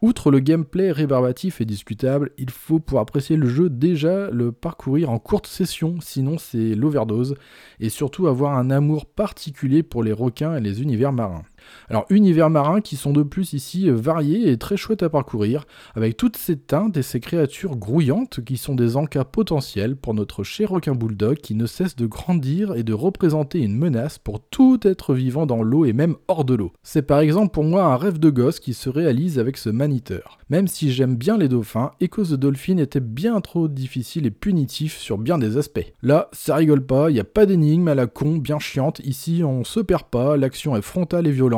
Outre 0.03 0.31
le 0.31 0.41
gameplay 0.41 0.93
rébarbatif 0.93 1.61
et 1.61 1.65
discutable, 1.65 2.31
il 2.37 2.51
faut 2.51 2.79
pour 2.79 3.01
apprécier 3.01 3.37
le 3.37 3.49
jeu 3.49 3.71
déjà 3.71 4.31
le 4.31 4.53
parcourir 4.53 5.11
en 5.11 5.19
courte 5.19 5.47
session, 5.47 5.97
sinon 6.01 6.37
c'est 6.37 6.75
l'overdose, 6.75 7.37
et 7.81 7.89
surtout 7.89 8.27
avoir 8.27 8.57
un 8.59 8.71
amour 8.71 9.07
particulier 9.07 9.83
pour 9.83 10.03
les 10.03 10.13
requins 10.13 10.57
et 10.57 10.61
les 10.61 10.83
univers 10.83 11.13
marins. 11.13 11.45
Alors 11.89 12.07
univers 12.11 12.51
marins 12.51 12.81
qui 12.81 12.97
sont 12.97 13.13
de 13.13 13.23
plus 13.23 13.53
ici 13.53 13.89
variés 13.91 14.51
et 14.51 14.59
très 14.59 14.77
chouettes 14.77 15.03
à 15.03 15.09
parcourir, 15.09 15.67
avec 15.95 16.17
toutes 16.17 16.37
ces 16.37 16.57
teintes 16.57 16.97
et 16.97 17.03
ces 17.03 17.21
créatures 17.21 17.77
grouillantes 17.77 18.43
qui 18.45 18.57
sont 18.57 18.75
des 18.75 18.97
encas 18.97 19.25
potentiels 19.25 19.97
pour 19.97 20.15
notre 20.15 20.45
cher 20.45 20.71
requin 20.71 20.95
bulldog 20.95 21.37
qui 21.39 21.55
ne 21.55 21.67
cesse 21.67 21.97
de 21.97 22.07
grandir 22.07 22.75
et 22.75 22.83
de 22.83 22.93
représenter 22.93 23.61
une 23.61 23.77
menace 23.77 24.19
pour 24.19 24.41
tout 24.41 24.81
être 24.85 25.15
vivant 25.15 25.47
dans 25.47 25.63
l'eau 25.63 25.85
et 25.85 25.93
même 25.93 26.17
hors 26.29 26.45
de 26.45 26.55
l'eau. 26.55 26.73
C'est 26.83 27.03
par 27.03 27.21
exemple 27.21 27.53
pour 27.53 27.65
moi 27.65 27.85
un 27.85 27.97
rêve 27.97 28.19
de 28.19 28.31
gosse 28.31 28.61
qui 28.61 28.75
se 28.75 28.89
réalise 28.89 29.39
avec 29.39 29.57
ce 29.57 29.71
maniteur. 29.71 30.39
Même 30.51 30.69
si 30.69 30.93
j'aime 30.93 31.17
bien 31.17 31.39
les 31.39 31.49
dauphins, 31.49 31.93
Echo 32.01 32.25
the 32.25 32.35
Dolphin 32.35 32.77
était 32.79 33.01
bien 33.01 33.41
trop 33.41 33.69
difficile 33.69 34.27
et 34.27 34.31
punitif 34.31 34.99
sur 34.99 35.19
bien 35.19 35.39
des 35.39 35.57
aspects. 35.57 35.93
Là, 36.03 36.29
ça 36.33 36.57
rigole 36.57 36.85
pas, 36.85 37.11
il 37.11 37.19
a 37.19 37.25
pas 37.25 37.47
d'énigme 37.47 37.89
à 37.89 37.95
la 37.95 38.07
con 38.07 38.37
bien 38.37 38.59
chiante, 38.59 39.01
ici 39.01 39.43
on 39.45 39.65
se 39.65 39.81
perd 39.81 40.05
pas, 40.05 40.37
l'action 40.37 40.77
est 40.77 40.83
frontale 40.83 41.27
et 41.27 41.33
violente, 41.33 41.54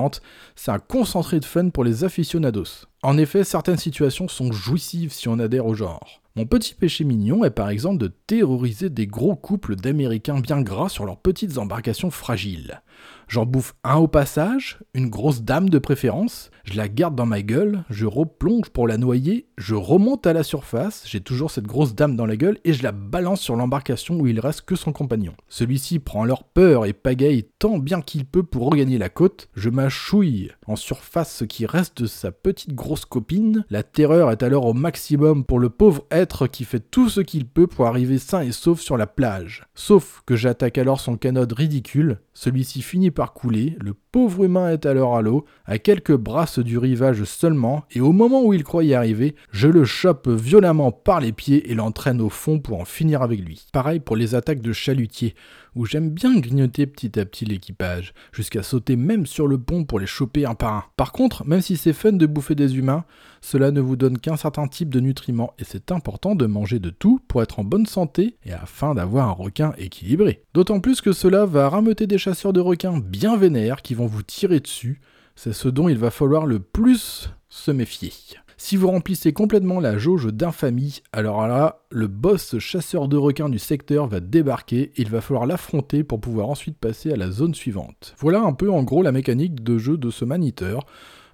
c'est 0.54 0.70
un 0.70 0.78
concentré 0.78 1.40
de 1.40 1.44
fun 1.44 1.70
pour 1.70 1.84
les 1.84 2.04
aficionados. 2.04 2.86
En 3.02 3.18
effet, 3.18 3.44
certaines 3.44 3.76
situations 3.76 4.28
sont 4.28 4.52
jouissives 4.52 5.12
si 5.12 5.28
on 5.28 5.38
adhère 5.38 5.66
au 5.66 5.74
genre. 5.74 6.22
Mon 6.36 6.44
petit 6.44 6.74
péché 6.74 7.04
mignon 7.04 7.44
est 7.44 7.50
par 7.50 7.70
exemple 7.70 7.98
de 7.98 8.12
terroriser 8.26 8.90
des 8.90 9.06
gros 9.06 9.36
couples 9.36 9.74
d'Américains 9.74 10.40
bien 10.40 10.60
gras 10.60 10.90
sur 10.90 11.06
leurs 11.06 11.16
petites 11.16 11.56
embarcations 11.56 12.10
fragiles. 12.10 12.82
J'en 13.28 13.44
bouffe 13.44 13.74
un 13.82 13.96
au 13.96 14.06
passage, 14.06 14.78
une 14.94 15.10
grosse 15.10 15.42
dame 15.42 15.68
de 15.68 15.78
préférence, 15.78 16.50
je 16.62 16.76
la 16.76 16.88
garde 16.88 17.16
dans 17.16 17.26
ma 17.26 17.42
gueule, 17.42 17.82
je 17.90 18.06
replonge 18.06 18.70
pour 18.70 18.86
la 18.86 18.98
noyer, 18.98 19.48
je 19.58 19.74
remonte 19.74 20.26
à 20.28 20.32
la 20.32 20.44
surface, 20.44 21.02
j'ai 21.06 21.20
toujours 21.20 21.50
cette 21.50 21.66
grosse 21.66 21.94
dame 21.94 22.14
dans 22.14 22.26
la 22.26 22.36
gueule 22.36 22.58
et 22.64 22.72
je 22.72 22.84
la 22.84 22.92
balance 22.92 23.40
sur 23.40 23.56
l'embarcation 23.56 24.16
où 24.20 24.28
il 24.28 24.38
reste 24.38 24.62
que 24.62 24.76
son 24.76 24.92
compagnon. 24.92 25.34
Celui-ci 25.48 25.98
prend 25.98 26.24
leur 26.24 26.44
peur 26.44 26.86
et 26.86 26.92
pagaille 26.92 27.46
tant 27.58 27.78
bien 27.78 28.00
qu'il 28.00 28.26
peut 28.26 28.44
pour 28.44 28.70
regagner 28.70 28.98
la 28.98 29.08
côte, 29.08 29.48
je 29.54 29.70
m'achouille 29.70 30.52
en 30.66 30.76
surface 30.76 31.34
ce 31.34 31.44
qui 31.44 31.66
reste 31.66 32.02
de 32.02 32.06
sa 32.06 32.30
petite 32.30 32.74
grosse 32.74 33.04
copine, 33.04 33.64
la 33.70 33.82
terreur 33.82 34.30
est 34.30 34.44
alors 34.44 34.66
au 34.66 34.74
maximum 34.74 35.44
pour 35.44 35.58
le 35.58 35.68
pauvre 35.68 36.04
être 36.12 36.46
qui 36.46 36.64
fait 36.64 36.80
tout 36.80 37.08
ce 37.08 37.20
qu'il 37.20 37.46
peut 37.46 37.66
pour 37.66 37.86
arriver 37.86 38.18
sain 38.18 38.42
et 38.42 38.52
sauf 38.52 38.80
sur 38.80 38.96
la 38.96 39.06
plage. 39.06 39.64
Sauf 39.74 40.22
que 40.26 40.36
j'attaque 40.36 40.78
alors 40.78 41.00
son 41.00 41.16
canode 41.16 41.52
ridicule, 41.52 42.20
celui-ci 42.34 42.82
finit 42.86 43.10
par 43.10 43.32
couler, 43.32 43.76
le 43.80 43.94
pauvre 43.94 44.44
humain 44.44 44.70
est 44.70 44.86
alors 44.86 45.16
à 45.16 45.20
l'eau, 45.20 45.44
à 45.64 45.78
quelques 45.78 46.16
brasses 46.16 46.60
du 46.60 46.78
rivage 46.78 47.24
seulement, 47.24 47.84
et 47.90 48.00
au 48.00 48.12
moment 48.12 48.44
où 48.44 48.54
il 48.54 48.62
croit 48.62 48.84
y 48.84 48.94
arriver, 48.94 49.34
je 49.50 49.66
le 49.66 49.84
chope 49.84 50.28
violemment 50.28 50.92
par 50.92 51.20
les 51.20 51.32
pieds 51.32 51.70
et 51.70 51.74
l'entraîne 51.74 52.20
au 52.20 52.28
fond 52.28 52.60
pour 52.60 52.80
en 52.80 52.84
finir 52.84 53.22
avec 53.22 53.40
lui. 53.40 53.66
Pareil 53.72 53.98
pour 53.98 54.14
les 54.14 54.36
attaques 54.36 54.60
de 54.60 54.72
chalutier, 54.72 55.34
où 55.76 55.86
j'aime 55.86 56.10
bien 56.10 56.36
grignoter 56.40 56.86
petit 56.86 57.20
à 57.20 57.24
petit 57.24 57.44
l'équipage, 57.44 58.14
jusqu'à 58.32 58.64
sauter 58.64 58.96
même 58.96 59.26
sur 59.26 59.46
le 59.46 59.58
pont 59.58 59.84
pour 59.84 60.00
les 60.00 60.06
choper 60.06 60.46
un 60.46 60.54
par 60.54 60.72
un. 60.72 60.84
Par 60.96 61.12
contre, 61.12 61.46
même 61.46 61.60
si 61.60 61.76
c'est 61.76 61.92
fun 61.92 62.12
de 62.12 62.26
bouffer 62.26 62.54
des 62.54 62.78
humains, 62.78 63.04
cela 63.42 63.70
ne 63.70 63.80
vous 63.80 63.94
donne 63.94 64.18
qu'un 64.18 64.36
certain 64.36 64.66
type 64.66 64.88
de 64.88 65.00
nutriments 65.00 65.52
et 65.58 65.64
c'est 65.64 65.92
important 65.92 66.34
de 66.34 66.46
manger 66.46 66.78
de 66.78 66.90
tout 66.90 67.20
pour 67.28 67.42
être 67.42 67.60
en 67.60 67.64
bonne 67.64 67.86
santé 67.86 68.38
et 68.44 68.52
afin 68.52 68.94
d'avoir 68.94 69.28
un 69.28 69.32
requin 69.32 69.72
équilibré. 69.78 70.42
D'autant 70.54 70.80
plus 70.80 71.00
que 71.00 71.12
cela 71.12 71.44
va 71.44 71.68
rameuter 71.68 72.06
des 72.06 72.18
chasseurs 72.18 72.54
de 72.54 72.60
requins 72.60 72.98
bien 72.98 73.36
vénères 73.36 73.82
qui 73.82 73.94
vont 73.94 74.06
vous 74.06 74.22
tirer 74.22 74.60
dessus. 74.60 75.00
C'est 75.34 75.52
ce 75.52 75.68
dont 75.68 75.88
il 75.90 75.98
va 75.98 76.10
falloir 76.10 76.46
le 76.46 76.58
plus 76.58 77.30
se 77.50 77.70
méfier. 77.70 78.12
Si 78.58 78.76
vous 78.76 78.88
remplissez 78.88 79.34
complètement 79.34 79.80
la 79.80 79.98
jauge 79.98 80.32
d'infamie, 80.32 81.02
alors 81.12 81.46
là, 81.46 81.82
le 81.90 82.06
boss 82.06 82.58
chasseur 82.58 83.06
de 83.06 83.18
requins 83.18 83.50
du 83.50 83.58
secteur 83.58 84.06
va 84.06 84.20
débarquer, 84.20 84.92
il 84.96 85.10
va 85.10 85.20
falloir 85.20 85.44
l'affronter 85.44 86.04
pour 86.04 86.22
pouvoir 86.22 86.48
ensuite 86.48 86.78
passer 86.78 87.12
à 87.12 87.16
la 87.16 87.30
zone 87.30 87.54
suivante. 87.54 88.14
Voilà 88.18 88.40
un 88.40 88.54
peu 88.54 88.70
en 88.70 88.82
gros 88.82 89.02
la 89.02 89.12
mécanique 89.12 89.62
de 89.62 89.76
jeu 89.76 89.98
de 89.98 90.08
ce 90.10 90.24
maniteur. 90.24 90.86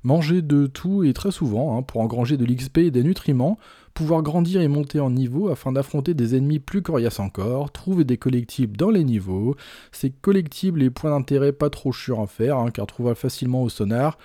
Manger 0.03 0.43
de 0.43 0.67
tout 0.67 1.05
et 1.05 1.13
très 1.13 1.31
souvent 1.31 1.79
hein, 1.79 1.83
pour 1.83 2.01
engranger 2.01 2.37
de 2.37 2.45
l'XP 2.45 2.79
et 2.79 2.91
des 2.91 3.05
nutriments, 3.05 3.57
pouvoir 3.95 4.23
grandir 4.23 4.61
et 4.61 4.67
monter 4.67 4.99
en 4.99 5.11
niveau 5.11 5.49
afin 5.49 5.71
d'affronter 5.71 6.15
des 6.15 6.35
ennemis 6.35 6.59
plus 6.59 6.83
coriaces 6.83 7.21
encore, 7.21 7.71
trouver 7.71 8.03
des 8.03 8.17
collectibles 8.17 8.77
dans 8.77 8.91
les 8.91 9.05
niveaux, 9.05 9.55
ces 9.93 10.11
collectibles 10.11 10.83
et 10.83 10.91
points 10.91 11.11
d'intérêt 11.11 11.53
pas 11.53 11.71
trop 11.71 11.93
chiants 11.93 12.25
à 12.25 12.27
faire 12.27 12.59
hein, 12.59 12.71
car 12.73 12.89
trouvable 12.89 13.15
facilement 13.15 13.63
au 13.63 13.69
sonar, 13.69 14.19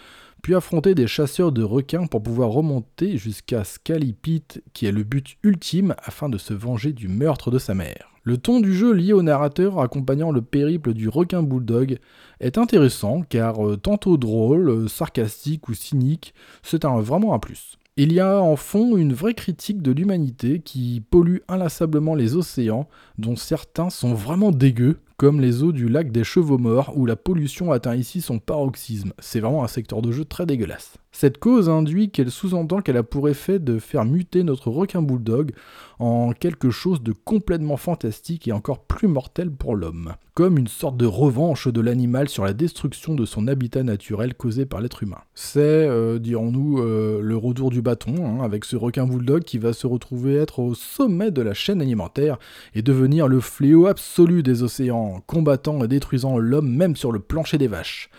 puis 0.47 0.55
affronter 0.55 0.95
des 0.95 1.07
chasseurs 1.07 1.51
de 1.51 1.61
requins 1.61 2.07
pour 2.07 2.23
pouvoir 2.23 2.51
remonter 2.51 3.17
jusqu'à 3.17 3.65
Scalipit 3.65 4.45
qui 4.71 4.85
est 4.85 4.93
le 4.93 5.03
but 5.03 5.35
ultime 5.43 5.93
afin 6.01 6.29
de 6.29 6.37
se 6.37 6.53
venger 6.53 6.93
du 6.93 7.09
meurtre 7.09 7.51
de 7.51 7.59
sa 7.59 7.73
mère. 7.73 8.13
Le 8.23 8.37
ton 8.37 8.61
du 8.61 8.73
jeu 8.73 8.93
lié 8.93 9.11
au 9.11 9.23
narrateur 9.23 9.81
accompagnant 9.81 10.31
le 10.31 10.41
périple 10.41 10.93
du 10.93 11.09
requin 11.09 11.43
bulldog 11.43 11.97
est 12.39 12.57
intéressant 12.57 13.23
car 13.27 13.67
euh, 13.67 13.75
tantôt 13.75 14.15
drôle, 14.15 14.69
euh, 14.69 14.87
sarcastique 14.87 15.67
ou 15.67 15.73
cynique, 15.73 16.33
c'est 16.63 16.85
vraiment 16.85 17.33
un 17.33 17.39
plus. 17.39 17.77
Il 17.97 18.13
y 18.13 18.21
a 18.21 18.41
en 18.41 18.55
fond 18.55 18.95
une 18.95 19.11
vraie 19.11 19.33
critique 19.33 19.81
de 19.81 19.91
l'humanité 19.91 20.61
qui 20.63 21.03
pollue 21.09 21.39
inlassablement 21.49 22.15
les 22.15 22.37
océans, 22.37 22.87
dont 23.17 23.35
certains 23.35 23.89
sont 23.89 24.13
vraiment 24.13 24.51
dégueux, 24.51 24.99
comme 25.17 25.41
les 25.41 25.63
eaux 25.63 25.71
du 25.71 25.89
lac 25.89 26.11
des 26.11 26.23
Chevaux 26.23 26.59
Morts, 26.59 26.93
où 26.95 27.07
la 27.07 27.15
pollution 27.15 27.71
atteint 27.71 27.95
ici 27.95 28.21
son 28.21 28.37
paroxysme. 28.37 29.13
C'est 29.17 29.39
vraiment 29.39 29.63
un 29.63 29.67
secteur 29.67 30.03
de 30.03 30.11
jeu 30.11 30.25
très 30.25 30.45
dégueulasse. 30.45 30.93
Cette 31.19 31.39
cause 31.39 31.67
induit 31.67 32.11
qu'elle 32.11 32.29
sous-entend 32.29 32.81
qu'elle 32.81 32.95
a 32.95 33.01
pour 33.01 33.27
effet 33.27 33.57
de 33.57 33.79
faire 33.79 34.05
muter 34.05 34.43
notre 34.43 34.69
requin 34.69 35.01
bulldog 35.01 35.51
en 35.97 36.31
quelque 36.31 36.69
chose 36.69 37.01
de 37.01 37.11
complètement 37.11 37.77
fantastique 37.77 38.47
et 38.47 38.51
encore 38.51 38.83
plus 38.83 39.07
mortel 39.07 39.49
pour 39.49 39.75
l'homme, 39.75 40.13
comme 40.35 40.59
une 40.59 40.67
sorte 40.67 40.95
de 40.95 41.07
revanche 41.07 41.67
de 41.67 41.81
l'animal 41.81 42.29
sur 42.29 42.45
la 42.45 42.53
destruction 42.53 43.15
de 43.15 43.25
son 43.25 43.47
habitat 43.47 43.81
naturel 43.81 44.35
causé 44.35 44.67
par 44.67 44.79
l'être 44.79 45.01
humain. 45.01 45.21
C'est, 45.33 45.59
euh, 45.59 46.19
dirons-nous, 46.19 46.81
euh, 46.81 47.19
le 47.23 47.35
retour 47.35 47.71
du 47.71 47.81
bâton, 47.81 48.13
hein, 48.23 48.43
avec 48.43 48.63
ce 48.63 48.75
requin 48.75 49.07
bulldog 49.07 49.43
qui 49.43 49.57
va 49.57 49.73
se 49.73 49.87
retrouver 49.87 50.35
être 50.35 50.59
au 50.59 50.75
sommet 50.75 51.31
de 51.31 51.41
la 51.41 51.55
chaîne 51.55 51.81
alimentaire 51.81 52.37
et 52.75 52.83
devenir 52.83 53.27
le 53.27 53.39
fléau 53.39 53.87
absolu 53.87 54.43
des 54.43 54.61
océans, 54.61 55.06
combattant 55.25 55.83
et 55.83 55.87
détruisant 55.87 56.37
l'homme 56.37 56.69
même 56.69 56.95
sur 56.95 57.11
le 57.11 57.19
plancher 57.19 57.57
des 57.57 57.67
vaches. 57.67 58.09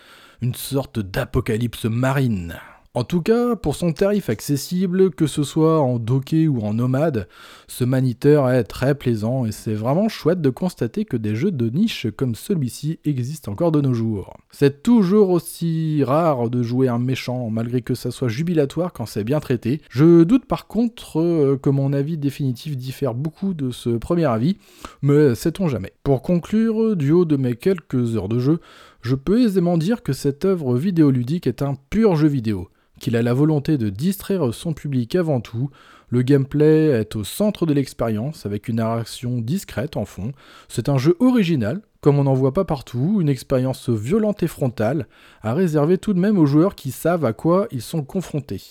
Une 0.41 0.55
sorte 0.55 0.99
d'apocalypse 0.99 1.85
marine. 1.85 2.59
En 2.95 3.03
tout 3.03 3.21
cas, 3.21 3.55
pour 3.55 3.75
son 3.75 3.93
tarif 3.93 4.31
accessible, 4.31 5.11
que 5.11 5.27
ce 5.27 5.43
soit 5.43 5.79
en 5.79 5.99
docké 5.99 6.47
ou 6.47 6.61
en 6.61 6.73
nomade, 6.73 7.27
ce 7.67 7.83
maniteur 7.83 8.49
est 8.49 8.63
très 8.63 8.95
plaisant 8.95 9.45
et 9.45 9.51
c'est 9.51 9.75
vraiment 9.75 10.09
chouette 10.09 10.41
de 10.41 10.49
constater 10.49 11.05
que 11.05 11.15
des 11.15 11.35
jeux 11.35 11.51
de 11.51 11.69
niche 11.69 12.07
comme 12.17 12.33
celui-ci 12.33 12.99
existent 13.05 13.51
encore 13.51 13.71
de 13.71 13.79
nos 13.79 13.93
jours. 13.93 14.35
C'est 14.49 14.81
toujours 14.81 15.29
aussi 15.29 16.03
rare 16.03 16.49
de 16.49 16.63
jouer 16.63 16.87
un 16.87 16.97
méchant 16.97 17.51
malgré 17.51 17.83
que 17.83 17.93
ça 17.93 18.09
soit 18.09 18.27
jubilatoire 18.27 18.91
quand 18.91 19.05
c'est 19.05 19.23
bien 19.23 19.39
traité. 19.39 19.81
Je 19.91 20.23
doute 20.23 20.45
par 20.45 20.65
contre 20.65 21.21
euh, 21.21 21.59
que 21.61 21.69
mon 21.69 21.93
avis 21.93 22.17
définitif 22.17 22.75
diffère 22.75 23.13
beaucoup 23.13 23.53
de 23.53 23.69
ce 23.69 23.91
premier 23.91 24.25
avis, 24.25 24.57
mais 25.03 25.35
sait-on 25.35 25.67
jamais. 25.67 25.93
Pour 26.01 26.23
conclure, 26.23 26.95
du 26.95 27.11
haut 27.11 27.25
de 27.25 27.37
mes 27.37 27.55
quelques 27.55 28.15
heures 28.15 28.29
de 28.29 28.39
jeu, 28.39 28.59
je 29.03 29.13
peux 29.13 29.43
aisément 29.43 29.77
dire 29.77 30.01
que 30.01 30.11
cette 30.11 30.43
œuvre 30.43 30.75
vidéoludique 30.75 31.45
est 31.45 31.61
un 31.61 31.75
pur 31.91 32.15
jeu 32.15 32.27
vidéo 32.27 32.67
qu'il 32.99 33.15
a 33.15 33.21
la 33.21 33.33
volonté 33.33 33.77
de 33.77 33.89
distraire 33.89 34.53
son 34.53 34.73
public 34.73 35.15
avant 35.15 35.41
tout. 35.41 35.69
Le 36.09 36.21
gameplay 36.21 36.87
est 36.87 37.15
au 37.15 37.23
centre 37.23 37.65
de 37.65 37.73
l'expérience 37.73 38.45
avec 38.45 38.67
une 38.67 38.77
narration 38.77 39.39
discrète 39.39 39.97
en 39.97 40.05
fond. 40.05 40.31
C'est 40.67 40.89
un 40.89 40.97
jeu 40.97 41.15
original, 41.19 41.81
comme 42.01 42.19
on 42.19 42.23
n'en 42.23 42.33
voit 42.33 42.53
pas 42.53 42.65
partout, 42.65 43.19
une 43.21 43.29
expérience 43.29 43.89
violente 43.89 44.43
et 44.43 44.47
frontale, 44.47 45.07
à 45.41 45.53
réserver 45.53 45.97
tout 45.97 46.13
de 46.13 46.19
même 46.19 46.37
aux 46.37 46.45
joueurs 46.45 46.75
qui 46.75 46.91
savent 46.91 47.25
à 47.25 47.33
quoi 47.33 47.67
ils 47.71 47.81
sont 47.81 48.03
confrontés. 48.03 48.61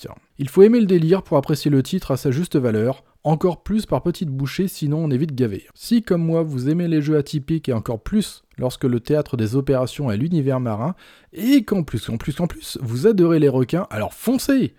Il 0.41 0.49
faut 0.49 0.63
aimer 0.63 0.79
le 0.79 0.87
délire 0.87 1.25
pour 1.25 1.37
apprécier 1.37 1.69
le 1.69 1.83
titre 1.83 2.13
à 2.13 2.17
sa 2.17 2.31
juste 2.31 2.55
valeur, 2.55 3.03
encore 3.25 3.65
plus 3.65 3.87
par 3.87 4.05
petites 4.05 4.31
bouchées 4.31 4.69
sinon 4.69 4.99
on 4.99 5.11
est 5.11 5.17
vite 5.17 5.35
gavé. 5.35 5.67
Si 5.75 6.01
comme 6.01 6.25
moi 6.25 6.45
vous 6.45 6.69
aimez 6.69 6.87
les 6.87 7.03
jeux 7.03 7.17
atypiques 7.17 7.69
et 7.69 7.73
encore 7.73 8.01
plus 8.01 8.45
lorsque 8.57 8.85
le 8.85 9.01
théâtre 9.01 9.37
des 9.37 9.57
opérations 9.57 10.13
est 10.13 10.17
l'univers 10.17 10.61
marin, 10.61 10.95
et 11.33 11.65
qu'en 11.65 11.83
plus, 11.83 12.07
qu'en 12.07 12.19
plus, 12.19 12.37
qu'en 12.37 12.47
plus, 12.47 12.79
vous 12.81 13.09
adorez 13.09 13.41
les 13.41 13.49
requins, 13.49 13.89
alors 13.91 14.15
foncez 14.15 14.75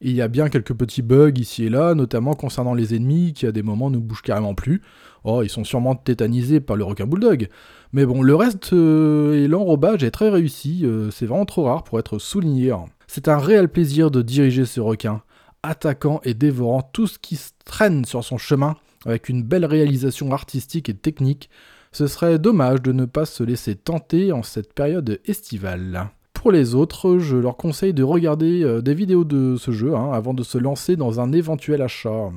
Il 0.00 0.12
y 0.12 0.22
a 0.22 0.28
bien 0.28 0.48
quelques 0.48 0.72
petits 0.72 1.02
bugs 1.02 1.36
ici 1.36 1.64
et 1.64 1.68
là, 1.68 1.94
notamment 1.94 2.32
concernant 2.32 2.72
les 2.72 2.94
ennemis 2.94 3.34
qui 3.34 3.46
à 3.46 3.52
des 3.52 3.62
moments 3.62 3.90
ne 3.90 3.98
bougent 3.98 4.22
carrément 4.22 4.54
plus. 4.54 4.80
Oh, 5.24 5.42
ils 5.42 5.50
sont 5.50 5.64
sûrement 5.64 5.94
tétanisés 5.94 6.60
par 6.60 6.76
le 6.76 6.84
requin 6.84 7.06
bulldog. 7.06 7.48
Mais 7.92 8.06
bon, 8.06 8.22
le 8.22 8.34
reste 8.34 8.72
euh, 8.72 9.44
et 9.44 9.46
l'enrobage 9.46 10.02
est 10.04 10.10
très 10.10 10.30
réussi, 10.30 10.80
euh, 10.84 11.10
c'est 11.10 11.26
vraiment 11.26 11.44
trop 11.44 11.64
rare 11.64 11.84
pour 11.84 11.98
être 11.98 12.18
souligné. 12.18 12.72
C'est 13.14 13.28
un 13.28 13.36
réel 13.36 13.68
plaisir 13.68 14.10
de 14.10 14.22
diriger 14.22 14.64
ce 14.64 14.80
requin, 14.80 15.20
attaquant 15.62 16.22
et 16.24 16.32
dévorant 16.32 16.80
tout 16.80 17.06
ce 17.06 17.18
qui 17.18 17.38
traîne 17.66 18.06
sur 18.06 18.24
son 18.24 18.38
chemin, 18.38 18.74
avec 19.04 19.28
une 19.28 19.42
belle 19.42 19.66
réalisation 19.66 20.32
artistique 20.32 20.88
et 20.88 20.94
technique, 20.94 21.50
ce 21.92 22.06
serait 22.06 22.38
dommage 22.38 22.80
de 22.80 22.90
ne 22.92 23.04
pas 23.04 23.26
se 23.26 23.42
laisser 23.42 23.74
tenter 23.74 24.32
en 24.32 24.42
cette 24.42 24.72
période 24.72 25.20
estivale. 25.26 26.08
Pour 26.32 26.52
les 26.52 26.74
autres, 26.74 27.18
je 27.18 27.36
leur 27.36 27.58
conseille 27.58 27.92
de 27.92 28.02
regarder 28.02 28.62
euh, 28.62 28.80
des 28.80 28.94
vidéos 28.94 29.24
de 29.24 29.56
ce 29.58 29.72
jeu 29.72 29.94
hein, 29.94 30.10
avant 30.14 30.32
de 30.32 30.42
se 30.42 30.56
lancer 30.56 30.96
dans 30.96 31.20
un 31.20 31.32
éventuel 31.32 31.82
achat. 31.82 32.30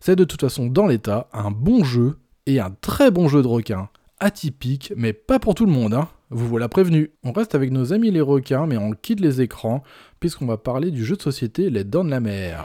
C'est 0.00 0.16
de 0.16 0.24
toute 0.24 0.40
façon 0.40 0.68
dans 0.68 0.86
l'état 0.86 1.28
un 1.34 1.50
bon 1.50 1.84
jeu 1.84 2.16
et 2.46 2.60
un 2.60 2.74
très 2.80 3.10
bon 3.10 3.28
jeu 3.28 3.42
de 3.42 3.46
requin. 3.46 3.90
Atypique, 4.20 4.90
mais 4.96 5.12
pas 5.12 5.38
pour 5.38 5.54
tout 5.54 5.66
le 5.66 5.72
monde, 5.72 5.92
hein. 5.92 6.08
Vous 6.30 6.46
voilà 6.46 6.68
prévenu. 6.68 7.10
On 7.24 7.32
reste 7.32 7.54
avec 7.54 7.70
nos 7.70 7.92
amis 7.92 8.10
les 8.10 8.20
requins, 8.20 8.66
mais 8.66 8.76
on 8.76 8.92
quitte 8.92 9.20
les 9.20 9.40
écrans, 9.40 9.82
puisqu'on 10.20 10.46
va 10.46 10.58
parler 10.58 10.90
du 10.90 11.04
jeu 11.04 11.16
de 11.16 11.22
société 11.22 11.70
Les 11.70 11.84
Dents 11.84 12.04
de 12.04 12.10
la 12.10 12.20
Mer. 12.20 12.64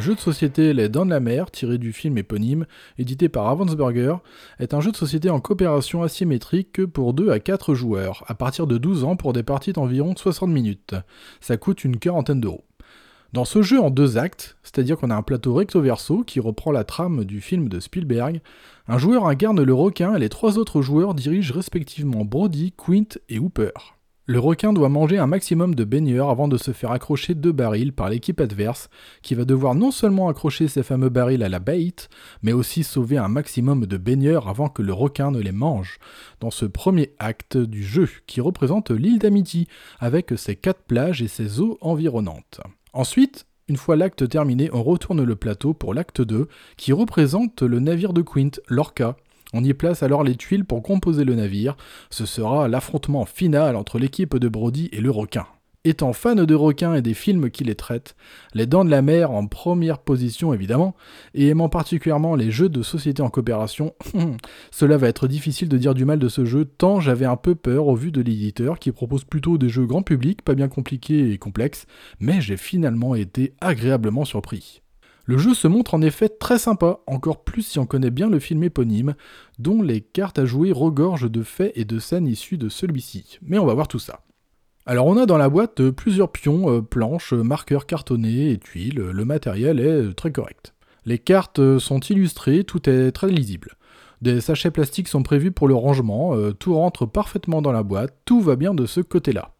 Jeu 0.00 0.14
de 0.14 0.20
société 0.20 0.72
Les 0.72 0.88
Dents 0.88 1.04
de 1.04 1.10
la 1.10 1.20
Mer, 1.20 1.50
tiré 1.50 1.76
du 1.76 1.92
film 1.92 2.16
éponyme, 2.16 2.66
édité 2.98 3.28
par 3.28 3.44
Ravensburger, 3.44 4.16
est 4.58 4.74
un 4.74 4.80
jeu 4.80 4.90
de 4.90 4.96
société 4.96 5.28
en 5.28 5.40
coopération 5.40 6.02
asymétrique 6.02 6.86
pour 6.86 7.14
2 7.14 7.30
à 7.30 7.40
4 7.40 7.74
joueurs, 7.74 8.24
à 8.26 8.34
partir 8.34 8.66
de 8.66 8.78
12 8.78 9.04
ans 9.04 9.16
pour 9.16 9.32
des 9.32 9.42
parties 9.42 9.72
d'environ 9.72 10.14
60 10.16 10.50
minutes. 10.50 10.94
Ça 11.40 11.56
coûte 11.56 11.84
une 11.84 11.98
quarantaine 11.98 12.40
d'euros. 12.40 12.64
Dans 13.32 13.44
ce 13.44 13.62
jeu 13.62 13.80
en 13.80 13.90
deux 13.90 14.18
actes, 14.18 14.56
c'est-à-dire 14.62 14.98
qu'on 14.98 15.10
a 15.10 15.16
un 15.16 15.22
plateau 15.22 15.54
recto-verso 15.54 16.22
qui 16.22 16.38
reprend 16.38 16.70
la 16.70 16.84
trame 16.84 17.24
du 17.24 17.40
film 17.40 17.68
de 17.68 17.80
Spielberg, 17.80 18.42
un 18.88 18.98
joueur 18.98 19.26
incarne 19.26 19.62
le 19.62 19.74
requin 19.74 20.14
et 20.14 20.18
les 20.18 20.28
trois 20.28 20.58
autres 20.58 20.82
joueurs 20.82 21.14
dirigent 21.14 21.54
respectivement 21.54 22.24
Brody, 22.24 22.72
Quint 22.76 23.18
et 23.28 23.38
Hooper. 23.38 23.72
Le 24.32 24.38
requin 24.38 24.72
doit 24.72 24.88
manger 24.88 25.18
un 25.18 25.26
maximum 25.26 25.74
de 25.74 25.84
baigneurs 25.84 26.30
avant 26.30 26.48
de 26.48 26.56
se 26.56 26.70
faire 26.70 26.90
accrocher 26.90 27.34
deux 27.34 27.52
barils 27.52 27.92
par 27.92 28.08
l'équipe 28.08 28.40
adverse, 28.40 28.88
qui 29.20 29.34
va 29.34 29.44
devoir 29.44 29.74
non 29.74 29.90
seulement 29.90 30.30
accrocher 30.30 30.68
ces 30.68 30.82
fameux 30.82 31.10
barils 31.10 31.42
à 31.42 31.50
la 31.50 31.58
bait, 31.58 31.94
mais 32.40 32.54
aussi 32.54 32.82
sauver 32.82 33.18
un 33.18 33.28
maximum 33.28 33.84
de 33.84 33.96
baigneurs 33.98 34.48
avant 34.48 34.70
que 34.70 34.80
le 34.80 34.94
requin 34.94 35.32
ne 35.32 35.38
les 35.38 35.52
mange, 35.52 35.98
dans 36.40 36.50
ce 36.50 36.64
premier 36.64 37.12
acte 37.18 37.58
du 37.58 37.84
jeu, 37.84 38.08
qui 38.26 38.40
représente 38.40 38.90
l'île 38.90 39.18
d'Amity, 39.18 39.68
avec 40.00 40.32
ses 40.38 40.56
quatre 40.56 40.84
plages 40.84 41.20
et 41.20 41.28
ses 41.28 41.60
eaux 41.60 41.76
environnantes. 41.82 42.62
Ensuite, 42.94 43.44
une 43.68 43.76
fois 43.76 43.96
l'acte 43.96 44.26
terminé, 44.30 44.70
on 44.72 44.82
retourne 44.82 45.22
le 45.22 45.36
plateau 45.36 45.74
pour 45.74 45.92
l'acte 45.92 46.22
2, 46.22 46.48
qui 46.78 46.94
représente 46.94 47.60
le 47.60 47.80
navire 47.80 48.14
de 48.14 48.22
Quint, 48.22 48.50
l'Orca. 48.66 49.14
On 49.52 49.64
y 49.64 49.74
place 49.74 50.02
alors 50.02 50.24
les 50.24 50.36
tuiles 50.36 50.64
pour 50.64 50.82
composer 50.82 51.24
le 51.24 51.34
navire. 51.34 51.76
Ce 52.10 52.26
sera 52.26 52.68
l'affrontement 52.68 53.24
final 53.24 53.76
entre 53.76 53.98
l'équipe 53.98 54.36
de 54.36 54.48
Brody 54.48 54.88
et 54.92 55.00
le 55.00 55.10
requin. 55.10 55.46
Étant 55.84 56.12
fan 56.12 56.44
de 56.44 56.54
requins 56.54 56.94
et 56.94 57.02
des 57.02 57.12
films 57.12 57.50
qui 57.50 57.64
les 57.64 57.74
traitent, 57.74 58.14
Les 58.54 58.66
Dents 58.66 58.84
de 58.84 58.90
la 58.90 59.02
Mer 59.02 59.32
en 59.32 59.48
première 59.48 59.98
position 59.98 60.54
évidemment, 60.54 60.94
et 61.34 61.48
aimant 61.48 61.68
particulièrement 61.68 62.36
les 62.36 62.52
jeux 62.52 62.68
de 62.68 62.82
société 62.82 63.20
en 63.20 63.30
coopération, 63.30 63.92
cela 64.70 64.96
va 64.96 65.08
être 65.08 65.26
difficile 65.26 65.68
de 65.68 65.78
dire 65.78 65.94
du 65.94 66.04
mal 66.04 66.20
de 66.20 66.28
ce 66.28 66.44
jeu 66.44 66.66
tant 66.66 67.00
j'avais 67.00 67.26
un 67.26 67.34
peu 67.34 67.56
peur 67.56 67.88
au 67.88 67.96
vu 67.96 68.12
de 68.12 68.22
l'éditeur 68.22 68.78
qui 68.78 68.92
propose 68.92 69.24
plutôt 69.24 69.58
des 69.58 69.68
jeux 69.68 69.86
grand 69.86 70.02
public, 70.02 70.42
pas 70.42 70.54
bien 70.54 70.68
compliqués 70.68 71.32
et 71.32 71.38
complexes, 71.38 71.86
mais 72.20 72.40
j'ai 72.40 72.56
finalement 72.56 73.16
été 73.16 73.54
agréablement 73.60 74.24
surpris. 74.24 74.81
Le 75.24 75.38
jeu 75.38 75.54
se 75.54 75.68
montre 75.68 75.94
en 75.94 76.02
effet 76.02 76.28
très 76.28 76.58
sympa, 76.58 76.98
encore 77.06 77.44
plus 77.44 77.62
si 77.62 77.78
on 77.78 77.86
connaît 77.86 78.10
bien 78.10 78.28
le 78.28 78.40
film 78.40 78.64
éponyme, 78.64 79.14
dont 79.58 79.80
les 79.80 80.00
cartes 80.00 80.38
à 80.38 80.44
jouer 80.44 80.72
regorgent 80.72 81.30
de 81.30 81.42
faits 81.42 81.72
et 81.76 81.84
de 81.84 81.98
scènes 81.98 82.26
issues 82.26 82.58
de 82.58 82.68
celui-ci. 82.68 83.38
Mais 83.42 83.58
on 83.58 83.66
va 83.66 83.74
voir 83.74 83.86
tout 83.86 84.00
ça. 84.00 84.20
Alors 84.84 85.06
on 85.06 85.16
a 85.16 85.26
dans 85.26 85.38
la 85.38 85.48
boîte 85.48 85.80
euh, 85.80 85.92
plusieurs 85.92 86.32
pions, 86.32 86.68
euh, 86.68 86.82
planches, 86.82 87.32
euh, 87.32 87.44
marqueurs 87.44 87.86
cartonnés 87.86 88.50
et 88.50 88.58
tuiles, 88.58 88.98
le 88.98 89.24
matériel 89.24 89.78
est 89.78 90.12
très 90.14 90.32
correct. 90.32 90.74
Les 91.04 91.18
cartes 91.18 91.78
sont 91.78 92.00
illustrées, 92.00 92.64
tout 92.64 92.88
est 92.88 93.12
très 93.12 93.28
lisible. 93.28 93.76
Des 94.22 94.40
sachets 94.40 94.72
plastiques 94.72 95.08
sont 95.08 95.22
prévus 95.22 95.52
pour 95.52 95.68
le 95.68 95.74
rangement, 95.74 96.36
tout 96.52 96.76
rentre 96.76 97.06
parfaitement 97.06 97.60
dans 97.60 97.72
la 97.72 97.82
boîte, 97.82 98.16
tout 98.24 98.40
va 98.40 98.54
bien 98.54 98.72
de 98.72 98.86
ce 98.86 99.00
côté-là. 99.00 99.50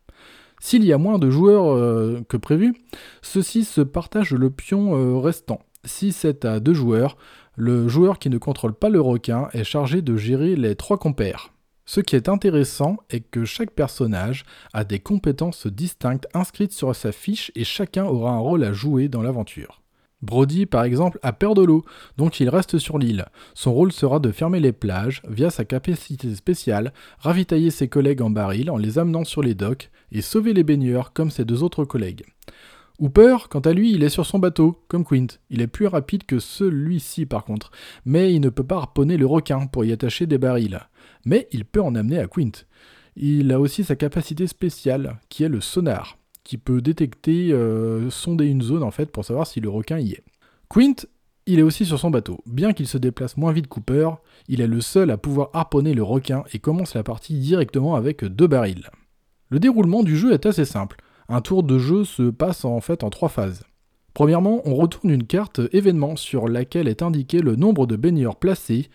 S'il 0.64 0.84
y 0.84 0.92
a 0.92 0.98
moins 0.98 1.18
de 1.18 1.28
joueurs 1.28 2.24
que 2.28 2.36
prévu, 2.36 2.72
ceux-ci 3.20 3.64
se 3.64 3.80
partagent 3.80 4.32
le 4.32 4.48
pion 4.48 5.20
restant. 5.20 5.58
Si 5.84 6.12
c'est 6.12 6.44
à 6.44 6.60
deux 6.60 6.72
joueurs, 6.72 7.16
le 7.56 7.88
joueur 7.88 8.20
qui 8.20 8.30
ne 8.30 8.38
contrôle 8.38 8.72
pas 8.72 8.88
le 8.88 9.00
requin 9.00 9.48
est 9.54 9.64
chargé 9.64 10.02
de 10.02 10.16
gérer 10.16 10.54
les 10.54 10.76
trois 10.76 10.98
compères. 10.98 11.52
Ce 11.84 12.00
qui 12.00 12.14
est 12.14 12.28
intéressant 12.28 12.98
est 13.10 13.28
que 13.28 13.44
chaque 13.44 13.72
personnage 13.72 14.44
a 14.72 14.84
des 14.84 15.00
compétences 15.00 15.66
distinctes 15.66 16.28
inscrites 16.32 16.72
sur 16.72 16.94
sa 16.94 17.10
fiche 17.10 17.50
et 17.56 17.64
chacun 17.64 18.04
aura 18.04 18.30
un 18.30 18.38
rôle 18.38 18.62
à 18.62 18.72
jouer 18.72 19.08
dans 19.08 19.20
l'aventure. 19.20 19.81
Brody, 20.22 20.66
par 20.66 20.84
exemple, 20.84 21.18
a 21.22 21.32
peur 21.32 21.54
de 21.54 21.62
l'eau, 21.62 21.84
donc 22.16 22.40
il 22.40 22.48
reste 22.48 22.78
sur 22.78 22.98
l'île. 22.98 23.26
Son 23.54 23.72
rôle 23.72 23.92
sera 23.92 24.20
de 24.20 24.30
fermer 24.30 24.60
les 24.60 24.72
plages 24.72 25.22
via 25.28 25.50
sa 25.50 25.64
capacité 25.64 26.34
spéciale, 26.34 26.92
ravitailler 27.18 27.70
ses 27.70 27.88
collègues 27.88 28.22
en 28.22 28.30
baril 28.30 28.70
en 28.70 28.76
les 28.76 28.98
amenant 28.98 29.24
sur 29.24 29.42
les 29.42 29.54
docks 29.54 29.90
et 30.12 30.22
sauver 30.22 30.52
les 30.52 30.64
baigneurs 30.64 31.12
comme 31.12 31.30
ses 31.30 31.44
deux 31.44 31.62
autres 31.62 31.84
collègues. 31.84 32.24
Hooper, 32.98 33.48
quant 33.50 33.60
à 33.60 33.72
lui, 33.72 33.92
il 33.92 34.04
est 34.04 34.10
sur 34.10 34.26
son 34.26 34.38
bateau, 34.38 34.80
comme 34.86 35.04
Quint. 35.04 35.26
Il 35.50 35.60
est 35.60 35.66
plus 35.66 35.88
rapide 35.88 36.24
que 36.24 36.38
celui-ci 36.38 37.26
par 37.26 37.44
contre, 37.44 37.72
mais 38.04 38.32
il 38.32 38.40
ne 38.40 38.50
peut 38.50 38.62
pas 38.62 38.76
harponner 38.76 39.16
le 39.16 39.26
requin 39.26 39.66
pour 39.66 39.84
y 39.84 39.92
attacher 39.92 40.26
des 40.26 40.38
barils 40.38 40.80
mais 41.24 41.48
il 41.52 41.64
peut 41.64 41.82
en 41.82 41.94
amener 41.94 42.18
à 42.18 42.26
Quint. 42.26 42.52
Il 43.16 43.52
a 43.52 43.60
aussi 43.60 43.84
sa 43.84 43.96
capacité 43.96 44.46
spéciale, 44.46 45.18
qui 45.28 45.44
est 45.44 45.48
le 45.48 45.60
sonar, 45.60 46.16
qui 46.44 46.58
peut 46.58 46.80
détecter, 46.80 47.52
euh, 47.52 48.10
sonder 48.10 48.46
une 48.46 48.62
zone 48.62 48.82
en 48.82 48.90
fait 48.90 49.10
pour 49.10 49.24
savoir 49.24 49.46
si 49.46 49.60
le 49.60 49.68
requin 49.68 49.98
y 49.98 50.12
est. 50.12 50.24
Quint, 50.68 50.94
il 51.46 51.58
est 51.58 51.62
aussi 51.62 51.84
sur 51.84 51.98
son 51.98 52.10
bateau. 52.10 52.40
Bien 52.46 52.72
qu'il 52.72 52.86
se 52.86 52.98
déplace 52.98 53.36
moins 53.36 53.52
vite 53.52 53.66
Cooper, 53.66 54.10
il 54.48 54.60
est 54.60 54.66
le 54.66 54.80
seul 54.80 55.10
à 55.10 55.16
pouvoir 55.16 55.50
harponner 55.52 55.94
le 55.94 56.02
requin 56.02 56.44
et 56.52 56.58
commence 56.58 56.94
la 56.94 57.02
partie 57.02 57.38
directement 57.38 57.94
avec 57.94 58.24
deux 58.24 58.46
barils. 58.46 58.88
Le 59.48 59.58
déroulement 59.58 60.02
du 60.02 60.16
jeu 60.16 60.32
est 60.32 60.46
assez 60.46 60.64
simple. 60.64 60.96
Un 61.28 61.40
tour 61.40 61.62
de 61.62 61.78
jeu 61.78 62.04
se 62.04 62.30
passe 62.30 62.64
en 62.64 62.80
fait 62.80 63.04
en 63.04 63.10
trois 63.10 63.28
phases. 63.28 63.64
Premièrement, 64.14 64.60
on 64.64 64.74
retourne 64.74 65.10
une 65.10 65.26
carte 65.26 65.60
événement 65.72 66.16
sur 66.16 66.48
laquelle 66.48 66.88
est 66.88 67.02
indiqué 67.02 67.40
le 67.40 67.56
nombre 67.56 67.86
de 67.86 67.96
baigneurs 67.96 68.36
placés, 68.36 68.88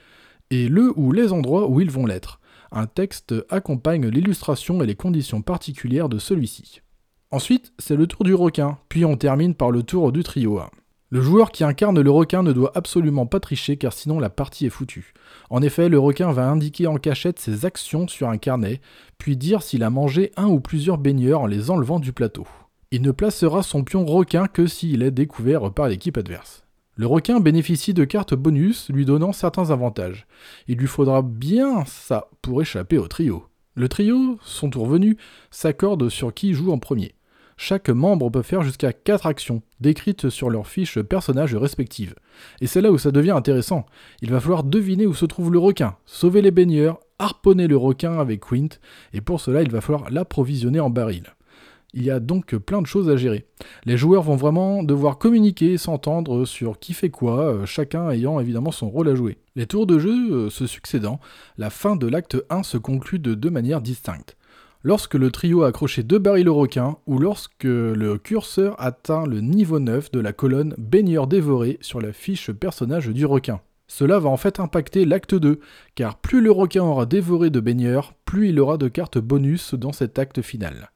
et 0.49 0.69
le 0.69 0.93
ou 0.97 1.11
les 1.11 1.33
endroits 1.33 1.69
où 1.69 1.81
ils 1.81 1.91
vont 1.91 2.05
l'être. 2.05 2.39
Un 2.71 2.85
texte 2.85 3.33
accompagne 3.49 4.07
l'illustration 4.07 4.81
et 4.81 4.85
les 4.85 4.95
conditions 4.95 5.41
particulières 5.41 6.09
de 6.09 6.19
celui-ci. 6.19 6.81
Ensuite, 7.29 7.73
c'est 7.77 7.97
le 7.97 8.07
tour 8.07 8.23
du 8.23 8.33
requin, 8.33 8.77
puis 8.87 9.03
on 9.03 9.17
termine 9.17 9.53
par 9.53 9.69
le 9.69 9.83
tour 9.83 10.13
du 10.13 10.23
trio. 10.23 10.61
Le 11.09 11.21
joueur 11.21 11.51
qui 11.51 11.65
incarne 11.65 11.99
le 11.99 12.09
requin 12.09 12.41
ne 12.41 12.53
doit 12.53 12.71
absolument 12.73 13.25
pas 13.25 13.41
tricher 13.41 13.75
car 13.75 13.91
sinon 13.91 14.19
la 14.19 14.29
partie 14.29 14.65
est 14.65 14.69
foutue. 14.69 15.13
En 15.49 15.61
effet, 15.61 15.89
le 15.89 15.99
requin 15.99 16.31
va 16.31 16.49
indiquer 16.49 16.87
en 16.87 16.95
cachette 16.95 17.39
ses 17.39 17.65
actions 17.65 18.07
sur 18.07 18.29
un 18.29 18.37
carnet, 18.37 18.79
puis 19.17 19.35
dire 19.35 19.61
s'il 19.61 19.83
a 19.83 19.89
mangé 19.89 20.31
un 20.37 20.47
ou 20.47 20.61
plusieurs 20.61 20.97
baigneurs 20.97 21.41
en 21.41 21.47
les 21.47 21.69
enlevant 21.69 21.99
du 21.99 22.13
plateau. 22.13 22.47
Il 22.91 23.01
ne 23.01 23.11
placera 23.11 23.61
son 23.61 23.83
pion 23.83 24.05
requin 24.05 24.47
que 24.47 24.65
s'il 24.65 25.03
est 25.03 25.11
découvert 25.11 25.73
par 25.73 25.89
l'équipe 25.89 26.17
adverse. 26.17 26.63
Le 26.95 27.07
requin 27.07 27.41
bénéficie 27.41 27.93
de 27.93 28.05
cartes 28.05 28.35
bonus 28.35 28.89
lui 28.89 29.03
donnant 29.03 29.33
certains 29.33 29.69
avantages. 29.69 30.27
Il 30.69 30.77
lui 30.77 30.87
faudra 30.87 31.21
bien 31.21 31.83
ça 31.85 32.29
pour 32.41 32.61
échapper 32.61 32.97
au 32.97 33.07
trio. 33.07 33.45
Le 33.75 33.89
trio, 33.89 34.39
son 34.43 34.69
tour 34.69 34.87
venu, 34.87 35.17
s'accorde 35.51 36.09
sur 36.09 36.33
qui 36.33 36.53
joue 36.53 36.71
en 36.71 36.79
premier. 36.79 37.13
Chaque 37.59 37.89
membre 37.89 38.29
peut 38.29 38.43
faire 38.43 38.61
jusqu'à 38.61 38.93
4 38.93 39.25
actions, 39.25 39.63
décrites 39.79 40.29
sur 40.29 40.51
leurs 40.51 40.67
fiches 40.67 41.01
personnages 41.01 41.55
respectives. 41.55 42.13
Et 42.61 42.67
c'est 42.67 42.81
là 42.81 42.91
où 42.91 42.99
ça 42.99 43.11
devient 43.11 43.31
intéressant. 43.31 43.87
Il 44.21 44.29
va 44.29 44.39
falloir 44.39 44.63
deviner 44.63 45.07
où 45.07 45.15
se 45.15 45.25
trouve 45.25 45.51
le 45.51 45.57
requin, 45.57 45.95
sauver 46.05 46.43
les 46.43 46.51
baigneurs, 46.51 46.99
harponner 47.17 47.67
le 47.67 47.75
requin 47.75 48.19
avec 48.19 48.41
Quint, 48.41 48.69
et 49.11 49.21
pour 49.21 49.41
cela 49.41 49.63
il 49.63 49.71
va 49.71 49.81
falloir 49.81 50.11
l'approvisionner 50.11 50.79
en 50.79 50.91
baril. 50.91 51.23
Il 51.93 52.03
y 52.03 52.11
a 52.11 52.19
donc 52.19 52.55
plein 52.57 52.81
de 52.81 52.85
choses 52.85 53.09
à 53.09 53.17
gérer. 53.17 53.47
Les 53.85 53.97
joueurs 53.97 54.21
vont 54.21 54.35
vraiment 54.35 54.83
devoir 54.83 55.17
communiquer 55.17 55.77
s'entendre 55.77 56.45
sur 56.45 56.77
qui 56.77 56.93
fait 56.93 57.09
quoi, 57.09 57.39
euh, 57.39 57.65
chacun 57.65 58.09
ayant 58.11 58.39
évidemment 58.39 58.71
son 58.71 58.89
rôle 58.89 59.09
à 59.09 59.15
jouer. 59.15 59.39
Les 59.55 59.65
tours 59.65 59.87
de 59.87 59.97
jeu 59.97 60.31
euh, 60.31 60.49
se 60.51 60.67
succédant, 60.67 61.19
la 61.57 61.71
fin 61.71 61.95
de 61.95 62.05
l'acte 62.05 62.37
1 62.51 62.61
se 62.61 62.77
conclut 62.77 63.17
de 63.17 63.33
deux 63.33 63.49
manières 63.49 63.81
distinctes. 63.81 64.37
Lorsque 64.83 65.15
le 65.15 65.31
trio 65.31 65.63
a 65.63 65.67
accroché 65.67 66.03
deux 66.03 66.19
barils 66.19 66.47
au 66.47 66.55
requin, 66.55 66.97
ou 67.07 67.19
lorsque 67.19 67.63
le 67.63 68.17
curseur 68.17 68.75
atteint 68.79 69.25
le 69.25 69.41
niveau 69.41 69.79
9 69.79 70.11
de 70.11 70.19
la 70.19 70.33
colonne 70.33 70.75
baigneur 70.77 71.27
dévoré 71.27 71.77
sur 71.81 71.99
la 71.99 72.13
fiche 72.13 72.51
personnage 72.51 73.07
du 73.07 73.25
requin. 73.25 73.59
Cela 73.87 74.19
va 74.19 74.29
en 74.29 74.37
fait 74.37 74.59
impacter 74.59 75.05
l'acte 75.05 75.33
2, 75.33 75.59
car 75.95 76.17
plus 76.19 76.41
le 76.41 76.51
requin 76.51 76.83
aura 76.83 77.05
dévoré 77.05 77.49
de 77.49 77.59
baigneurs, 77.59 78.13
plus 78.25 78.49
il 78.49 78.59
aura 78.59 78.77
de 78.77 78.87
cartes 78.87 79.17
bonus 79.17 79.73
dans 79.73 79.93
cet 79.93 80.19
acte 80.19 80.41
final. 80.41 80.91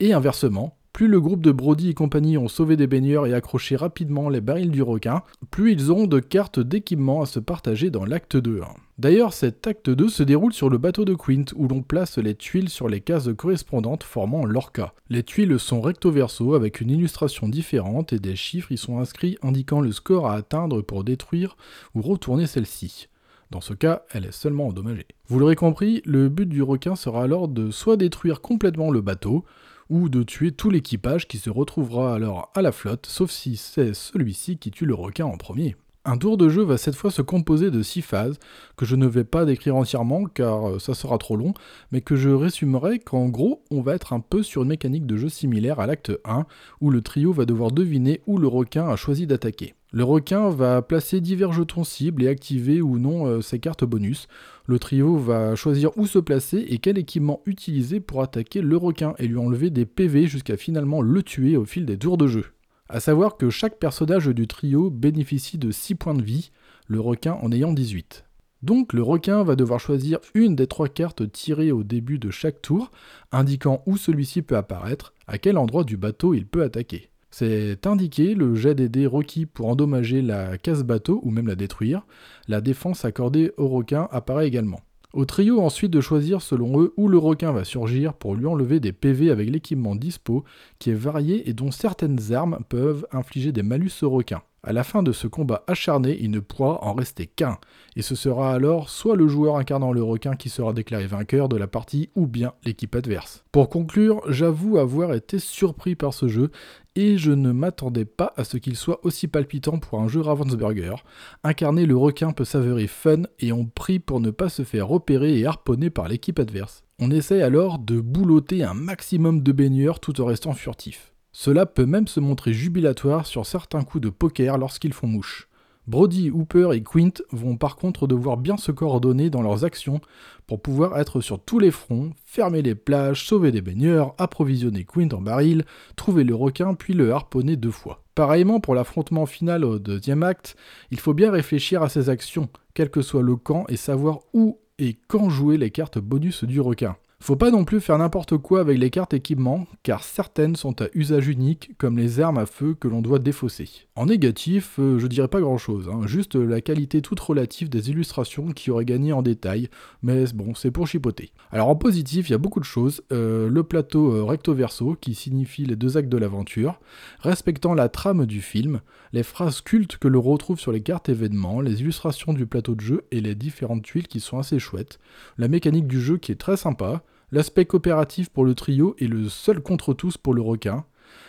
Et 0.00 0.12
inversement, 0.12 0.77
plus 0.98 1.06
le 1.06 1.20
groupe 1.20 1.42
de 1.42 1.52
Brody 1.52 1.90
et 1.90 1.94
compagnie 1.94 2.38
ont 2.38 2.48
sauvé 2.48 2.76
des 2.76 2.88
baigneurs 2.88 3.28
et 3.28 3.32
accroché 3.32 3.76
rapidement 3.76 4.28
les 4.28 4.40
barils 4.40 4.72
du 4.72 4.82
requin, 4.82 5.22
plus 5.52 5.70
ils 5.70 5.92
auront 5.92 6.08
de 6.08 6.18
cartes 6.18 6.58
d'équipement 6.58 7.22
à 7.22 7.26
se 7.26 7.38
partager 7.38 7.90
dans 7.90 8.04
l'acte 8.04 8.36
2. 8.36 8.62
D'ailleurs, 8.98 9.32
cet 9.32 9.64
acte 9.68 9.90
2 9.90 10.08
se 10.08 10.24
déroule 10.24 10.52
sur 10.52 10.68
le 10.68 10.76
bateau 10.76 11.04
de 11.04 11.14
Quint, 11.14 11.44
où 11.54 11.68
l'on 11.68 11.82
place 11.82 12.18
les 12.18 12.34
tuiles 12.34 12.68
sur 12.68 12.88
les 12.88 13.00
cases 13.00 13.30
correspondantes 13.32 14.02
formant 14.02 14.44
l'orca. 14.44 14.92
Les 15.08 15.22
tuiles 15.22 15.60
sont 15.60 15.80
recto 15.80 16.10
verso 16.10 16.54
avec 16.54 16.80
une 16.80 16.90
illustration 16.90 17.48
différente 17.48 18.12
et 18.12 18.18
des 18.18 18.34
chiffres 18.34 18.72
y 18.72 18.76
sont 18.76 18.98
inscrits 18.98 19.38
indiquant 19.40 19.80
le 19.80 19.92
score 19.92 20.26
à 20.26 20.34
atteindre 20.34 20.82
pour 20.82 21.04
détruire 21.04 21.56
ou 21.94 22.02
retourner 22.02 22.48
celle-ci. 22.48 23.06
Dans 23.52 23.60
ce 23.60 23.72
cas, 23.72 24.02
elle 24.10 24.26
est 24.26 24.32
seulement 24.32 24.66
endommagée. 24.66 25.06
Vous 25.28 25.38
l'aurez 25.38 25.54
compris, 25.54 26.02
le 26.04 26.28
but 26.28 26.46
du 26.46 26.60
requin 26.60 26.96
sera 26.96 27.22
alors 27.22 27.46
de 27.46 27.70
soit 27.70 27.96
détruire 27.96 28.40
complètement 28.40 28.90
le 28.90 29.00
bateau, 29.00 29.44
ou 29.90 30.08
de 30.08 30.22
tuer 30.22 30.52
tout 30.52 30.70
l'équipage 30.70 31.28
qui 31.28 31.38
se 31.38 31.50
retrouvera 31.50 32.14
alors 32.14 32.50
à 32.54 32.62
la 32.62 32.72
flotte, 32.72 33.06
sauf 33.06 33.30
si 33.30 33.56
c'est 33.56 33.94
celui-ci 33.94 34.58
qui 34.58 34.70
tue 34.70 34.86
le 34.86 34.94
requin 34.94 35.24
en 35.24 35.36
premier. 35.36 35.76
Un 36.04 36.16
tour 36.16 36.38
de 36.38 36.48
jeu 36.48 36.62
va 36.62 36.78
cette 36.78 36.94
fois 36.94 37.10
se 37.10 37.20
composer 37.20 37.70
de 37.70 37.82
6 37.82 38.00
phases, 38.00 38.38
que 38.76 38.86
je 38.86 38.96
ne 38.96 39.06
vais 39.06 39.24
pas 39.24 39.44
décrire 39.44 39.76
entièrement 39.76 40.24
car 40.24 40.68
euh, 40.68 40.78
ça 40.78 40.94
sera 40.94 41.18
trop 41.18 41.36
long, 41.36 41.52
mais 41.92 42.00
que 42.00 42.16
je 42.16 42.30
résumerai 42.30 42.98
qu'en 42.98 43.28
gros 43.28 43.62
on 43.70 43.82
va 43.82 43.94
être 43.94 44.14
un 44.14 44.20
peu 44.20 44.42
sur 44.42 44.62
une 44.62 44.68
mécanique 44.68 45.06
de 45.06 45.16
jeu 45.16 45.28
similaire 45.28 45.80
à 45.80 45.86
l'acte 45.86 46.12
1, 46.24 46.46
où 46.80 46.90
le 46.90 47.02
trio 47.02 47.32
va 47.32 47.44
devoir 47.44 47.72
deviner 47.72 48.22
où 48.26 48.38
le 48.38 48.48
requin 48.48 48.88
a 48.88 48.96
choisi 48.96 49.26
d'attaquer. 49.26 49.74
Le 49.90 50.04
requin 50.04 50.50
va 50.50 50.82
placer 50.82 51.22
divers 51.22 51.52
jetons 51.52 51.82
cibles 51.82 52.22
et 52.22 52.28
activer 52.28 52.82
ou 52.82 52.98
non 52.98 53.26
euh, 53.26 53.40
ses 53.40 53.58
cartes 53.58 53.84
bonus. 53.84 54.28
Le 54.66 54.78
trio 54.78 55.16
va 55.16 55.54
choisir 55.54 55.96
où 55.96 56.06
se 56.06 56.18
placer 56.18 56.58
et 56.68 56.76
quel 56.76 56.98
équipement 56.98 57.40
utiliser 57.46 57.98
pour 57.98 58.20
attaquer 58.20 58.60
le 58.60 58.76
requin 58.76 59.14
et 59.18 59.26
lui 59.26 59.38
enlever 59.38 59.70
des 59.70 59.86
PV 59.86 60.26
jusqu'à 60.26 60.58
finalement 60.58 61.00
le 61.00 61.22
tuer 61.22 61.56
au 61.56 61.64
fil 61.64 61.86
des 61.86 61.96
tours 61.96 62.18
de 62.18 62.26
jeu. 62.26 62.44
A 62.90 63.00
savoir 63.00 63.38
que 63.38 63.48
chaque 63.48 63.78
personnage 63.78 64.26
du 64.26 64.46
trio 64.46 64.90
bénéficie 64.90 65.56
de 65.56 65.70
6 65.70 65.94
points 65.94 66.14
de 66.14 66.22
vie, 66.22 66.50
le 66.86 67.00
requin 67.00 67.38
en 67.40 67.50
ayant 67.50 67.72
18. 67.72 68.26
Donc 68.62 68.92
le 68.92 69.02
requin 69.02 69.42
va 69.42 69.56
devoir 69.56 69.80
choisir 69.80 70.18
une 70.34 70.54
des 70.54 70.66
trois 70.66 70.88
cartes 70.88 71.30
tirées 71.32 71.72
au 71.72 71.82
début 71.82 72.18
de 72.18 72.30
chaque 72.30 72.60
tour, 72.60 72.90
indiquant 73.32 73.82
où 73.86 73.96
celui-ci 73.96 74.42
peut 74.42 74.56
apparaître, 74.56 75.14
à 75.26 75.38
quel 75.38 75.56
endroit 75.56 75.84
du 75.84 75.96
bateau 75.96 76.34
il 76.34 76.46
peut 76.46 76.62
attaquer. 76.62 77.08
C'est 77.30 77.86
indiqué 77.86 78.34
le 78.34 78.54
jet 78.54 78.74
des 78.74 78.88
dés 78.88 79.06
requis 79.06 79.46
pour 79.46 79.68
endommager 79.68 80.22
la 80.22 80.56
case 80.58 80.82
bateau 80.82 81.20
ou 81.22 81.30
même 81.30 81.46
la 81.46 81.56
détruire. 81.56 82.06
La 82.48 82.60
défense 82.60 83.04
accordée 83.04 83.52
au 83.56 83.68
requin 83.68 84.08
apparaît 84.10 84.48
également. 84.48 84.80
Au 85.14 85.24
trio 85.24 85.60
ensuite 85.60 85.90
de 85.90 86.02
choisir 86.02 86.42
selon 86.42 86.80
eux 86.82 86.92
où 86.98 87.08
le 87.08 87.16
requin 87.16 87.50
va 87.52 87.64
surgir 87.64 88.12
pour 88.12 88.34
lui 88.34 88.46
enlever 88.46 88.78
des 88.78 88.92
PV 88.92 89.30
avec 89.30 89.48
l'équipement 89.48 89.96
dispo 89.96 90.44
qui 90.78 90.90
est 90.90 90.94
varié 90.94 91.48
et 91.48 91.54
dont 91.54 91.70
certaines 91.70 92.32
armes 92.32 92.58
peuvent 92.68 93.06
infliger 93.10 93.50
des 93.50 93.62
malus 93.62 94.02
au 94.02 94.10
requin. 94.10 94.42
À 94.64 94.72
la 94.72 94.82
fin 94.82 95.02
de 95.02 95.12
ce 95.12 95.26
combat 95.28 95.62
acharné, 95.66 96.18
il 96.20 96.30
ne 96.30 96.40
pourra 96.40 96.84
en 96.84 96.92
rester 96.92 97.26
qu'un, 97.26 97.58
et 97.94 98.02
ce 98.02 98.16
sera 98.16 98.52
alors 98.52 98.90
soit 98.90 99.14
le 99.14 99.28
joueur 99.28 99.56
incarnant 99.56 99.92
le 99.92 100.02
requin 100.02 100.34
qui 100.34 100.48
sera 100.48 100.72
déclaré 100.72 101.06
vainqueur 101.06 101.48
de 101.48 101.56
la 101.56 101.68
partie, 101.68 102.10
ou 102.16 102.26
bien 102.26 102.52
l'équipe 102.64 102.94
adverse. 102.96 103.44
Pour 103.52 103.68
conclure, 103.68 104.20
j'avoue 104.28 104.76
avoir 104.78 105.14
été 105.14 105.38
surpris 105.38 105.94
par 105.94 106.12
ce 106.12 106.26
jeu, 106.26 106.50
et 106.98 107.16
je 107.16 107.30
ne 107.30 107.52
m'attendais 107.52 108.04
pas 108.04 108.32
à 108.36 108.42
ce 108.42 108.56
qu'il 108.56 108.74
soit 108.74 108.98
aussi 109.04 109.28
palpitant 109.28 109.78
pour 109.78 110.00
un 110.00 110.08
jeu 110.08 110.20
Ravensburger. 110.20 110.96
Incarner 111.44 111.86
le 111.86 111.96
requin 111.96 112.32
peut 112.32 112.44
s'avérer 112.44 112.88
fun, 112.88 113.22
et 113.38 113.52
on 113.52 113.66
prie 113.66 114.00
pour 114.00 114.18
ne 114.18 114.32
pas 114.32 114.48
se 114.48 114.64
faire 114.64 114.88
repérer 114.88 115.38
et 115.38 115.46
harponner 115.46 115.90
par 115.90 116.08
l'équipe 116.08 116.40
adverse. 116.40 116.82
On 116.98 117.12
essaie 117.12 117.40
alors 117.40 117.78
de 117.78 118.00
boulotter 118.00 118.64
un 118.64 118.74
maximum 118.74 119.44
de 119.44 119.52
baigneurs 119.52 120.00
tout 120.00 120.20
en 120.20 120.24
restant 120.24 120.54
furtif. 120.54 121.12
Cela 121.30 121.66
peut 121.66 121.86
même 121.86 122.08
se 122.08 122.18
montrer 122.18 122.52
jubilatoire 122.52 123.26
sur 123.26 123.46
certains 123.46 123.84
coups 123.84 124.02
de 124.02 124.10
poker 124.10 124.58
lorsqu'ils 124.58 124.92
font 124.92 125.06
mouche. 125.06 125.47
Brody, 125.88 126.30
Hooper 126.30 126.72
et 126.74 126.82
Quint 126.82 127.14
vont 127.32 127.56
par 127.56 127.76
contre 127.76 128.06
devoir 128.06 128.36
bien 128.36 128.58
se 128.58 128.70
coordonner 128.70 129.30
dans 129.30 129.40
leurs 129.40 129.64
actions 129.64 130.02
pour 130.46 130.60
pouvoir 130.60 130.98
être 130.98 131.22
sur 131.22 131.40
tous 131.40 131.58
les 131.58 131.70
fronts, 131.70 132.10
fermer 132.26 132.60
les 132.60 132.74
plages, 132.74 133.24
sauver 133.24 133.52
des 133.52 133.62
baigneurs, 133.62 134.14
approvisionner 134.18 134.84
Quint 134.84 135.08
en 135.12 135.22
baril, 135.22 135.64
trouver 135.96 136.24
le 136.24 136.34
requin 136.34 136.74
puis 136.74 136.92
le 136.92 137.10
harponner 137.14 137.56
deux 137.56 137.70
fois. 137.70 138.04
Pareillement 138.14 138.60
pour 138.60 138.74
l'affrontement 138.74 139.24
final 139.24 139.64
au 139.64 139.78
deuxième 139.78 140.22
acte, 140.22 140.56
il 140.90 141.00
faut 141.00 141.14
bien 141.14 141.30
réfléchir 141.30 141.82
à 141.82 141.88
ses 141.88 142.10
actions, 142.10 142.50
quel 142.74 142.90
que 142.90 143.00
soit 143.00 143.22
le 143.22 143.36
camp, 143.36 143.64
et 143.70 143.76
savoir 143.76 144.18
où 144.34 144.58
et 144.78 144.98
quand 145.08 145.30
jouer 145.30 145.56
les 145.56 145.70
cartes 145.70 145.98
bonus 145.98 146.44
du 146.44 146.60
requin. 146.60 146.96
Faut 147.20 147.36
pas 147.36 147.50
non 147.50 147.64
plus 147.64 147.80
faire 147.80 147.98
n'importe 147.98 148.38
quoi 148.38 148.60
avec 148.60 148.78
les 148.78 148.90
cartes 148.90 149.12
équipements, 149.12 149.66
car 149.82 150.02
certaines 150.04 150.56
sont 150.56 150.80
à 150.80 150.86
usage 150.94 151.28
unique, 151.28 151.72
comme 151.76 151.98
les 151.98 152.20
armes 152.20 152.38
à 152.38 152.46
feu 152.46 152.74
que 152.78 152.88
l'on 152.88 153.02
doit 153.02 153.18
défausser. 153.18 153.68
En 153.96 154.06
négatif, 154.06 154.78
euh, 154.78 154.98
je 154.98 155.06
dirais 155.08 155.28
pas 155.28 155.40
grand 155.40 155.58
chose, 155.58 155.90
hein, 155.92 156.06
juste 156.06 156.36
la 156.36 156.60
qualité 156.60 157.02
toute 157.02 157.20
relative 157.20 157.68
des 157.68 157.90
illustrations 157.90 158.52
qui 158.52 158.70
auraient 158.70 158.84
gagné 158.84 159.12
en 159.12 159.22
détail, 159.22 159.68
mais 160.02 160.24
bon, 160.32 160.54
c'est 160.54 160.70
pour 160.70 160.86
chipoter. 160.86 161.32
Alors 161.50 161.68
en 161.68 161.76
positif, 161.76 162.28
il 162.28 162.32
y 162.32 162.34
a 162.36 162.38
beaucoup 162.38 162.60
de 162.60 162.64
choses. 162.64 163.02
Euh, 163.12 163.50
le 163.50 163.62
plateau 163.64 164.14
euh, 164.14 164.22
recto-verso, 164.22 164.96
qui 164.98 165.14
signifie 165.14 165.66
les 165.66 165.76
deux 165.76 165.98
actes 165.98 166.08
de 166.08 166.16
l'aventure, 166.16 166.80
respectant 167.20 167.74
la 167.74 167.88
trame 167.88 168.26
du 168.26 168.40
film, 168.40 168.80
les 169.12 169.24
phrases 169.24 169.60
cultes 169.60 169.96
que 169.98 170.08
l'on 170.08 170.22
retrouve 170.22 170.60
sur 170.60 170.72
les 170.72 170.82
cartes 170.82 171.08
événements, 171.08 171.60
les 171.60 171.80
illustrations 171.80 172.32
du 172.32 172.46
plateau 172.46 172.74
de 172.74 172.80
jeu 172.80 173.04
et 173.10 173.20
les 173.20 173.34
différentes 173.34 173.82
tuiles 173.82 174.08
qui 174.08 174.20
sont 174.20 174.38
assez 174.38 174.58
chouettes, 174.58 174.98
la 175.36 175.48
mécanique 175.48 175.88
du 175.88 176.00
jeu 176.00 176.16
qui 176.16 176.32
est 176.32 176.36
très 176.36 176.56
sympa, 176.56 177.02
L'aspect 177.30 177.66
coopératif 177.66 178.30
pour 178.30 178.44
le 178.44 178.54
trio 178.54 178.96
est 178.98 179.06
le 179.06 179.28
seul 179.28 179.60
contre 179.60 179.92
tous 179.92 180.16
pour 180.16 180.32
le 180.32 180.40
requin. 180.40 180.84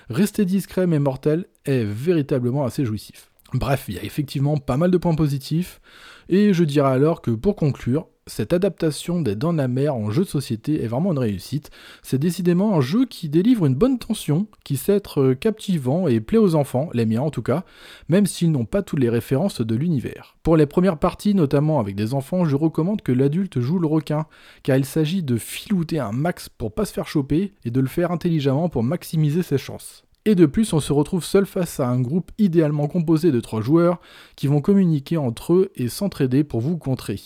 Rester 0.10 0.46
discret 0.46 0.88
mais 0.88 1.00
mortel 1.00 1.46
est 1.66 1.84
véritablement 1.84 2.64
assez 2.64 2.86
jouissif. 2.86 3.32
Bref, 3.54 3.86
il 3.88 3.96
y 3.96 4.00
a 4.00 4.04
effectivement 4.04 4.58
pas 4.58 4.78
mal 4.78 4.92
de 4.92 4.98
points 4.98 5.16
positifs, 5.16 5.82
et 6.30 6.54
je 6.54 6.64
dirais 6.64 6.92
alors 6.92 7.22
que 7.22 7.32
pour 7.32 7.56
conclure, 7.56 8.08
cette 8.30 8.54
adaptation 8.54 9.22
des 9.22 9.36
Dents 9.36 9.54
de 9.54 9.58
la 9.58 9.68
Mer 9.68 9.96
en 9.96 10.12
jeu 10.12 10.24
de 10.24 10.30
société 10.30 10.84
est 10.84 10.88
vraiment 10.88 11.12
une 11.12 11.18
réussite. 11.20 11.72
C'est 12.04 12.20
décidément 12.20 12.78
un 12.78 12.82
jeu 12.82 13.06
qui 13.06 13.28
délivre 13.28 13.66
une 13.66 13.74
bonne 13.74 13.98
tension, 13.98 14.46
qui 14.64 14.78
sait 14.78 14.94
être 14.94 15.34
captivant 15.34 16.08
et 16.08 16.20
plaît 16.20 16.38
aux 16.38 16.54
enfants, 16.54 16.90
les 16.94 17.08
miens 17.08 17.24
en 17.24 17.32
tout 17.32 17.42
cas, 17.42 17.64
même 18.08 18.28
s'ils 18.28 18.52
n'ont 18.52 18.66
pas 18.66 18.84
toutes 18.84 19.00
les 19.00 19.10
références 19.10 19.62
de 19.62 19.76
l'univers. 19.76 20.38
Pour 20.44 20.58
les 20.58 20.68
premières 20.68 21.00
parties, 21.00 21.34
notamment 21.34 21.80
avec 21.80 21.96
des 21.96 22.14
enfants, 22.14 22.46
je 22.46 22.56
recommande 22.56 23.02
que 23.02 23.12
l'adulte 23.12 23.60
joue 23.60 23.80
le 23.80 23.88
requin, 23.88 24.28
car 24.62 24.78
il 24.78 24.86
s'agit 24.86 25.24
de 25.24 25.38
filouter 25.38 25.98
un 25.98 26.12
max 26.12 26.50
pour 26.50 26.72
pas 26.72 26.86
se 26.86 26.94
faire 26.94 27.08
choper 27.08 27.54
et 27.66 27.72
de 27.72 27.82
le 27.82 27.88
faire 27.88 28.12
intelligemment 28.12 28.70
pour 28.70 28.84
maximiser 28.84 29.42
ses 29.42 29.58
chances. 29.58 30.06
Et 30.26 30.36
de 30.36 30.46
plus, 30.46 30.74
on 30.74 30.80
se 30.80 30.94
retrouve 30.94 31.24
seul 31.24 31.46
face 31.46 31.80
à 31.80 31.88
un 31.88 32.02
groupe 32.02 32.32
idéalement 32.38 32.88
composé 32.88 33.32
de 33.32 33.40
trois 33.40 33.62
joueurs 33.62 34.00
qui 34.36 34.48
vont 34.48 34.62
communiquer 34.62 35.18
entre 35.18 35.54
eux 35.54 35.72
et 35.76 35.88
s'entraider 35.88 36.44
pour 36.44 36.60
vous 36.60 36.78
contrer. 36.78 37.18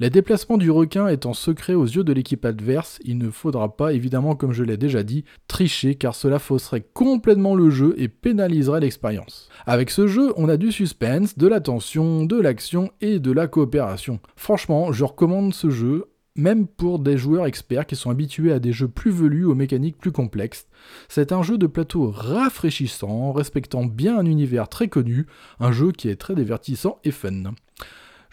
Les 0.00 0.10
déplacements 0.10 0.58
du 0.58 0.70
requin 0.72 1.06
étant 1.06 1.34
secrets 1.34 1.74
aux 1.74 1.84
yeux 1.84 2.02
de 2.02 2.12
l'équipe 2.12 2.44
adverse, 2.44 2.98
il 3.04 3.16
ne 3.16 3.30
faudra 3.30 3.76
pas, 3.76 3.92
évidemment 3.92 4.34
comme 4.34 4.52
je 4.52 4.64
l'ai 4.64 4.76
déjà 4.76 5.04
dit, 5.04 5.24
tricher 5.46 5.94
car 5.94 6.16
cela 6.16 6.40
fausserait 6.40 6.84
complètement 6.92 7.54
le 7.54 7.70
jeu 7.70 7.94
et 7.96 8.08
pénaliserait 8.08 8.80
l'expérience. 8.80 9.48
Avec 9.66 9.90
ce 9.90 10.08
jeu, 10.08 10.32
on 10.36 10.48
a 10.48 10.56
du 10.56 10.72
suspense, 10.72 11.38
de 11.38 11.46
la 11.46 11.60
tension, 11.60 12.24
de 12.24 12.40
l'action 12.40 12.90
et 13.00 13.20
de 13.20 13.30
la 13.30 13.46
coopération. 13.46 14.18
Franchement, 14.34 14.92
je 14.92 15.04
recommande 15.04 15.54
ce 15.54 15.70
jeu 15.70 16.06
même 16.36 16.66
pour 16.66 16.98
des 16.98 17.16
joueurs 17.16 17.46
experts 17.46 17.86
qui 17.86 17.96
sont 17.96 18.10
habitués 18.10 18.52
à 18.52 18.58
des 18.58 18.72
jeux 18.72 18.88
plus 18.88 19.10
velus 19.10 19.44
aux 19.44 19.54
mécaniques 19.54 19.98
plus 19.98 20.12
complexes. 20.12 20.66
C'est 21.08 21.32
un 21.32 21.42
jeu 21.42 21.58
de 21.58 21.66
plateau 21.66 22.10
rafraîchissant, 22.10 23.32
respectant 23.32 23.84
bien 23.84 24.18
un 24.18 24.26
univers 24.26 24.68
très 24.68 24.88
connu, 24.88 25.26
un 25.60 25.72
jeu 25.72 25.92
qui 25.92 26.08
est 26.08 26.16
très 26.16 26.34
divertissant 26.34 26.98
et 27.04 27.10
fun. 27.10 27.54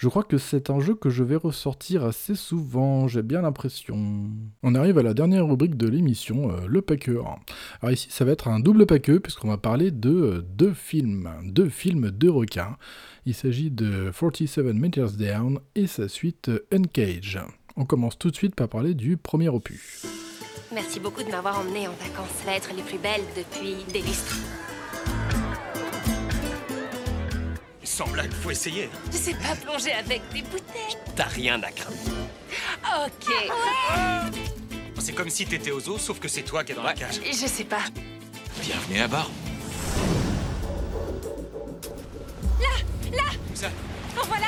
Je 0.01 0.07
crois 0.07 0.23
que 0.23 0.39
c'est 0.39 0.71
un 0.71 0.79
jeu 0.79 0.95
que 0.95 1.11
je 1.11 1.23
vais 1.23 1.35
ressortir 1.35 2.03
assez 2.03 2.33
souvent, 2.33 3.07
j'ai 3.07 3.21
bien 3.21 3.43
l'impression. 3.43 4.31
On 4.63 4.73
arrive 4.73 4.97
à 4.97 5.03
la 5.03 5.13
dernière 5.13 5.45
rubrique 5.45 5.77
de 5.77 5.87
l'émission, 5.87 6.49
euh, 6.49 6.65
le 6.67 6.81
paqueux. 6.81 7.19
Alors 7.81 7.93
ici, 7.93 8.07
ça 8.09 8.25
va 8.25 8.31
être 8.31 8.47
un 8.47 8.59
double 8.59 8.87
paqueux, 8.87 9.19
puisqu'on 9.19 9.49
va 9.49 9.59
parler 9.59 9.91
de 9.91 10.09
euh, 10.09 10.41
deux 10.41 10.73
films, 10.73 11.29
deux 11.43 11.69
films 11.69 12.09
de 12.09 12.29
requins. 12.29 12.77
Il 13.27 13.35
s'agit 13.35 13.69
de 13.69 14.11
47 14.19 14.73
Meters 14.73 15.11
Down 15.11 15.59
et 15.75 15.85
sa 15.85 16.07
suite 16.07 16.49
euh, 16.49 16.65
Uncage. 16.73 17.39
On 17.77 17.85
commence 17.85 18.17
tout 18.17 18.29
de 18.31 18.35
suite 18.35 18.55
par 18.55 18.67
parler 18.67 18.93
du 18.93 19.17
premier 19.17 19.49
opus. 19.49 20.05
Merci 20.71 20.99
beaucoup 20.99 21.23
de 21.23 21.29
m'avoir 21.29 21.59
emmené 21.59 21.87
en 21.87 21.91
vacances. 21.93 22.29
Ça 22.39 22.45
va 22.45 22.55
être 22.55 22.73
les 22.73 22.81
plus 22.83 22.97
belles 22.97 23.23
depuis 23.35 23.83
des 23.91 24.01
lustres. 24.01 24.37
Sans 27.83 28.07
blague, 28.07 28.31
faut 28.31 28.51
essayer. 28.51 28.89
Je 29.11 29.17
sais 29.17 29.33
pas 29.33 29.55
plonger 29.55 29.91
avec 29.91 30.21
des 30.33 30.41
bouteilles. 30.43 30.97
T'as 31.15 31.25
rien 31.25 31.61
à 31.61 31.71
craindre. 31.71 31.97
Ok. 33.05 33.33
C'est 34.99 35.13
comme 35.13 35.29
si 35.29 35.45
t'étais 35.45 35.71
aux 35.71 35.89
eaux, 35.89 35.97
sauf 35.97 36.19
que 36.19 36.27
c'est 36.27 36.43
toi 36.43 36.63
qui 36.63 36.71
es 36.71 36.75
dans 36.75 36.83
la 36.83 36.93
cage. 36.93 37.19
Je 37.25 37.47
sais 37.47 37.63
pas. 37.65 37.81
Bienvenue 38.61 38.99
à 39.01 39.07
bord. 39.07 39.29
Là 42.59 43.17
Là 43.17 43.23
Où 43.51 43.55
ça? 43.55 43.67
En 44.21 44.25
voilà 44.27 44.47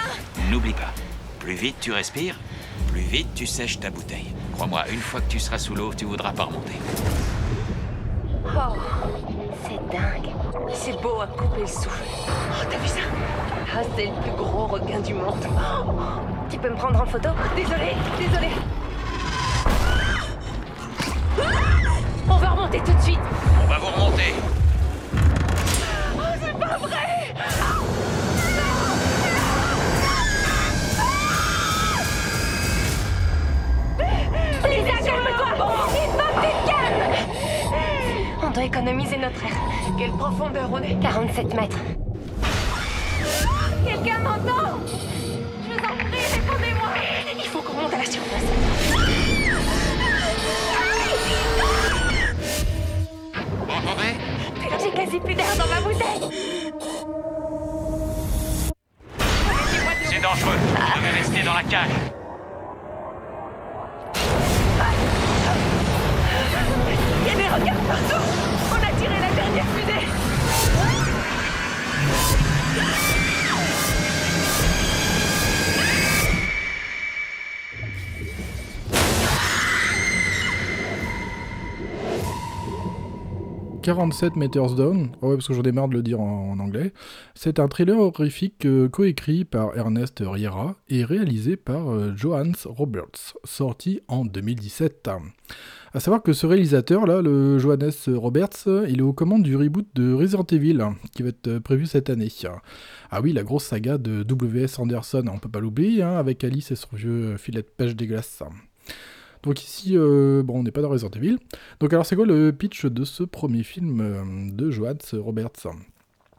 N'oublie 0.51 0.73
pas, 0.73 0.93
plus 1.39 1.55
vite 1.55 1.75
tu 1.81 1.91
respires, 1.91 2.39
plus 2.83 3.01
vite 3.01 3.27
tu 3.35 3.45
sèches 3.45 3.79
ta 3.79 3.89
bouteille. 3.89 4.33
Crois-moi, 4.53 4.83
une 4.91 4.99
fois 4.99 5.21
que 5.21 5.29
tu 5.29 5.39
seras 5.39 5.57
sous 5.57 5.75
l'eau, 5.75 5.93
tu 5.95 6.05
voudras 6.05 6.31
pas 6.31 6.43
remonter. 6.45 6.73
Oh, 8.45 8.75
c'est 9.63 9.79
dingue. 9.91 10.29
C'est 10.73 11.01
beau 11.01 11.21
à 11.21 11.27
couper 11.27 11.61
le 11.61 11.67
souffle. 11.67 12.03
Oh, 12.27 12.65
t'as 12.69 12.77
vu 12.77 12.87
ça? 12.87 12.99
Ah, 13.75 13.81
c'est 13.95 14.05
le 14.05 14.21
plus 14.21 14.31
gros 14.37 14.67
requin 14.67 14.99
du 14.99 15.13
monde. 15.13 15.45
Oh, 15.47 15.91
tu 16.49 16.57
peux 16.57 16.69
me 16.69 16.75
prendre 16.75 17.01
en 17.01 17.05
photo? 17.05 17.29
Désolé, 17.55 17.95
désolé. 18.19 18.49
On 22.29 22.37
va 22.37 22.49
remonter 22.49 22.79
tout 22.79 22.93
de 22.93 23.01
suite. 23.01 23.19
On 23.63 23.67
va 23.67 23.77
vous 23.79 23.87
remonter. 23.87 24.33
économiser 38.63 39.17
notre 39.17 39.43
air. 39.43 39.51
Quelle 39.97 40.11
profondeur 40.11 40.69
on 40.71 40.81
est. 40.81 40.97
47 41.01 41.53
mètres. 41.53 41.77
Quelqu'un 43.85 44.19
m'entend? 44.19 44.79
Je 44.87 45.69
vous 45.69 45.77
en 45.77 45.95
prie, 45.95 46.25
répondez-moi. 46.33 46.89
Il 47.37 47.43
faut 47.49 47.61
qu'on 47.61 47.73
monte 47.73 47.93
à 47.93 47.97
la 47.97 48.05
surface. 48.05 48.43
M'entendez? 53.67 54.13
J'ai 54.81 54.91
quasi 54.91 55.19
plus 55.19 55.35
d'air 55.35 55.55
dans 55.57 55.67
ma 55.67 55.81
bouteille. 55.81 56.29
C'est 60.05 60.21
dangereux. 60.21 60.57
Vous 60.57 60.99
devez 60.99 61.09
rester 61.19 61.43
dans 61.43 61.53
la 61.53 61.63
cage. 61.63 62.22
47 83.83 84.37
Meters 84.37 84.75
Down, 84.75 85.09
ouais, 85.21 85.35
parce 85.35 85.49
que 85.49 85.53
j'en 85.53 85.61
ai 85.63 85.73
marre 85.73 85.89
de 85.89 85.95
le 85.95 86.03
dire 86.03 86.21
en, 86.21 86.57
anglais, 86.57 86.93
c'est 87.35 87.59
un 87.59 87.67
thriller 87.67 87.99
horrifique 87.99 88.65
euh, 88.65 88.87
coécrit 88.87 89.43
par 89.43 89.77
Ernest 89.77 90.23
Riera 90.25 90.77
et 90.87 91.03
réalisé 91.03 91.57
par 91.57 91.91
euh, 91.91 92.13
Johannes 92.15 92.55
Roberts, 92.63 93.35
sorti 93.43 93.99
en 94.07 94.23
2017. 94.23 95.09
À 95.93 95.99
savoir 95.99 96.23
que 96.23 96.31
ce 96.31 96.47
réalisateur 96.47 97.05
là, 97.05 97.21
le 97.21 97.59
Johannes 97.59 97.91
Roberts, 98.07 98.69
il 98.87 98.99
est 98.99 99.03
aux 99.03 99.11
commandes 99.11 99.43
du 99.43 99.57
reboot 99.57 99.85
de 99.95 100.13
Resident 100.13 100.47
Evil 100.49 100.81
qui 101.11 101.23
va 101.23 101.29
être 101.29 101.49
euh, 101.49 101.59
prévu 101.59 101.85
cette 101.85 102.09
année. 102.09 102.31
Ah 103.11 103.19
oui, 103.21 103.33
la 103.33 103.43
grosse 103.43 103.65
saga 103.65 103.97
de 103.97 104.23
W.S. 104.23 104.79
Anderson, 104.79 105.25
on 105.29 105.39
peut 105.39 105.49
pas 105.49 105.59
l'oublier, 105.59 106.03
hein, 106.03 106.15
avec 106.15 106.45
Alice 106.45 106.71
et 106.71 106.77
son 106.77 106.95
vieux 106.95 107.35
filet 107.35 107.63
de 107.63 107.67
pêche 107.67 107.97
dégueulasse. 107.97 108.43
Donc 109.43 109.61
ici, 109.61 109.97
euh, 109.97 110.41
bon, 110.41 110.59
on 110.59 110.63
n'est 110.63 110.71
pas 110.71 110.81
dans 110.81 110.89
Resident 110.89 111.11
Evil. 111.11 111.37
Donc 111.79 111.93
alors 111.93 112.05
c'est 112.05 112.15
quoi 112.15 112.25
le 112.25 112.51
pitch 112.51 112.85
de 112.85 113.03
ce 113.03 113.23
premier 113.23 113.63
film 113.63 114.01
euh, 114.01 114.23
de 114.51 114.71
Johannes 114.71 114.97
Roberts? 115.13 115.67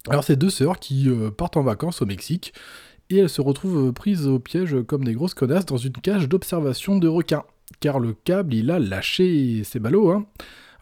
Alors 0.09 0.25
c'est 0.25 0.37
deux 0.37 0.51
sœurs 0.51 0.79
qui 0.79 1.09
euh, 1.09 1.31
partent 1.31 1.57
en 1.57 1.63
vacances 1.63 2.03
au 2.03 2.07
Mexique 2.07 2.55
et 3.11 3.19
elles 3.19 3.29
se 3.29 3.43
retrouvent 3.43 3.93
prises 3.93 4.27
au 4.27 4.39
piège 4.39 4.77
comme 4.87 5.05
des 5.05 5.13
grosses 5.13 5.35
connasses 5.35 5.67
dans 5.67 5.77
une 5.77 5.93
cage 5.93 6.29
d'observation 6.29 6.99
de 6.99 7.07
requins. 7.07 7.45
Car 7.81 8.01
le 8.01 8.15
câble, 8.15 8.55
il 8.55 8.71
a 8.71 8.79
lâché 8.79 9.63
ses 9.65 9.79
ballots, 9.79 10.11
hein. 10.11 10.27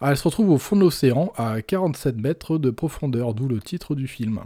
Ah, 0.01 0.11
elles 0.11 0.17
se 0.17 0.23
retrouvent 0.23 0.49
au 0.49 0.57
fond 0.57 0.75
de 0.75 0.81
l'océan, 0.81 1.31
à 1.37 1.61
47 1.61 2.17
mètres 2.17 2.57
de 2.57 2.71
profondeur, 2.71 3.33
d'où 3.33 3.47
le 3.47 3.61
titre 3.61 3.95
du 3.95 4.07
film. 4.07 4.41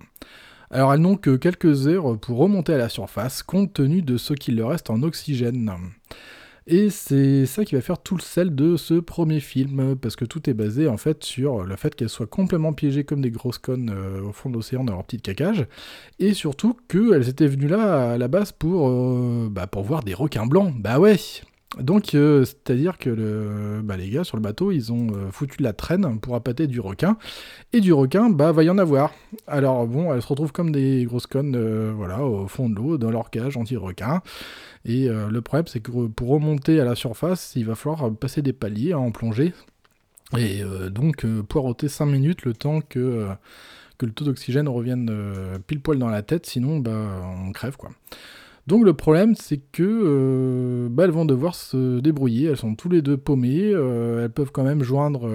Alors 0.70 0.94
elles 0.94 1.00
n'ont 1.00 1.16
que 1.16 1.36
quelques 1.36 1.88
heures 1.88 2.20
pour 2.20 2.38
remonter 2.38 2.74
à 2.74 2.78
la 2.78 2.90
surface, 2.90 3.42
compte 3.42 3.74
tenu 3.74 4.04
de 4.04 4.18
ce 4.18 4.34
qu'il 4.34 4.58
leur 4.58 4.70
reste 4.70 4.92
en 4.92 5.02
oxygène. 5.02 5.74
Et 6.70 6.90
c'est 6.90 7.46
ça 7.46 7.64
qui 7.64 7.76
va 7.76 7.82
faire 7.82 7.98
tout 7.98 8.18
le 8.18 8.22
sel 8.22 8.54
de 8.54 8.76
ce 8.76 8.96
premier 8.96 9.40
film, 9.40 9.96
parce 9.96 10.18
que 10.18 10.26
tout 10.26 10.50
est 10.50 10.54
basé 10.54 10.90
en 10.90 10.98
fait 10.98 11.24
sur 11.24 11.64
le 11.64 11.76
fait 11.78 11.96
qu'elles 11.96 12.10
soient 12.10 12.28
complètement 12.28 12.74
piégées 12.74 13.06
comme 13.06 13.22
des 13.22 13.32
grosses 13.32 13.58
connes 13.58 13.90
euh, 13.90 14.22
au 14.22 14.34
fond 14.34 14.50
de 14.50 14.56
l'océan 14.56 14.84
dans 14.84 14.92
leur 14.92 15.06
petite 15.06 15.22
cacage, 15.22 15.66
et 16.20 16.34
surtout 16.34 16.76
qu'elles 16.90 17.30
étaient 17.30 17.48
venues 17.48 17.70
là 17.70 18.12
à 18.12 18.18
la 18.18 18.28
base 18.28 18.52
pour, 18.52 18.90
euh, 18.90 19.48
bah, 19.50 19.66
pour 19.66 19.84
voir 19.84 20.04
des 20.04 20.14
requins 20.14 20.46
blancs. 20.46 20.74
Bah 20.78 21.00
ouais 21.00 21.16
donc, 21.80 22.16
euh, 22.16 22.46
c'est-à-dire 22.46 22.98
que 22.98 23.10
le, 23.10 23.82
bah, 23.84 23.98
les 23.98 24.10
gars 24.10 24.24
sur 24.24 24.38
le 24.38 24.42
bateau, 24.42 24.72
ils 24.72 24.94
ont 24.94 25.10
euh, 25.14 25.32
foutu 25.32 25.62
la 25.62 25.74
traîne 25.74 26.20
pour 26.20 26.36
appâter 26.36 26.66
du 26.66 26.80
requin. 26.80 27.18
Et 27.74 27.82
du 27.82 27.92
requin, 27.92 28.30
bah, 28.30 28.54
va 28.54 28.64
y 28.64 28.70
en 28.70 28.78
avoir. 28.78 29.14
Alors, 29.48 29.86
bon, 29.86 30.14
elles 30.14 30.22
se 30.22 30.28
retrouvent 30.28 30.54
comme 30.54 30.72
des 30.72 31.04
grosses 31.06 31.28
connes, 31.28 31.56
euh, 31.56 31.92
voilà, 31.96 32.24
au 32.24 32.48
fond 32.48 32.70
de 32.70 32.76
l'eau, 32.76 32.98
dans 32.98 33.12
leur 33.12 33.30
cage 33.30 33.58
anti-requin. 33.58 34.22
Et 34.86 35.10
le 35.10 35.42
problème, 35.42 35.68
c'est 35.68 35.82
que 35.82 35.92
pour 36.08 36.30
remonter 36.30 36.80
à 36.80 36.86
la 36.86 36.96
surface, 36.96 37.52
il 37.58 37.66
va 37.66 37.76
falloir 37.76 38.10
passer 38.16 38.42
des 38.42 38.54
paliers 38.54 38.94
hein, 38.94 39.00
en 39.00 39.12
plongée. 39.12 39.54
Et 40.38 40.62
donc, 40.90 41.26
poireauter 41.50 41.90
5 41.90 42.06
minutes 42.06 42.46
le 42.46 42.54
temps 42.54 42.80
que 42.80 43.28
le 44.02 44.12
taux 44.14 44.24
d'oxygène 44.24 44.70
revienne 44.70 45.12
pile 45.68 45.82
poil 45.82 46.00
dans 46.00 46.08
la 46.08 46.22
tête, 46.22 46.46
sinon, 46.46 46.80
bah, 46.80 47.22
on 47.46 47.52
crève, 47.52 47.76
quoi. 47.76 47.90
Donc 48.68 48.84
le 48.84 48.94
problème, 48.94 49.34
c'est 49.36 49.58
que 49.72 49.84
euh, 49.84 50.90
bah, 50.90 51.06
elles 51.06 51.12
vont 51.12 51.26
devoir 51.26 51.56
se 51.56 52.00
débrouiller. 52.00 52.48
Elles 52.50 52.58
sont 52.58 52.76
tous 52.76 52.90
les 52.90 53.02
deux 53.02 53.18
paumées. 53.18 53.72
euh, 53.74 54.26
elles 54.26 54.30
peuvent 54.32 54.52
quand 54.52 54.64
même 54.64 54.84
joindre 54.84 55.28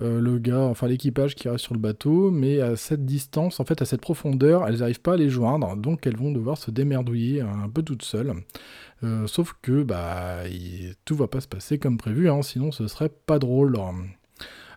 euh, 0.00 0.20
le 0.20 0.38
gars, 0.38 0.62
enfin 0.62 0.88
l'équipage 0.88 1.34
qui 1.36 1.48
reste 1.48 1.64
sur 1.64 1.74
le 1.74 1.80
bateau, 1.80 2.30
mais 2.30 2.60
à 2.60 2.76
cette 2.76 3.04
distance, 3.04 3.60
en 3.60 3.64
fait, 3.64 3.80
à 3.80 3.84
cette 3.84 4.00
profondeur, 4.00 4.66
elles 4.66 4.78
n'arrivent 4.78 5.00
pas 5.02 5.12
à 5.14 5.16
les 5.16 5.28
joindre. 5.28 5.76
Donc 5.76 6.06
elles 6.06 6.16
vont 6.16 6.32
devoir 6.32 6.58
se 6.58 6.70
démerdouiller 6.70 7.42
un 7.42 7.68
peu 7.68 7.82
toutes 7.82 8.02
seules. 8.02 8.32
Sauf 9.26 9.54
que 9.60 9.82
bah, 9.82 10.48
il- 10.48 10.94
tout 11.04 11.14
va 11.14 11.28
pas 11.28 11.40
se 11.42 11.46
passer 11.48 11.78
comme 11.78 11.98
prévu, 11.98 12.30
hein, 12.30 12.40
sinon 12.42 12.72
ce 12.72 12.86
serait 12.88 13.10
pas 13.26 13.38
drôle. 13.38 13.76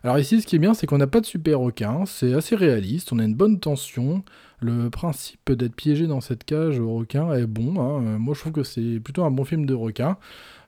Alors 0.04 0.18
ici, 0.18 0.40
ce 0.40 0.46
qui 0.46 0.56
est 0.56 0.58
bien, 0.60 0.74
c'est 0.74 0.86
qu'on 0.86 0.98
n'a 0.98 1.06
pas 1.06 1.20
de 1.20 1.26
super 1.26 1.58
requin, 1.60 2.04
c'est 2.06 2.34
assez 2.34 2.54
réaliste, 2.54 3.10
on 3.12 3.18
a 3.18 3.24
une 3.24 3.34
bonne 3.34 3.58
tension. 3.58 4.22
Le 4.60 4.90
principe 4.90 5.52
d'être 5.52 5.76
piégé 5.76 6.06
dans 6.08 6.20
cette 6.20 6.42
cage 6.44 6.80
au 6.80 6.92
requin 6.96 7.32
est 7.32 7.46
bon. 7.46 7.80
hein. 7.80 8.02
Euh, 8.04 8.18
Moi, 8.18 8.34
je 8.34 8.40
trouve 8.40 8.52
que 8.52 8.64
c'est 8.64 8.98
plutôt 9.00 9.22
un 9.24 9.30
bon 9.30 9.44
film 9.44 9.66
de 9.66 9.74
requin. 9.74 10.16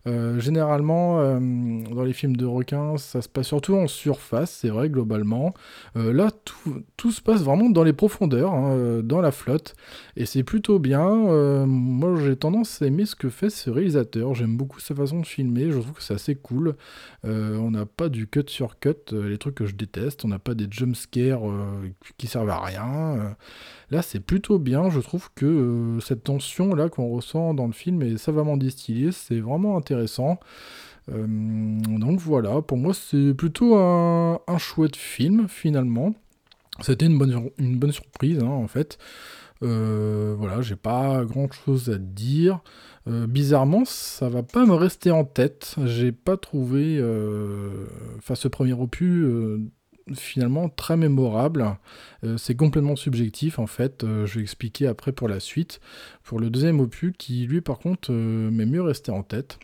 Euh, 0.07 0.41
généralement, 0.41 1.21
euh, 1.21 1.39
dans 1.39 2.05
les 2.05 2.13
films 2.13 2.37
de 2.37 2.47
requins, 2.47 2.97
ça 2.97 3.21
se 3.21 3.29
passe 3.29 3.49
surtout 3.49 3.75
en 3.77 3.87
surface, 3.87 4.51
c'est 4.51 4.71
vrai, 4.71 4.89
globalement. 4.89 5.53
Euh, 5.97 6.13
là, 6.13 6.31
tout, 6.97 7.11
se 7.11 7.21
passe 7.21 7.43
vraiment 7.43 7.69
dans 7.69 7.83
les 7.83 7.93
profondeurs, 7.93 8.53
hein, 8.53 9.01
dans 9.03 9.21
la 9.21 9.33
flotte, 9.33 9.75
et 10.17 10.27
c'est 10.27 10.43
plutôt 10.43 10.79
bien. 10.79 11.01
Moi, 11.67 12.17
j'ai 12.25 12.37
tendance 12.37 12.81
à 12.83 12.87
aimer 12.87 13.05
ce 13.05 13.17
que 13.17 13.29
fait 13.29 13.51
ce 13.51 13.69
réalisateur. 13.71 14.35
J'aime 14.35 14.57
beaucoup 14.57 14.81
sa 14.81 14.95
façon 14.95 15.21
de 15.21 15.27
filmer, 15.27 15.71
je 15.71 15.79
trouve 15.79 15.95
que 15.95 16.03
c'est 16.03 16.15
assez 16.15 16.35
cool. 16.35 16.77
On 17.25 17.71
n'a 17.71 17.87
pas 17.87 18.09
du 18.09 18.27
cut 18.27 18.45
sur 18.47 18.79
cut, 18.79 18.95
les 19.13 19.39
trucs 19.39 19.57
que 19.57 19.67
je 19.67 19.75
déteste. 19.75 20.25
On 20.25 20.29
n'a 20.29 20.39
pas 20.39 20.55
des 20.55 20.67
jump 20.71 20.95
scares 20.95 21.49
euh, 21.49 21.91
qui 22.17 22.27
servent 22.27 22.51
à 22.51 22.61
rien. 22.61 23.37
Là, 23.91 24.03
c'est 24.03 24.21
plutôt 24.21 24.59
bien. 24.59 24.89
Je 24.91 25.01
trouve 25.01 25.31
que 25.35 25.99
cette 26.01 26.25
tension 26.25 26.75
là 26.75 26.89
qu'on 26.89 27.09
ressent 27.09 27.55
dans 27.55 27.67
le 27.67 27.73
film 27.73 28.03
est 28.03 28.19
savamment 28.19 28.57
distillée. 28.57 29.11
C'est 29.13 29.41
vraiment 29.41 29.77
intéressant. 29.77 29.90
Euh, 31.11 31.27
donc 31.99 32.21
voilà, 32.21 32.63
pour 32.63 32.79
moi, 32.79 32.95
c'est 32.95 33.35
plutôt 33.35 33.77
un, 33.77 34.39
chouette 34.59 34.97
film 34.97 35.49
finalement. 35.49 36.15
C'était 36.81 37.07
une 37.07 37.19
bonne, 37.19 37.51
bonne 37.59 37.93
surprise 37.93 38.39
hein, 38.41 38.47
en 38.47 38.69
fait. 38.69 38.99
Euh, 39.63 40.35
voilà, 40.39 40.63
j'ai 40.63 40.77
pas 40.77 41.25
grand 41.25 41.51
chose 41.53 41.91
à 41.91 41.99
dire. 41.99 42.61
Euh, 43.09 43.27
bizarrement, 43.27 43.85
ça 43.85 44.29
va 44.29 44.43
pas 44.43 44.67
me 44.67 44.75
rester 44.75 45.11
en 45.11 45.25
tête. 45.25 45.77
J'ai 45.85 46.13
pas 46.13 46.37
trouvé, 46.37 46.97
ce 46.99 48.49
premier 48.49 48.73
opus 48.73 49.27
finalement 50.15 50.69
très 50.69 50.97
mémorable. 50.97 51.77
C'est 52.37 52.57
complètement 52.57 52.97
subjectif 52.97 53.59
en 53.59 53.67
fait. 53.67 54.05
Je 54.05 54.35
vais 54.35 54.43
expliquer 54.43 54.87
après 54.87 55.13
pour 55.13 55.29
la 55.29 55.41
suite. 55.41 55.81
Pour 56.25 56.41
le 56.41 56.51
deuxième 56.51 56.81
opus, 56.81 57.13
qui 57.19 57.47
lui 57.47 57.61
par 57.61 57.79
contre 57.79 58.13
m'est 58.13 58.67
mieux 58.67 58.83
resté 58.83 59.13
en 59.13 59.23
tête. 59.23 59.59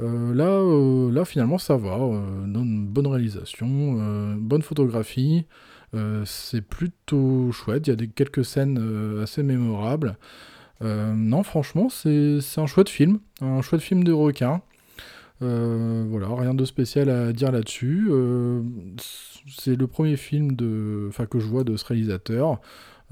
Euh, 0.00 0.34
là, 0.34 0.46
euh, 0.46 1.12
là, 1.12 1.24
finalement, 1.24 1.58
ça 1.58 1.76
va. 1.76 1.96
Euh, 1.96 2.46
bonne 2.46 3.06
réalisation, 3.06 3.94
bonne 4.38 4.62
photographie. 4.62 5.46
C'est 6.24 6.62
plutôt 6.62 7.50
chouette. 7.52 7.86
Il 7.86 7.90
y 7.90 7.92
a 7.92 7.96
des, 7.96 8.08
quelques 8.08 8.44
scènes 8.44 9.20
assez 9.22 9.42
mémorables. 9.42 10.16
Non, 10.80 11.42
franchement, 11.42 11.88
c'est 11.88 12.40
un 12.56 12.66
chouette 12.66 12.88
film. 12.88 13.20
Un 13.40 13.62
chouette 13.62 13.82
film 13.82 14.04
de 14.04 14.12
requin. 14.12 14.62
Voilà, 15.40 16.28
rien 16.30 16.54
de 16.54 16.64
spécial 16.64 17.10
à 17.10 17.32
dire 17.32 17.50
là-dessus. 17.52 18.10
C'est 19.48 19.74
le 19.74 19.86
premier 19.86 20.16
film 20.16 20.52
de, 20.52 21.10
que 21.30 21.40
je 21.40 21.46
vois 21.46 21.64
de 21.64 21.76
ce 21.76 21.84
réalisateur. 21.84 22.60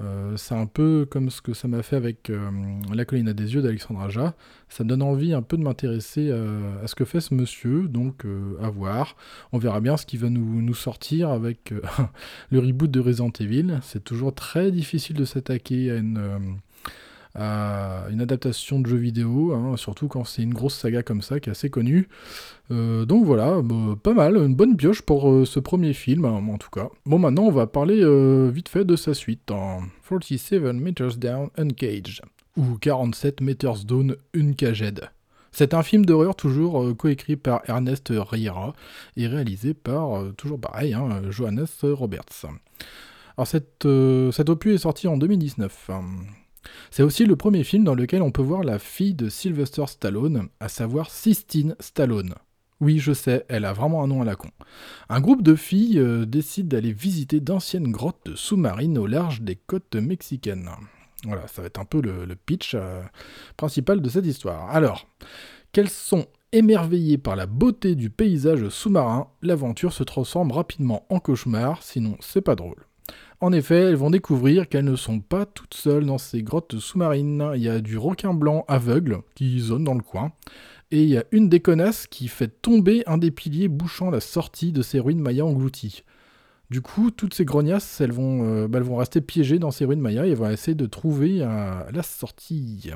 Euh, 0.01 0.37
c'est 0.37 0.55
un 0.55 0.65
peu 0.65 1.05
comme 1.09 1.29
ce 1.29 1.41
que 1.41 1.53
ça 1.53 1.67
m'a 1.67 1.83
fait 1.83 1.97
avec 1.97 2.29
euh, 2.29 2.49
La 2.93 3.03
colline 3.03 3.27
à 3.27 3.33
des 3.33 3.53
yeux 3.53 3.61
d'Alexandre 3.61 4.01
Aja. 4.01 4.33
Ça 4.69 4.83
me 4.83 4.89
donne 4.89 5.01
envie 5.01 5.33
un 5.33 5.41
peu 5.41 5.57
de 5.57 5.63
m'intéresser 5.63 6.31
à, 6.31 6.83
à 6.83 6.87
ce 6.87 6.95
que 6.95 7.05
fait 7.05 7.19
ce 7.19 7.33
monsieur, 7.33 7.87
donc 7.87 8.25
euh, 8.25 8.55
à 8.61 8.69
voir. 8.69 9.15
On 9.51 9.57
verra 9.57 9.81
bien 9.81 9.97
ce 9.97 10.05
qu'il 10.05 10.19
va 10.19 10.29
nous, 10.29 10.73
sortir 10.73 11.29
avec 11.29 11.71
euh, 11.71 11.81
le 12.51 12.59
reboot 12.59 12.89
de 12.89 12.99
Resident 12.99 13.31
Evil. 13.39 13.79
C'est 13.81 14.03
toujours 14.03 14.33
très 14.33 14.71
difficile 14.71 15.15
de 15.15 15.25
s'attaquer 15.25 15.91
à 15.91 15.95
une, 15.95 16.17
euh, 16.17 16.39
à 17.35 18.05
une 18.09 18.21
adaptation 18.21 18.79
de 18.79 18.87
jeu 18.87 18.97
vidéo, 18.97 19.53
hein, 19.53 19.77
surtout 19.77 20.07
quand 20.07 20.23
c'est 20.23 20.41
une 20.41 20.53
grosse 20.53 20.75
saga 20.75 21.03
comme 21.03 21.21
ça 21.21 21.39
qui 21.39 21.49
est 21.49 21.51
assez 21.51 21.69
connue. 21.69 22.07
Euh, 22.71 23.05
donc 23.05 23.25
voilà, 23.25 23.61
bah, 23.61 23.95
pas 24.01 24.13
mal, 24.13 24.37
une 24.37 24.55
bonne 24.55 24.75
pioche 24.75 25.01
pour 25.01 25.29
euh, 25.29 25.45
ce 25.45 25.59
premier 25.59 25.93
film, 25.93 26.25
hein, 26.25 26.43
en 26.49 26.57
tout 26.57 26.69
cas. 26.69 26.89
Bon, 27.05 27.19
maintenant 27.19 27.43
on 27.43 27.51
va 27.51 27.67
parler 27.67 28.01
euh, 28.01 28.49
vite 28.49 28.69
fait 28.69 28.85
de 28.85 28.95
sa 28.95 29.13
suite 29.13 29.51
en 29.51 29.81
47 30.09 30.61
Meters 30.73 31.17
Down 31.17 31.49
Uncaged, 31.57 32.21
ou 32.57 32.77
47 32.79 33.41
Meters 33.41 33.85
Down 33.85 34.15
Uncaged. 34.35 35.09
C'est 35.51 35.73
un 35.73 35.83
film 35.83 36.05
d'horreur 36.05 36.35
toujours 36.35 36.83
euh, 36.83 36.93
coécrit 36.93 37.35
par 37.35 37.61
Ernest 37.67 38.11
Riera 38.11 38.73
et 39.17 39.27
réalisé 39.27 39.73
par, 39.73 40.17
euh, 40.17 40.31
toujours 40.31 40.59
pareil, 40.59 40.93
hein, 40.93 41.21
Johannes 41.29 41.65
Roberts. 41.83 42.45
Alors 43.37 43.47
euh, 43.85 44.31
cet 44.31 44.49
opus 44.49 44.75
est 44.75 44.79
sorti 44.79 45.07
en 45.07 45.17
2019. 45.17 45.89
C'est 46.91 47.03
aussi 47.03 47.25
le 47.25 47.35
premier 47.35 47.63
film 47.63 47.83
dans 47.83 47.95
lequel 47.95 48.21
on 48.21 48.31
peut 48.31 48.41
voir 48.41 48.63
la 48.63 48.79
fille 48.79 49.13
de 49.13 49.29
Sylvester 49.29 49.85
Stallone, 49.87 50.49
à 50.59 50.69
savoir 50.69 51.09
Sistine 51.09 51.75
Stallone. 51.79 52.35
Oui, 52.81 52.99
je 52.99 53.11
sais, 53.11 53.45
elle 53.49 53.65
a 53.65 53.73
vraiment 53.73 54.03
un 54.03 54.07
nom 54.07 54.21
à 54.21 54.25
la 54.25 54.35
con. 54.35 54.49
Un 55.09 55.19
groupe 55.19 55.43
de 55.43 55.55
filles 55.55 55.99
euh, 55.99 56.25
décide 56.25 56.69
d'aller 56.69 56.93
visiter 56.93 57.41
d'anciennes 57.41 57.91
grottes 57.91 58.35
sous-marines 58.35 58.97
au 58.97 59.05
large 59.05 59.41
des 59.41 59.57
côtes 59.57 59.95
mexicaines. 59.95 60.69
Voilà, 61.25 61.47
ça 61.47 61.61
va 61.61 61.67
être 61.67 61.79
un 61.79 61.85
peu 61.85 62.01
le, 62.01 62.35
pitch 62.35 62.75
euh, 62.75 63.01
principal 63.57 64.01
de 64.01 64.07
cette 64.07 64.25
histoire. 64.25 64.69
Alors, 64.69 65.07
qu'elles 65.73 65.89
sont 65.89 66.27
émerveillées 66.53 67.17
par 67.17 67.35
la 67.35 67.45
beauté 67.45 67.95
du 67.95 68.09
paysage 68.09 68.69
sous-marin, 68.69 69.27
l'aventure 69.41 69.91
se 69.91 70.03
transforme 70.03 70.51
rapidement 70.51 71.05
en 71.09 71.19
cauchemar, 71.19 71.83
sinon 71.83 72.15
c'est 72.21 72.41
pas 72.41 72.55
drôle. 72.55 72.88
En 73.41 73.53
effet, 73.53 73.83
elles 73.83 73.95
vont 73.95 74.09
découvrir 74.09 74.67
qu'elles 74.67 74.85
ne 74.85 74.97
sont 74.97 75.21
pas 75.21 75.45
toutes 75.45 75.73
seules 75.73 76.05
dans 76.05 76.17
ces 76.17 76.43
grottes 76.43 76.77
sous-marines. 76.77 77.51
Il 77.55 77.61
y 77.61 77.69
a 77.69 77.79
du 77.79 77.97
requin 77.97 78.33
blanc 78.33 78.65
aveugle 78.67 79.21
qui 79.33 79.59
zone 79.59 79.85
dans 79.85 79.93
le 79.93 80.03
coin. 80.03 80.33
Et 80.91 81.03
il 81.03 81.09
y 81.09 81.17
a 81.17 81.23
une 81.31 81.47
des 81.47 81.59
connasses 81.59 82.07
qui 82.07 82.27
fait 82.27 82.61
tomber 82.61 83.03
un 83.05 83.17
des 83.17 83.31
piliers 83.31 83.67
bouchant 83.67 84.09
la 84.09 84.19
sortie 84.19 84.71
de 84.73 84.81
ces 84.81 84.99
ruines 84.99 85.21
mayas 85.21 85.45
englouties. 85.45 86.03
Du 86.69 86.81
coup, 86.81 87.09
toutes 87.09 87.33
ces 87.33 87.45
grognasses, 87.45 87.99
elles 87.99 88.11
vont, 88.11 88.43
euh, 88.43 88.67
bah, 88.67 88.77
elles 88.77 88.83
vont 88.83 88.97
rester 88.97 89.21
piégées 89.21 89.57
dans 89.57 89.71
ces 89.71 89.85
ruines 89.85 90.01
Maya 90.01 90.27
et 90.27 90.35
vont 90.35 90.49
essayer 90.51 90.75
de 90.75 90.85
trouver 90.85 91.41
euh, 91.41 91.83
la 91.91 92.03
sortie. 92.03 92.91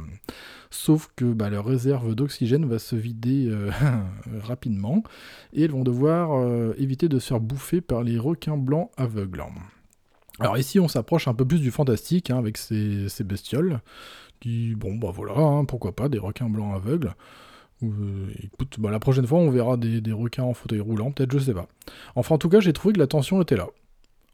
Sauf 0.69 1.09
que 1.15 1.25
bah, 1.25 1.49
leur 1.49 1.65
réserve 1.65 2.13
d'oxygène 2.13 2.65
va 2.65 2.77
se 2.77 2.95
vider 2.95 3.47
euh, 3.49 3.71
rapidement 4.43 5.03
et 5.53 5.63
elles 5.63 5.71
vont 5.71 5.83
devoir 5.83 6.39
éviter 6.77 7.09
de 7.09 7.17
se 7.17 7.29
faire 7.29 7.39
bouffer 7.39 7.81
par 7.81 8.03
les 8.03 8.19
requins 8.19 8.57
blancs 8.57 8.91
aveugles. 8.95 9.43
Alors 10.39 10.57
ici, 10.57 10.79
on 10.79 10.87
s'approche 10.87 11.27
un 11.27 11.33
peu 11.33 11.45
plus 11.45 11.59
du 11.59 11.71
fantastique 11.71 12.29
hein, 12.31 12.37
avec 12.37 12.57
ces, 12.57 13.07
bestioles 13.23 13.81
qui, 14.39 14.75
bon, 14.75 14.95
bah 14.95 15.11
voilà, 15.13 15.37
hein, 15.37 15.65
pourquoi 15.65 15.95
pas, 15.95 16.09
des 16.09 16.19
requins 16.19 16.49
blancs 16.49 16.75
aveugles. 16.75 17.13
Euh, 17.83 18.31
écoute, 18.41 18.77
bah, 18.79 18.91
la 18.91 18.99
prochaine 18.99 19.27
fois, 19.27 19.39
on 19.39 19.49
verra 19.49 19.77
des, 19.77 20.01
des 20.01 20.11
requins 20.11 20.43
en 20.43 20.53
fauteuil 20.53 20.79
roulant, 20.79 21.11
peut-être, 21.11 21.31
je 21.31 21.39
sais 21.39 21.53
pas. 21.53 21.67
Enfin, 22.15 22.35
en 22.35 22.37
tout 22.37 22.49
cas, 22.49 22.59
j'ai 22.59 22.73
trouvé 22.73 22.93
que 22.93 22.99
la 22.99 23.07
tension 23.07 23.41
était 23.41 23.55
là. 23.55 23.67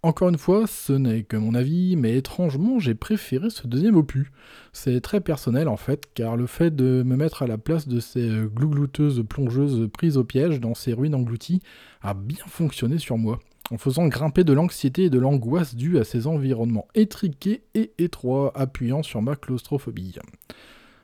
Encore 0.02 0.30
une 0.30 0.38
fois, 0.38 0.66
ce 0.66 0.94
n'est 0.94 1.24
que 1.24 1.36
mon 1.36 1.54
avis, 1.54 1.98
mais 1.98 2.16
étrangement, 2.16 2.80
j'ai 2.80 2.96
préféré 2.96 3.50
ce 3.50 3.68
deuxième 3.68 3.98
opus. 3.98 4.32
C'est 4.72 5.02
très 5.02 5.20
personnel 5.20 5.68
en 5.68 5.76
fait, 5.76 6.06
car 6.14 6.38
le 6.38 6.48
fait 6.48 6.74
de 6.74 7.04
me 7.04 7.18
mettre 7.18 7.44
à 7.44 7.48
la 7.48 7.58
place 7.58 7.86
de 7.86 8.00
ces 8.00 8.30
euh, 8.30 8.46
glouglouteuses 8.46 9.26
plongeuses 9.28 9.90
prises 9.92 10.16
au 10.16 10.24
piège 10.24 10.62
dans 10.62 10.74
ces 10.74 10.94
ruines 10.94 11.16
englouties 11.16 11.62
a 12.02 12.14
bien 12.14 12.46
fonctionné 12.48 12.98
sur 12.98 13.18
moi, 13.18 13.40
en 13.72 13.78
faisant 13.78 14.08
grimper 14.08 14.44
de 14.44 14.54
l'anxiété 14.54 15.06
et 15.06 15.10
de 15.10 15.20
l'angoisse 15.20 15.76
due 15.76 16.00
à 16.00 16.04
ces 16.04 16.28
environnements 16.28 16.88
étriqués 16.96 17.64
et 17.76 17.92
étroits, 17.98 18.52
appuyant 18.56 19.04
sur 19.04 19.22
ma 19.22 19.36
claustrophobie. 19.36 20.16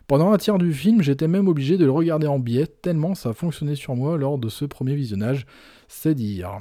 Pendant 0.08 0.32
un 0.32 0.38
tiers 0.38 0.60
du 0.60 0.72
film, 0.72 1.02
j'étais 1.02 1.28
même 1.28 1.48
obligé 1.48 1.78
de 1.78 1.86
le 1.86 1.92
regarder 1.92 2.28
en 2.28 2.38
biais, 2.38 2.68
tellement 2.68 3.16
ça 3.16 3.34
fonctionnait 3.34 3.76
sur 3.76 3.96
moi 3.96 4.18
lors 4.18 4.38
de 4.38 4.50
ce 4.50 4.66
premier 4.66 4.96
visionnage, 4.96 5.48
c'est 5.88 6.14
dire. 6.14 6.60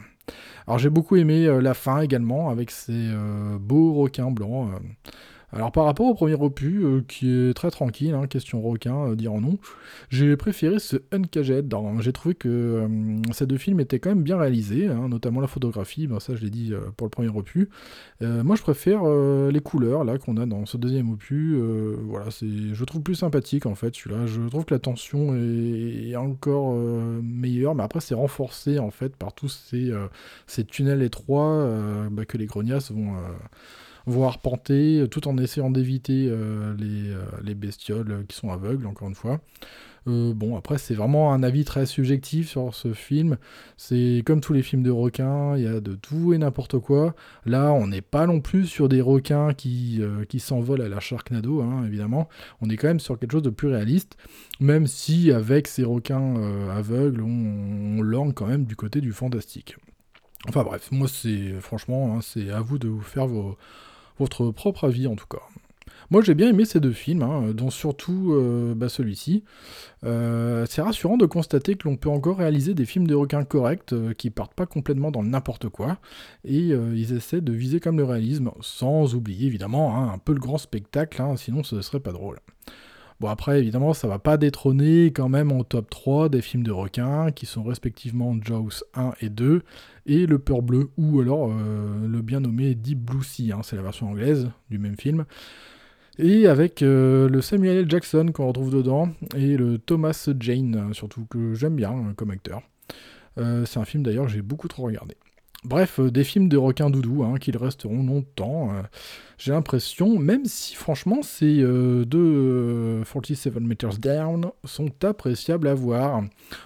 Alors 0.67 0.79
j'ai 0.79 0.89
beaucoup 0.89 1.17
aimé 1.17 1.45
euh, 1.47 1.61
la 1.61 1.75
fin 1.75 2.01
également, 2.01 2.49
avec 2.49 2.71
ces 2.71 2.93
euh, 2.93 3.59
beaux 3.59 3.93
requins 3.93 4.31
blancs. 4.31 4.71
euh. 4.73 5.11
Alors 5.53 5.71
par 5.71 5.85
rapport 5.85 6.07
au 6.07 6.15
premier 6.15 6.35
opus, 6.35 6.83
euh, 6.83 7.05
qui 7.07 7.31
est 7.31 7.55
très 7.55 7.71
tranquille, 7.71 8.15
hein, 8.15 8.27
question 8.27 8.61
requin, 8.61 9.11
euh, 9.11 9.15
dirons-nous, 9.15 9.59
j'ai 10.09 10.37
préféré 10.37 10.79
ce 10.79 10.97
Uncaged. 11.13 11.73
J'ai 12.01 12.13
trouvé 12.13 12.35
que 12.35 12.49
euh, 12.49 12.89
ces 13.33 13.47
deux 13.47 13.57
films 13.57 13.81
étaient 13.81 14.01
quand 14.01 14.11
même 14.11 14.23
bien 14.23 14.37
réalisés, 14.37 14.89
hein, 14.89 15.09
notamment 15.09 15.41
la 15.41 15.47
photographie, 15.47 16.07
ben, 16.07 16.19
ça 16.19 16.35
je 16.35 16.43
l'ai 16.43 16.51
dit 16.51 16.73
pour 16.97 17.07
le 17.07 17.11
premier 17.11 17.29
opus. 17.29 17.69
Moi 18.21 18.57
je 18.57 18.63
préfère 18.63 19.05
les 19.05 19.61
couleurs 19.61 20.05
là 20.05 20.19
qu'on 20.19 20.37
a 20.37 20.47
dans 20.47 20.67
ce 20.67 20.77
deuxième 20.77 21.11
opus, 21.11 21.57
voilà, 22.03 22.27
je 22.31 22.85
trouve 22.85 23.03
plus 23.03 23.15
sympathique 23.15 23.67
en 23.67 23.75
fait 23.75 23.95
celui-là. 23.95 24.27
Je 24.27 24.41
trouve 24.49 24.65
que 24.65 24.75
la 24.75 24.81
tension 24.81 25.35
est, 25.35 26.17
encore 26.17 26.75
meilleure, 27.23 27.75
mais 27.75 27.83
après 27.83 28.01
c'est 28.01 28.15
renforcé 28.15 28.79
en 28.79 28.91
fait 28.91 29.17
par 29.17 29.35
tous 29.35 29.49
ces, 29.71 30.65
tunnels 30.65 31.03
étroits 31.03 31.69
bah, 32.11 32.25
que 32.25 32.39
les 32.39 32.47
grognasses 32.47 32.91
vont, 32.91 33.15
vont 34.07 34.27
arpenter, 34.27 35.01
euh, 35.01 35.07
tout 35.09 35.29
en 35.29 35.39
essayant 35.39 35.71
d'éviter 35.71 36.27
euh, 36.29 36.75
les, 36.79 37.11
euh, 37.11 37.25
les 37.43 37.55
bestioles 37.55 38.25
qui 38.29 38.37
sont 38.37 38.51
aveugles, 38.51 38.87
encore 38.87 39.09
une 39.09 39.15
fois. 39.15 39.41
Bon, 40.07 40.55
après, 40.55 40.77
c'est 40.77 40.93
vraiment 40.93 41.33
un 41.33 41.43
avis 41.43 41.65
très 41.65 41.87
subjectif 41.87 42.51
sur 42.51 42.75
ce 42.75 42.93
film. 42.93 43.39
C'est 43.79 44.23
comme 44.27 44.43
tous 44.43 44.53
les 44.53 44.61
films 44.61 44.83
de 44.83 44.91
requins, 44.91 45.57
il 45.57 45.63
y 45.63 45.67
a 45.67 45.81
de 45.81 45.95
tout 45.95 46.35
et 46.35 46.37
n'importe 46.37 46.79
quoi. 46.79 47.15
Là, 47.47 47.73
on 47.73 47.87
n'est 47.87 48.03
pas 48.03 48.27
non 48.27 48.43
plus 48.43 48.67
sur 48.67 48.91
des 48.91 49.01
requins 49.01 49.55
qui, 49.55 50.03
qui 50.29 50.41
s'envolent 50.41 50.83
à 50.83 50.91
la 50.91 51.01
Sharknado, 51.01 51.63
hein, 51.63 51.87
évidemment. 51.87 52.29
On 52.61 52.69
est 52.69 52.77
quand 52.77 52.89
même 52.89 53.01
sur 53.01 53.19
quelque 53.19 53.33
chose 53.33 53.43
de 53.45 53.49
plus 53.49 53.69
réaliste, 53.69 54.19
même 54.61 54.87
si 54.87 55.33
avec 55.33 55.69
ces 55.69 55.85
requins 55.85 56.35
aveugles, 56.71 57.23
on, 57.23 58.01
on 58.03 58.33
quand 58.33 58.47
même 58.47 58.67
du 58.67 58.77
côté 58.77 59.01
du 59.01 59.13
fantastique. 59.13 59.77
Enfin 60.47 60.65
bref, 60.65 60.91
moi 60.93 61.09
c'est 61.09 61.59
franchement, 61.61 62.15
hein, 62.15 62.21
c'est 62.23 62.51
à 62.51 62.61
vous 62.61 62.79
de 62.79 62.89
vous 62.89 63.01
faire 63.01 63.27
vos- 63.27 63.57
votre 64.19 64.51
propre 64.51 64.85
avis 64.85 65.07
en 65.07 65.17
tout 65.17 65.27
cas. 65.27 65.43
Moi 66.11 66.23
j'ai 66.23 66.35
bien 66.35 66.49
aimé 66.49 66.65
ces 66.65 66.81
deux 66.81 66.93
films, 66.93 67.23
hein, 67.23 67.53
dont 67.55 67.71
surtout 67.71 68.33
euh, 68.33 68.75
bah, 68.75 68.89
celui-ci. 68.89 69.45
Euh, 70.05 70.67
c'est 70.69 70.83
rassurant 70.83 71.17
de 71.17 71.27
constater 71.27 71.77
que 71.77 71.89
l'on 71.89 71.97
peut 71.97 72.11
encore 72.11 72.39
réaliser 72.39 72.75
des 72.75 72.85
films 72.85 73.07
de 73.07 73.15
requins 73.15 73.45
corrects 73.45 73.93
euh, 73.93 74.13
qui 74.13 74.31
partent 74.31 74.55
pas 74.55 74.67
complètement 74.67 75.11
dans 75.11 75.23
le 75.23 75.29
n'importe 75.29 75.69
quoi 75.69 75.99
et 76.45 76.69
ils 76.69 77.13
essaient 77.15 77.41
de 77.41 77.53
viser 77.53 77.81
comme 77.81 77.97
le 77.97 78.05
réalisme, 78.05 78.51
sans 78.61 79.15
oublier 79.15 79.47
évidemment 79.47 79.97
hein, 79.97 80.13
un 80.13 80.19
peu 80.19 80.33
le 80.35 80.41
grand 80.41 80.59
spectacle, 80.59 81.21
hein, 81.23 81.37
sinon 81.37 81.63
ce 81.63 81.81
serait 81.81 82.01
pas 82.01 82.13
drôle. 82.13 82.39
Bon 83.21 83.29
après 83.29 83.61
évidemment 83.61 83.95
ça 83.95 84.09
va 84.09 84.19
pas 84.19 84.37
détrôner 84.37 85.07
quand 85.07 85.29
même 85.29 85.53
en 85.53 85.63
top 85.63 85.89
3 85.89 86.29
des 86.29 86.43
films 86.43 86.65
de 86.65 86.73
requins 86.73 87.31
qui 87.31 87.47
sont 87.47 87.63
respectivement 87.63 88.35
Jaws 88.43 88.83
1 88.95 89.13
et 89.21 89.29
2 89.29 89.63
et 90.07 90.27
Le 90.27 90.39
Peur 90.39 90.63
Bleu 90.63 90.91
ou 90.99 91.21
alors 91.21 91.51
euh, 91.51 92.07
le 92.07 92.23
bien 92.23 92.41
nommé 92.41 92.75
Deep 92.75 92.99
Blue 92.99 93.23
Sea, 93.23 93.53
hein, 93.53 93.61
c'est 93.63 93.77
la 93.77 93.83
version 93.83 94.09
anglaise 94.09 94.51
du 94.69 94.79
même 94.79 94.97
film. 94.97 95.25
Et 96.19 96.47
avec 96.47 96.83
euh, 96.83 97.29
le 97.29 97.41
Samuel 97.41 97.79
L. 97.79 97.91
Jackson 97.91 98.31
qu'on 98.33 98.47
retrouve 98.47 98.73
dedans 98.73 99.09
et 99.37 99.57
le 99.57 99.79
Thomas 99.79 100.29
Jane 100.39 100.95
surtout 100.95 101.27
que 101.27 101.55
j'aime 101.55 101.75
bien 101.75 101.93
euh, 101.93 102.13
comme 102.15 102.31
acteur. 102.31 102.63
Euh, 103.39 103.65
c'est 103.65 103.81
un 103.81 103.85
film 103.85 104.05
d'ailleurs 104.05 104.27
que 104.27 104.31
j'ai 104.31 104.43
beaucoup 104.43 104.69
trop 104.69 104.85
regardé. 104.85 105.17
Bref, 105.65 105.99
euh, 105.99 106.11
des 106.11 106.25
films 106.25 106.49
de 106.49 106.59
requins 106.59 106.91
doudou 106.91 107.25
hein, 107.25 107.39
qu'ils 107.39 107.57
resteront 107.57 108.03
longtemps, 108.03 108.71
euh, 108.71 108.83
j'ai 109.39 109.53
l'impression, 109.53 110.19
même 110.19 110.45
si 110.45 110.75
franchement 110.75 111.23
ces 111.23 111.61
euh, 111.63 112.05
deux 112.05 113.03
euh, 113.03 113.05
47 113.05 113.61
Meters 113.61 113.99
Down 113.99 114.51
sont 114.65 114.93
appréciables 115.03 115.67
à 115.67 115.75
voir. 115.75 116.23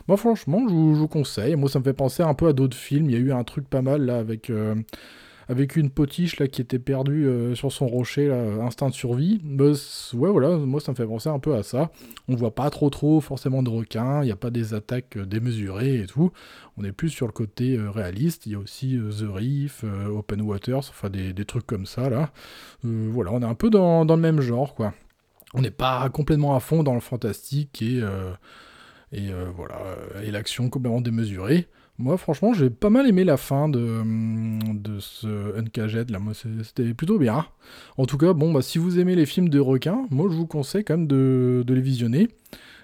Moi 0.08 0.16
franchement, 0.16 0.66
je 0.68 0.74
vous 0.74 1.08
conseille, 1.08 1.54
moi 1.54 1.68
ça 1.68 1.78
me 1.78 1.84
fait 1.84 1.92
penser 1.92 2.24
un 2.24 2.34
peu 2.34 2.48
à 2.48 2.52
d'autres 2.52 2.76
films, 2.76 3.08
il 3.08 3.12
y 3.12 3.16
a 3.16 3.20
eu 3.20 3.32
un 3.32 3.44
truc 3.44 3.68
pas 3.68 3.82
mal 3.82 4.04
là 4.04 4.18
avec... 4.18 4.50
avec 5.48 5.76
une 5.76 5.88
potiche 5.88 6.38
là 6.38 6.46
qui 6.46 6.60
était 6.60 6.78
perdue 6.78 7.26
euh, 7.26 7.54
sur 7.54 7.72
son 7.72 7.86
rocher, 7.86 8.28
là, 8.28 8.36
instinct 8.62 8.90
de 8.90 8.94
survie. 8.94 9.40
Bah, 9.42 9.74
c- 9.74 10.16
ouais, 10.16 10.30
voilà, 10.30 10.58
moi 10.58 10.78
ça 10.80 10.92
me 10.92 10.96
fait 10.96 11.06
penser 11.06 11.30
un 11.30 11.38
peu 11.38 11.54
à 11.54 11.62
ça. 11.62 11.90
On 12.28 12.36
voit 12.36 12.54
pas 12.54 12.68
trop 12.68 12.90
trop 12.90 13.20
forcément 13.20 13.62
de 13.62 13.70
requins, 13.70 14.22
il 14.22 14.26
n'y 14.26 14.30
a 14.30 14.36
pas 14.36 14.50
des 14.50 14.74
attaques 14.74 15.16
euh, 15.16 15.24
démesurées 15.24 16.00
et 16.00 16.06
tout. 16.06 16.30
On 16.76 16.84
est 16.84 16.92
plus 16.92 17.08
sur 17.08 17.26
le 17.26 17.32
côté 17.32 17.76
euh, 17.76 17.90
réaliste. 17.90 18.44
Il 18.44 18.52
y 18.52 18.54
a 18.54 18.58
aussi 18.58 18.98
The 18.98 19.24
Reef, 19.26 19.84
Open 20.08 20.42
Waters, 20.42 20.78
enfin 20.90 21.08
des, 21.08 21.32
des 21.32 21.44
trucs 21.44 21.66
comme 21.66 21.86
ça 21.86 22.10
là. 22.10 22.30
Voilà, 22.82 23.32
on 23.32 23.40
est 23.40 23.46
un 23.46 23.54
peu 23.54 23.70
dans, 23.70 24.04
le 24.04 24.16
même 24.16 24.40
genre 24.40 24.74
quoi. 24.74 24.92
On 25.54 25.62
n'est 25.62 25.70
pas 25.70 26.08
complètement 26.10 26.54
à 26.54 26.60
fond 26.60 26.82
dans 26.82 26.94
le 26.94 27.00
fantastique 27.00 27.80
et, 27.80 28.02
voilà, 29.56 29.78
et 30.22 30.30
l'action 30.30 30.68
complètement 30.68 31.00
démesurée. 31.00 31.68
Moi, 31.98 32.16
franchement, 32.16 32.52
j'ai 32.52 32.70
pas 32.70 32.90
mal 32.90 33.08
aimé 33.08 33.24
la 33.24 33.36
fin 33.36 33.68
de, 33.68 33.80
hum, 33.80 34.60
de 34.72 35.00
ce 35.00 35.58
Uncaged, 35.58 36.10
là. 36.10 36.20
Moi, 36.20 36.32
c'était 36.34 36.94
plutôt 36.94 37.18
bien. 37.18 37.44
En 37.96 38.06
tout 38.06 38.16
cas, 38.18 38.32
bon, 38.34 38.52
bah, 38.52 38.62
si 38.62 38.78
vous 38.78 39.00
aimez 39.00 39.16
les 39.16 39.26
films 39.26 39.48
de 39.48 39.58
requins, 39.58 40.06
moi, 40.10 40.28
je 40.30 40.36
vous 40.36 40.46
conseille 40.46 40.84
quand 40.84 40.96
même 40.96 41.06
de, 41.08 41.64
de 41.66 41.74
les 41.74 41.80
visionner. 41.80 42.28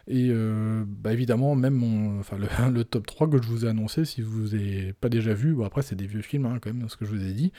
Et 0.09 0.29
euh, 0.31 0.85
bah, 0.87 1.12
évidemment, 1.12 1.55
même 1.55 1.75
mon, 1.75 2.19
enfin, 2.21 2.37
le, 2.73 2.85
top 2.85 3.07
3 3.07 3.29
que 3.31 3.41
je 3.41 3.47
vous 3.49 3.65
ai 3.65 3.69
annoncé, 3.69 4.05
si 4.05 4.21
vous 4.21 4.49
n'avez 4.57 4.93
pas 5.01 5.09
déjà 5.09 5.33
vu, 5.33 5.55
bon, 5.55 5.65
après, 5.65 5.83
c'est 5.83 5.95
des 5.97 6.07
vieux 6.07 6.23
films, 6.23 6.47
hein, 6.47 6.59
quand 6.61 6.75
même, 6.75 6.89
ce 6.89 6.97
que 6.97 7.05
je 7.05 7.11
vous 7.12 7.25
ai 7.25 7.33
dit. 7.33 7.53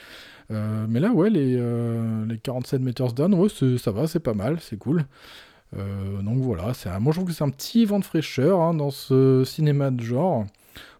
Euh, 0.50 0.86
mais 0.88 1.00
là, 1.00 1.10
ouais, 1.12 1.30
les, 1.30 1.56
euh, 1.58 2.26
les 2.26 2.38
47 2.38 2.82
Meters 2.82 3.14
Down, 3.14 3.32
ouais, 3.34 3.48
ça 3.78 3.90
va, 3.92 4.06
c'est 4.06 4.20
pas 4.20 4.34
mal, 4.34 4.58
c'est 4.60 4.76
cool. 4.78 5.06
Donc 6.22 6.38
voilà, 6.38 6.72
un- 6.86 7.00
moi 7.00 7.12
je 7.12 7.18
trouve 7.18 7.28
que 7.28 7.34
c'est 7.34 7.44
un 7.44 7.50
petit 7.50 7.84
vent 7.84 7.98
de 7.98 8.04
fraîcheur 8.04 8.60
hein, 8.60 8.72
dans 8.72 8.90
ce 8.90 9.42
cinéma 9.44 9.90
de 9.90 10.00
genre 10.00 10.46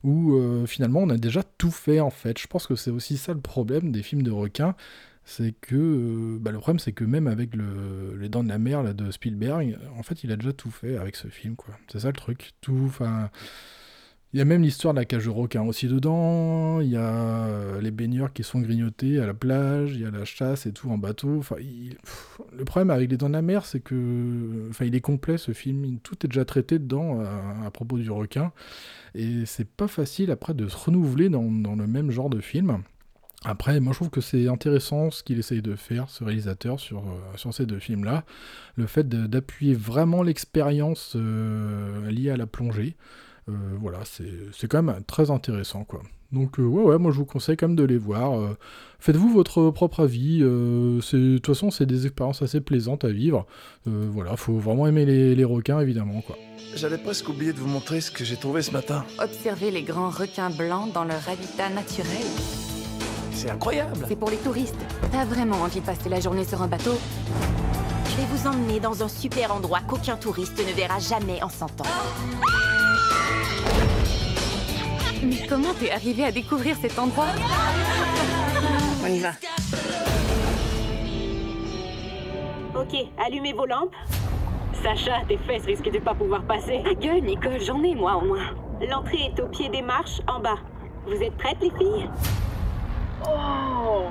où 0.07 0.37
euh, 0.37 0.67
finalement 0.67 1.01
on 1.01 1.11
a 1.11 1.19
déjà 1.19 1.43
tout 1.43 1.73
fait 1.73 2.01
en 2.01 2.11
fait. 2.11 2.39
Je 2.39 2.47
pense 2.47 2.67
que 2.67 2.77
c'est 2.77 2.93
aussi 2.93 3.17
ça 3.19 3.35
le 3.35 3.41
problème 3.41 3.91
des 3.91 4.03
films 4.03 4.23
de 4.23 4.31
requins, 4.31 4.77
c'est 5.25 5.53
que 5.61 5.75
euh, 5.75 6.39
bah, 6.41 6.53
le 6.53 6.59
problème 6.59 6.79
c'est 6.79 6.93
que 6.93 7.05
même 7.05 7.27
avec 7.27 7.55
le, 7.57 8.17
les 8.17 8.29
dents 8.29 8.45
de 8.45 8.49
la 8.49 8.59
mer 8.59 8.85
là, 8.85 8.93
de 8.93 9.11
Spielberg, 9.11 9.77
en 9.99 10.05
fait 10.05 10.23
il 10.23 10.31
a 10.31 10.37
déjà 10.37 10.53
tout 10.53 10.71
fait 10.71 10.97
avec 10.97 11.17
ce 11.17 11.27
film 11.27 11.57
quoi. 11.57 11.75
C'est 11.89 12.01
ça 12.01 12.09
le 12.09 12.15
truc, 12.15 12.53
tout, 12.61 12.85
enfin. 12.87 13.31
Il 14.37 14.39
y 14.39 14.43
a 14.43 14.45
même 14.45 14.61
l'histoire 14.61 14.93
de 14.93 14.99
la 14.99 15.07
cage 15.07 15.24
de 15.24 15.30
requin 15.30 15.62
aussi 15.62 15.89
dedans, 15.89 16.82
il 16.82 16.91
y 16.91 16.97
a 16.97 17.47
euh, 17.47 17.80
les 17.80 17.91
baigneurs 17.91 18.34
qui 18.34 18.43
sont 18.43 18.61
grignotés 18.61 19.18
à 19.18 19.24
la 19.24 19.32
plage, 19.32 19.93
il 19.95 20.03
y 20.03 20.05
a 20.05 20.11
la 20.11 20.26
chasse 20.26 20.66
et 20.66 20.72
tout 20.74 20.91
en 20.91 20.99
bateau. 20.99 21.39
Enfin, 21.39 21.57
le 22.55 22.64
problème 22.66 22.91
avec 22.91 23.11
les 23.11 23.16
dents 23.16 23.28
de 23.28 23.32
la 23.32 23.41
mer, 23.41 23.64
c'est 23.64 23.80
que, 23.80 24.68
enfin, 24.68 24.84
il 24.84 24.95
est 24.95 25.01
complet 25.01 25.39
ce 25.39 25.53
film, 25.53 25.87
il- 25.87 26.01
tout 26.01 26.16
est 26.22 26.28
déjà 26.28 26.45
traité 26.45 26.78
dedans 26.78 27.18
à, 27.64 27.70
propos 27.70 27.97
du 27.97 28.11
requin, 28.11 28.53
et 29.14 29.47
c'est 29.47 29.66
pas 29.66 29.89
facile 29.89 30.30
après 30.30 30.53
de 30.53 30.68
se 30.68 30.76
renouveler 30.76 31.30
dans, 31.30 31.41
le 31.41 31.87
même 31.87 32.11
genre 32.11 32.28
de 32.28 32.43
film. 32.43 32.82
Après, 33.43 33.80
moi 33.80 33.95
je 33.95 34.01
trouve 34.01 34.11
que 34.11 34.20
c'est 34.20 34.49
intéressant 34.49 35.11
ce 35.11 35.22
qu'il 35.22 35.39
essaye 35.39 35.62
de 35.62 35.76
faire, 35.76 36.11
ce 36.11 36.24
réalisateur, 36.24 36.78
sur, 36.78 36.99
euh, 36.99 37.53
ces 37.53 37.64
deux 37.64 37.78
films-là. 37.78 38.26
Le 38.74 38.87
fait 38.87 39.09
d'appuyer 39.09 39.72
vraiment 39.72 40.22
l'expérience 40.22 41.14
euh, 41.16 42.11
liée 42.11 42.28
à 42.28 42.37
la 42.37 42.47
plongée. 42.47 42.97
Euh, 43.49 43.53
voilà, 43.81 43.99
c'est 44.05 44.25
c'est 44.53 44.67
quand 44.69 44.83
même 44.83 45.03
très 45.07 45.31
intéressant, 45.31 45.85
quoi. 45.85 46.03
Donc, 46.33 46.59
euh, 46.59 46.65
ouais, 46.65 46.83
ouais, 46.83 46.99
moi 46.99 47.13
je 47.13 47.19
vous 47.19 47.25
conseille 47.25 47.57
quand 47.57 47.69
même 47.69 47.77
de 47.77 47.85
les 47.85 47.99
voir. 47.99 48.37
euh, 48.39 48.57
Faites-vous 48.99 49.29
votre 49.33 49.71
propre 49.71 50.01
avis. 50.01 50.41
euh, 50.43 51.01
c'est- 51.01 51.17
de 51.17 51.37
toute 51.39 51.47
façon, 51.55 51.71
c'est 51.71 51.87
des 51.87 52.07
expériences 52.07 52.43
assez 52.43 52.61
plaisantes 52.61 53.05
à 53.05 53.11
vivre. 53.11 53.47
Euh, 53.87 54.09
voilà, 54.11 54.37
faut 54.37 54.59
vraiment 54.59 54.89
aimer 54.89 55.05
les, 55.07 55.37
les 55.37 55.45
requins, 55.45 55.79
évidemment, 55.81 56.23
quoi. 56.23 56.37
J'allais 56.75 56.99
presque 56.99 57.29
oublier 57.29 57.53
de 57.53 57.59
vous 57.59 57.69
montrer 57.69 58.01
ce 58.01 58.11
que 58.11 58.25
j'ai 58.25 58.37
trouvé 58.37 58.63
ce 58.63 58.73
matin. 58.73 59.05
Observez 59.23 59.71
les 59.71 59.83
grands 59.83 60.11
requins 60.11 60.51
blancs 60.51 60.93
dans 60.93 61.05
leur 61.05 61.27
habitat 61.29 61.69
naturel. 61.69 62.11
c'est 63.33 63.51
incroyable. 63.51 63.93
C'est 64.09 64.17
pour 64.17 64.31
les 64.31 64.39
touristes. 64.39 64.75
T'as 65.13 65.25
vraiment 65.25 65.63
envie 65.63 65.81
de 65.81 65.87
passer 65.87 66.09
la 66.09 66.19
journée 66.21 66.45
sur 66.45 66.61
un 66.63 66.69
bateau? 66.69 66.95
Je 68.11 68.17
vais 68.17 68.27
vous 68.35 68.47
emmener 68.49 68.81
dans 68.81 69.03
un 69.05 69.09
super 69.09 69.55
endroit 69.55 69.81
qu'aucun 69.87 70.17
touriste 70.17 70.59
ne 70.59 70.73
verra 70.75 70.99
jamais 70.99 71.41
en 71.43 71.49
100 71.51 71.67
ans. 71.83 71.85
Mais 75.22 75.47
comment 75.49 75.74
t'es 75.79 75.91
arrivé 75.91 76.24
à 76.24 76.33
découvrir 76.33 76.77
cet 76.81 76.99
endroit 76.99 77.27
On 79.05 79.09
y 79.09 79.18
va. 79.18 79.31
Ok, 82.74 82.95
allumez 83.18 83.53
vos 83.53 83.66
lampes. 83.66 83.95
Sacha, 84.83 85.22
tes 85.27 85.39
fesses 85.39 85.64
risquent 85.64 85.91
de 85.91 85.99
pas 85.99 86.14
pouvoir 86.14 86.43
passer. 86.43 86.83
Ta 86.85 86.95
gueule, 86.95 87.22
Nicole, 87.22 87.61
j'en 87.61 87.83
ai 87.83 87.95
moi 87.95 88.16
au 88.16 88.27
moins. 88.27 88.55
L'entrée 88.89 89.33
est 89.35 89.41
au 89.41 89.49
pied 89.49 89.68
des 89.68 89.83
marches, 89.83 90.20
en 90.29 90.41
bas. 90.41 90.59
Vous 91.07 91.22
êtes 91.22 91.37
prêtes, 91.39 91.59
les 91.61 91.70
filles? 91.70 92.09
Oh 93.27 94.05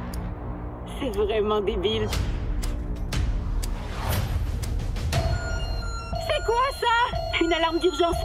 C'est 0.99 1.15
vraiment 1.15 1.61
débile. 1.61 2.07
C'est 5.11 6.43
quoi 6.45 6.65
ça? 6.79 7.41
Une 7.41 7.53
alarme 7.53 7.79
d'urgence 7.79 8.17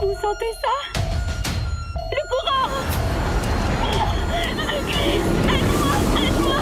Vous 0.00 0.14
sentez 0.14 0.52
ça 0.62 1.00
Le 2.12 2.22
courant 2.28 2.68
Aide-moi 5.48 5.96
Aide-moi 6.22 6.58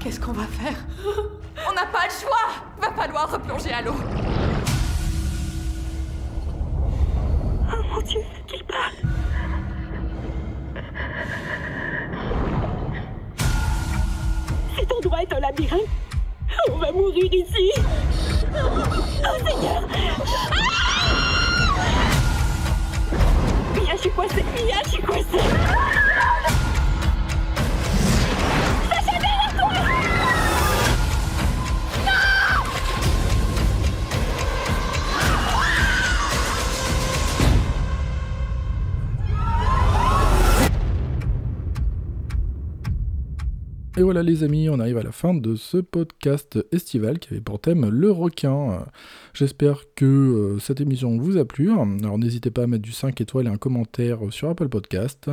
Qu'est-ce 0.00 0.20
qu'on 0.20 0.32
va 0.32 0.44
faire 0.44 0.76
On 1.68 1.74
n'a 1.74 1.84
pas 1.84 2.06
le 2.06 2.10
choix 2.10 2.48
Va 2.80 2.90
falloir 2.92 3.30
replonger 3.30 3.72
à 3.72 3.82
l'eau. 3.82 3.96
Oh 7.70 7.82
mon 7.92 8.00
dieu, 8.00 8.20
qu'il 8.46 8.64
parle 8.64 8.94
On 16.70 16.76
va 16.76 16.92
mourir 16.92 17.32
ici. 17.32 17.72
Oh 18.54 19.46
Seigneur. 19.46 19.82
Mia, 23.74 23.92
je 23.94 23.98
suis 23.98 24.10
coincée 24.10 24.44
Mia, 24.54 24.82
je 24.84 24.88
suis 24.90 25.02
coincée 25.02 25.38
Et 43.98 44.02
voilà 44.04 44.22
les 44.22 44.44
amis, 44.44 44.68
on 44.68 44.78
arrive 44.78 44.98
à 44.98 45.02
la 45.02 45.10
fin 45.10 45.34
de 45.34 45.56
ce 45.56 45.78
podcast 45.78 46.64
estival 46.70 47.18
qui 47.18 47.32
avait 47.32 47.40
pour 47.40 47.60
thème 47.60 47.88
le 47.88 48.12
requin. 48.12 48.86
J'espère 49.34 49.92
que 49.96 50.04
euh, 50.04 50.58
cette 50.60 50.80
émission 50.80 51.18
vous 51.18 51.36
a 51.36 51.44
plu. 51.44 51.72
Alors 51.72 52.16
n'hésitez 52.16 52.52
pas 52.52 52.62
à 52.62 52.66
mettre 52.68 52.84
du 52.84 52.92
5 52.92 53.20
étoiles 53.20 53.48
et 53.48 53.50
un 53.50 53.56
commentaire 53.56 54.20
sur 54.30 54.50
Apple 54.50 54.68
Podcast. 54.68 55.32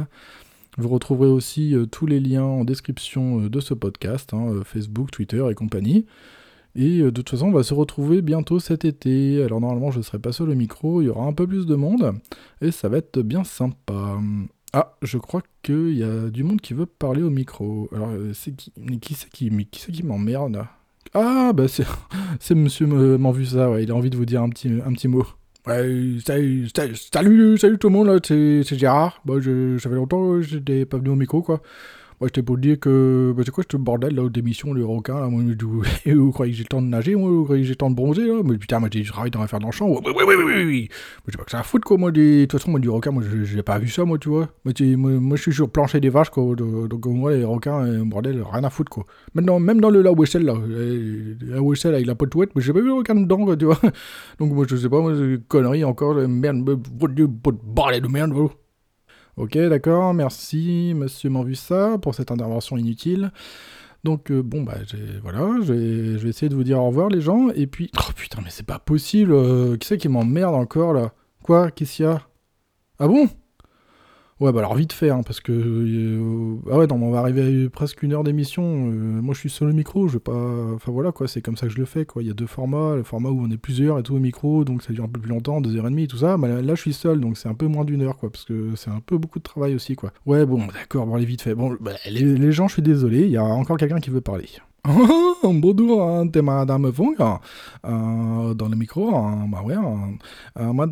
Vous 0.79 0.89
retrouverez 0.89 1.29
aussi 1.29 1.75
euh, 1.75 1.85
tous 1.85 2.07
les 2.07 2.19
liens 2.19 2.43
en 2.43 2.65
description 2.65 3.41
euh, 3.41 3.49
de 3.51 3.59
ce 3.59 3.75
podcast, 3.75 4.33
hein, 4.33 4.63
Facebook, 4.65 5.11
Twitter 5.11 5.45
et 5.47 5.53
compagnie. 5.53 6.07
Et 6.73 7.03
de 7.03 7.09
toute 7.11 7.29
façon, 7.29 7.49
on 7.49 7.51
va 7.51 7.61
se 7.61 7.75
retrouver 7.75 8.23
bientôt 8.23 8.59
cet 8.59 8.83
été. 8.83 9.43
Alors 9.43 9.61
normalement, 9.61 9.91
je 9.91 9.99
ne 9.99 10.03
serai 10.03 10.17
pas 10.17 10.31
seul 10.31 10.49
au 10.49 10.55
micro, 10.55 11.03
il 11.03 11.05
y 11.05 11.09
aura 11.09 11.27
un 11.27 11.33
peu 11.33 11.45
plus 11.45 11.67
de 11.67 11.75
monde, 11.75 12.13
et 12.61 12.71
ça 12.71 12.89
va 12.89 12.97
être 12.97 13.21
bien 13.21 13.43
sympa. 13.43 14.17
Ah, 14.77 14.91
je 15.01 15.17
crois 15.17 15.41
qu'il 15.63 15.97
y 15.97 16.03
a 16.03 16.29
du 16.29 16.43
monde 16.43 16.59
qui 16.59 16.73
veut 16.73 16.85
parler 16.85 17.23
au 17.23 17.29
micro. 17.29 17.87
Alors, 17.95 18.09
euh, 18.09 18.33
c'est 18.33 18.53
qui 18.53 18.73
Mais 18.75 18.97
qui 18.97 19.13
c'est 19.13 19.29
qui, 19.29 19.49
qui, 19.71 19.89
qui 19.89 20.03
m'emmerde 20.03 20.65
Ah, 21.13 21.53
bah 21.53 21.69
c'est, 21.69 21.85
c'est 22.41 22.55
monsieur 22.55 22.85
ça, 23.45 23.71
ouais, 23.71 23.83
il 23.83 23.91
a 23.91 23.95
envie 23.95 24.09
de 24.09 24.17
vous 24.17 24.25
dire 24.25 24.41
un 24.43 24.49
petit, 24.49 24.67
un 24.85 24.91
petit 24.91 25.07
mot. 25.07 25.25
Ouais, 25.65 26.17
salut, 26.25 26.67
salut, 26.75 27.57
salut, 27.57 27.77
tout 27.77 27.87
le 27.87 27.93
monde, 27.93 28.07
là, 28.07 28.19
c'est, 28.21 28.63
Gérard. 28.77 29.21
Bah, 29.23 29.35
je, 29.39 29.79
longtemps 29.87 30.33
que 30.33 30.41
j'étais 30.41 30.85
pas 30.85 30.97
venu 30.97 31.11
au 31.11 31.15
micro, 31.15 31.41
quoi. 31.41 31.61
Moi, 32.21 32.27
j'étais 32.29 32.43
pour 32.43 32.57
dire 32.57 32.79
que. 32.79 33.33
Bah, 33.35 33.43
c'est 33.45 33.51
quoi 33.51 33.63
ce 33.69 33.77
bordel, 33.77 34.15
là, 34.15 34.29
d'émission, 34.29 34.71
le 34.73 34.85
requin, 34.85 35.19
là 35.19 35.27
Moi, 35.27 35.43
vous, 35.59 35.83
vous 36.05 36.31
croyez 36.31 36.51
que 36.53 36.57
j'ai 36.57 36.63
le 36.63 36.67
temps 36.69 36.81
de 36.81 36.87
nager, 36.87 37.15
moi 37.15 37.29
Vous 37.29 37.43
croyez 37.43 37.61
que 37.63 37.67
j'ai 37.67 37.73
le 37.73 37.77
temps 37.77 37.89
de 37.89 37.95
bronzer, 37.95 38.25
là? 38.27 38.41
Mais 38.43 38.57
putain, 38.57 38.79
moi, 38.79 38.89
je 38.93 39.11
travaille 39.11 39.31
dans 39.31 39.41
l'affaire 39.41 39.59
dans 39.59 39.67
le 39.67 39.73
champ. 39.73 39.87
Oui, 39.89 39.97
oui, 40.05 40.23
oui, 40.27 40.35
oui, 40.37 40.63
oui. 40.65 40.87
Moi, 40.89 41.29
j'ai 41.29 41.37
pas 41.37 41.43
que 41.43 41.51
ça 41.51 41.59
à 41.59 41.63
foutre, 41.63 41.85
quoi, 41.85 41.97
moi. 41.97 42.11
De 42.11 42.43
toute 42.45 42.53
façon, 42.59 42.71
moi, 42.71 42.79
du 42.79 42.89
requin, 42.89 43.11
moi, 43.11 43.23
je- 43.29 43.43
j'ai 43.43 43.63
pas 43.63 43.79
vu 43.79 43.87
ça, 43.89 44.05
moi, 44.05 44.17
tu 44.17 44.29
vois. 44.29 44.49
Moi, 44.63 44.73
moi, 45.19 45.35
je 45.37 45.41
suis 45.41 45.53
sur 45.53 45.69
plancher 45.69 45.99
des 45.99 46.09
vaches, 46.09 46.29
quoi. 46.29 46.55
Donc, 46.55 46.87
donc, 46.87 47.05
moi, 47.07 47.33
les 47.33 47.43
requins, 47.43 47.85
euh, 47.85 48.03
bordel, 48.05 48.41
rien 48.49 48.63
à 48.63 48.69
foutre, 48.69 48.89
quoi. 48.91 49.05
Dans, 49.35 49.59
même 49.59 49.81
dans 49.81 49.89
le 49.89 50.01
La 50.01 50.11
Wessel, 50.13 50.43
là. 50.45 50.53
euh, 50.55 51.35
La 51.41 51.61
Wessel, 51.61 51.93
avec 51.93 52.05
la 52.07 52.15
potouette, 52.15 52.51
mais 52.55 52.61
j'ai 52.61 52.71
pas 52.73 52.79
vu 52.79 52.87
le 52.87 52.93
requin 52.93 53.15
dedans, 53.15 53.43
quoi, 53.43 53.57
tu 53.57 53.65
vois. 53.65 53.79
Donc, 54.39 54.53
moi, 54.53 54.65
je 54.69 54.75
sais 54.77 54.89
pas, 54.89 55.01
moi, 55.01 55.13
connerie 55.49 55.83
encore. 55.83 56.15
Merde, 56.27 56.63
bordel 56.63 58.01
de 58.01 58.07
merde. 58.07 58.33
Ok, 59.37 59.57
d'accord, 59.57 60.13
merci 60.13 60.93
Monsieur 60.95 61.29
Manvussa 61.29 61.97
pour 61.97 62.15
cette 62.15 62.31
intervention 62.31 62.77
inutile. 62.77 63.31
Donc 64.05 64.31
euh, 64.31 64.41
bon 64.41 64.63
bah 64.63 64.75
voilà, 65.23 65.55
je 65.61 65.73
vais 65.73 66.29
essayer 66.29 66.47
de 66.47 66.55
vous 66.55 66.63
dire 66.63 66.79
au 66.79 66.87
revoir 66.87 67.09
les 67.09 67.19
gens 67.19 67.49
et 67.49 67.67
puis 67.67 67.91
oh 67.97 68.11
putain 68.15 68.39
mais 68.43 68.49
c'est 68.49 68.65
pas 68.65 68.79
possible, 68.79 69.33
euh, 69.33 69.75
qui 69.77 69.87
c'est 69.87 69.97
qui 69.97 70.07
m'emmerde 70.07 70.55
encore 70.55 70.93
là? 70.93 71.11
Quoi? 71.43 71.71
Qu'est-ce 71.71 71.97
qu'il 71.97 72.05
y 72.05 72.07
a? 72.07 72.21
Ah 72.99 73.07
bon? 73.07 73.27
Ouais 74.41 74.51
bah 74.51 74.59
alors 74.59 74.75
vite 74.75 74.91
fait 74.91 75.09
hein, 75.11 75.21
parce 75.25 75.39
que 75.39 75.53
euh, 75.53 76.57
ah 76.69 76.77
ouais 76.77 76.87
non 76.87 76.97
mais 76.97 77.05
on 77.05 77.11
va 77.11 77.19
arriver 77.19 77.65
à 77.67 77.69
presque 77.69 78.03
une 78.03 78.11
heure 78.11 78.25
d'émission. 78.25 78.63
euh, 78.63 79.21
moi 79.21 79.33
je 79.33 79.39
suis 79.39 79.49
seul 79.49 79.69
au 79.69 79.73
micro, 79.73 80.09
je 80.09 80.13
vais 80.15 80.19
pas, 80.19 80.73
enfin 80.73 80.91
voilà 80.91 81.13
quoi, 81.13 81.29
c'est 81.29 81.41
comme 81.41 81.55
ça 81.55 81.67
que 81.67 81.71
je 81.73 81.77
le 81.77 81.85
fais 81.85 82.03
quoi. 82.03 82.21
Il 82.21 82.27
y 82.27 82.31
a 82.31 82.33
deux 82.33 82.45
formats, 82.45 82.97
le 82.97 83.03
format 83.03 83.29
où 83.29 83.39
on 83.41 83.49
est 83.49 83.57
plusieurs 83.57 83.97
et 83.97 84.03
tout 84.03 84.13
au 84.13 84.19
micro, 84.19 84.65
donc 84.65 84.83
ça 84.83 84.91
dure 84.91 85.05
un 85.05 85.07
peu 85.07 85.21
plus 85.21 85.29
longtemps, 85.29 85.61
deux 85.61 85.77
heures 85.77 85.87
et 85.87 85.89
demie 85.89 86.09
tout 86.09 86.17
ça. 86.17 86.37
Mais 86.37 86.61
là, 86.61 86.75
je 86.75 86.81
suis 86.81 86.91
seul 86.91 87.21
donc 87.21 87.37
c'est 87.37 87.47
un 87.47 87.53
peu 87.53 87.67
moins 87.67 87.85
d'une 87.85 88.01
heure 88.01 88.17
quoi, 88.17 88.29
parce 88.29 88.43
que 88.43 88.75
c'est 88.75 88.89
un 88.89 88.99
peu 88.99 89.17
beaucoup 89.17 89.39
de 89.39 89.43
travail 89.45 89.73
aussi 89.73 89.95
quoi. 89.95 90.11
Ouais 90.25 90.45
bon 90.45 90.67
d'accord, 90.67 91.05
bon 91.07 91.15
allez 91.15 91.23
vite 91.25 91.41
fait. 91.41 91.55
Bon 91.55 91.77
bah, 91.79 91.93
les, 92.05 92.35
les 92.37 92.51
gens 92.51 92.67
je 92.67 92.73
suis 92.73 92.81
désolé, 92.81 93.21
il 93.21 93.31
y 93.31 93.37
a 93.37 93.43
encore 93.45 93.77
quelqu'un 93.77 94.01
qui 94.01 94.09
veut 94.09 94.19
parler. 94.19 94.49
Bonjour, 94.85 96.03
hein, 96.03 96.27
t'es 96.27 96.41
Madame 96.43 96.91
Fong 96.93 97.15
euh, 97.19 98.53
dans 98.53 98.67
le 98.69 98.75
micro. 98.75 99.15
hein, 99.15 99.47
bah 99.49 99.61
ouais, 99.63 99.73
hein. 99.73 100.13
Euh, 100.59 100.73
moi, 100.73 100.87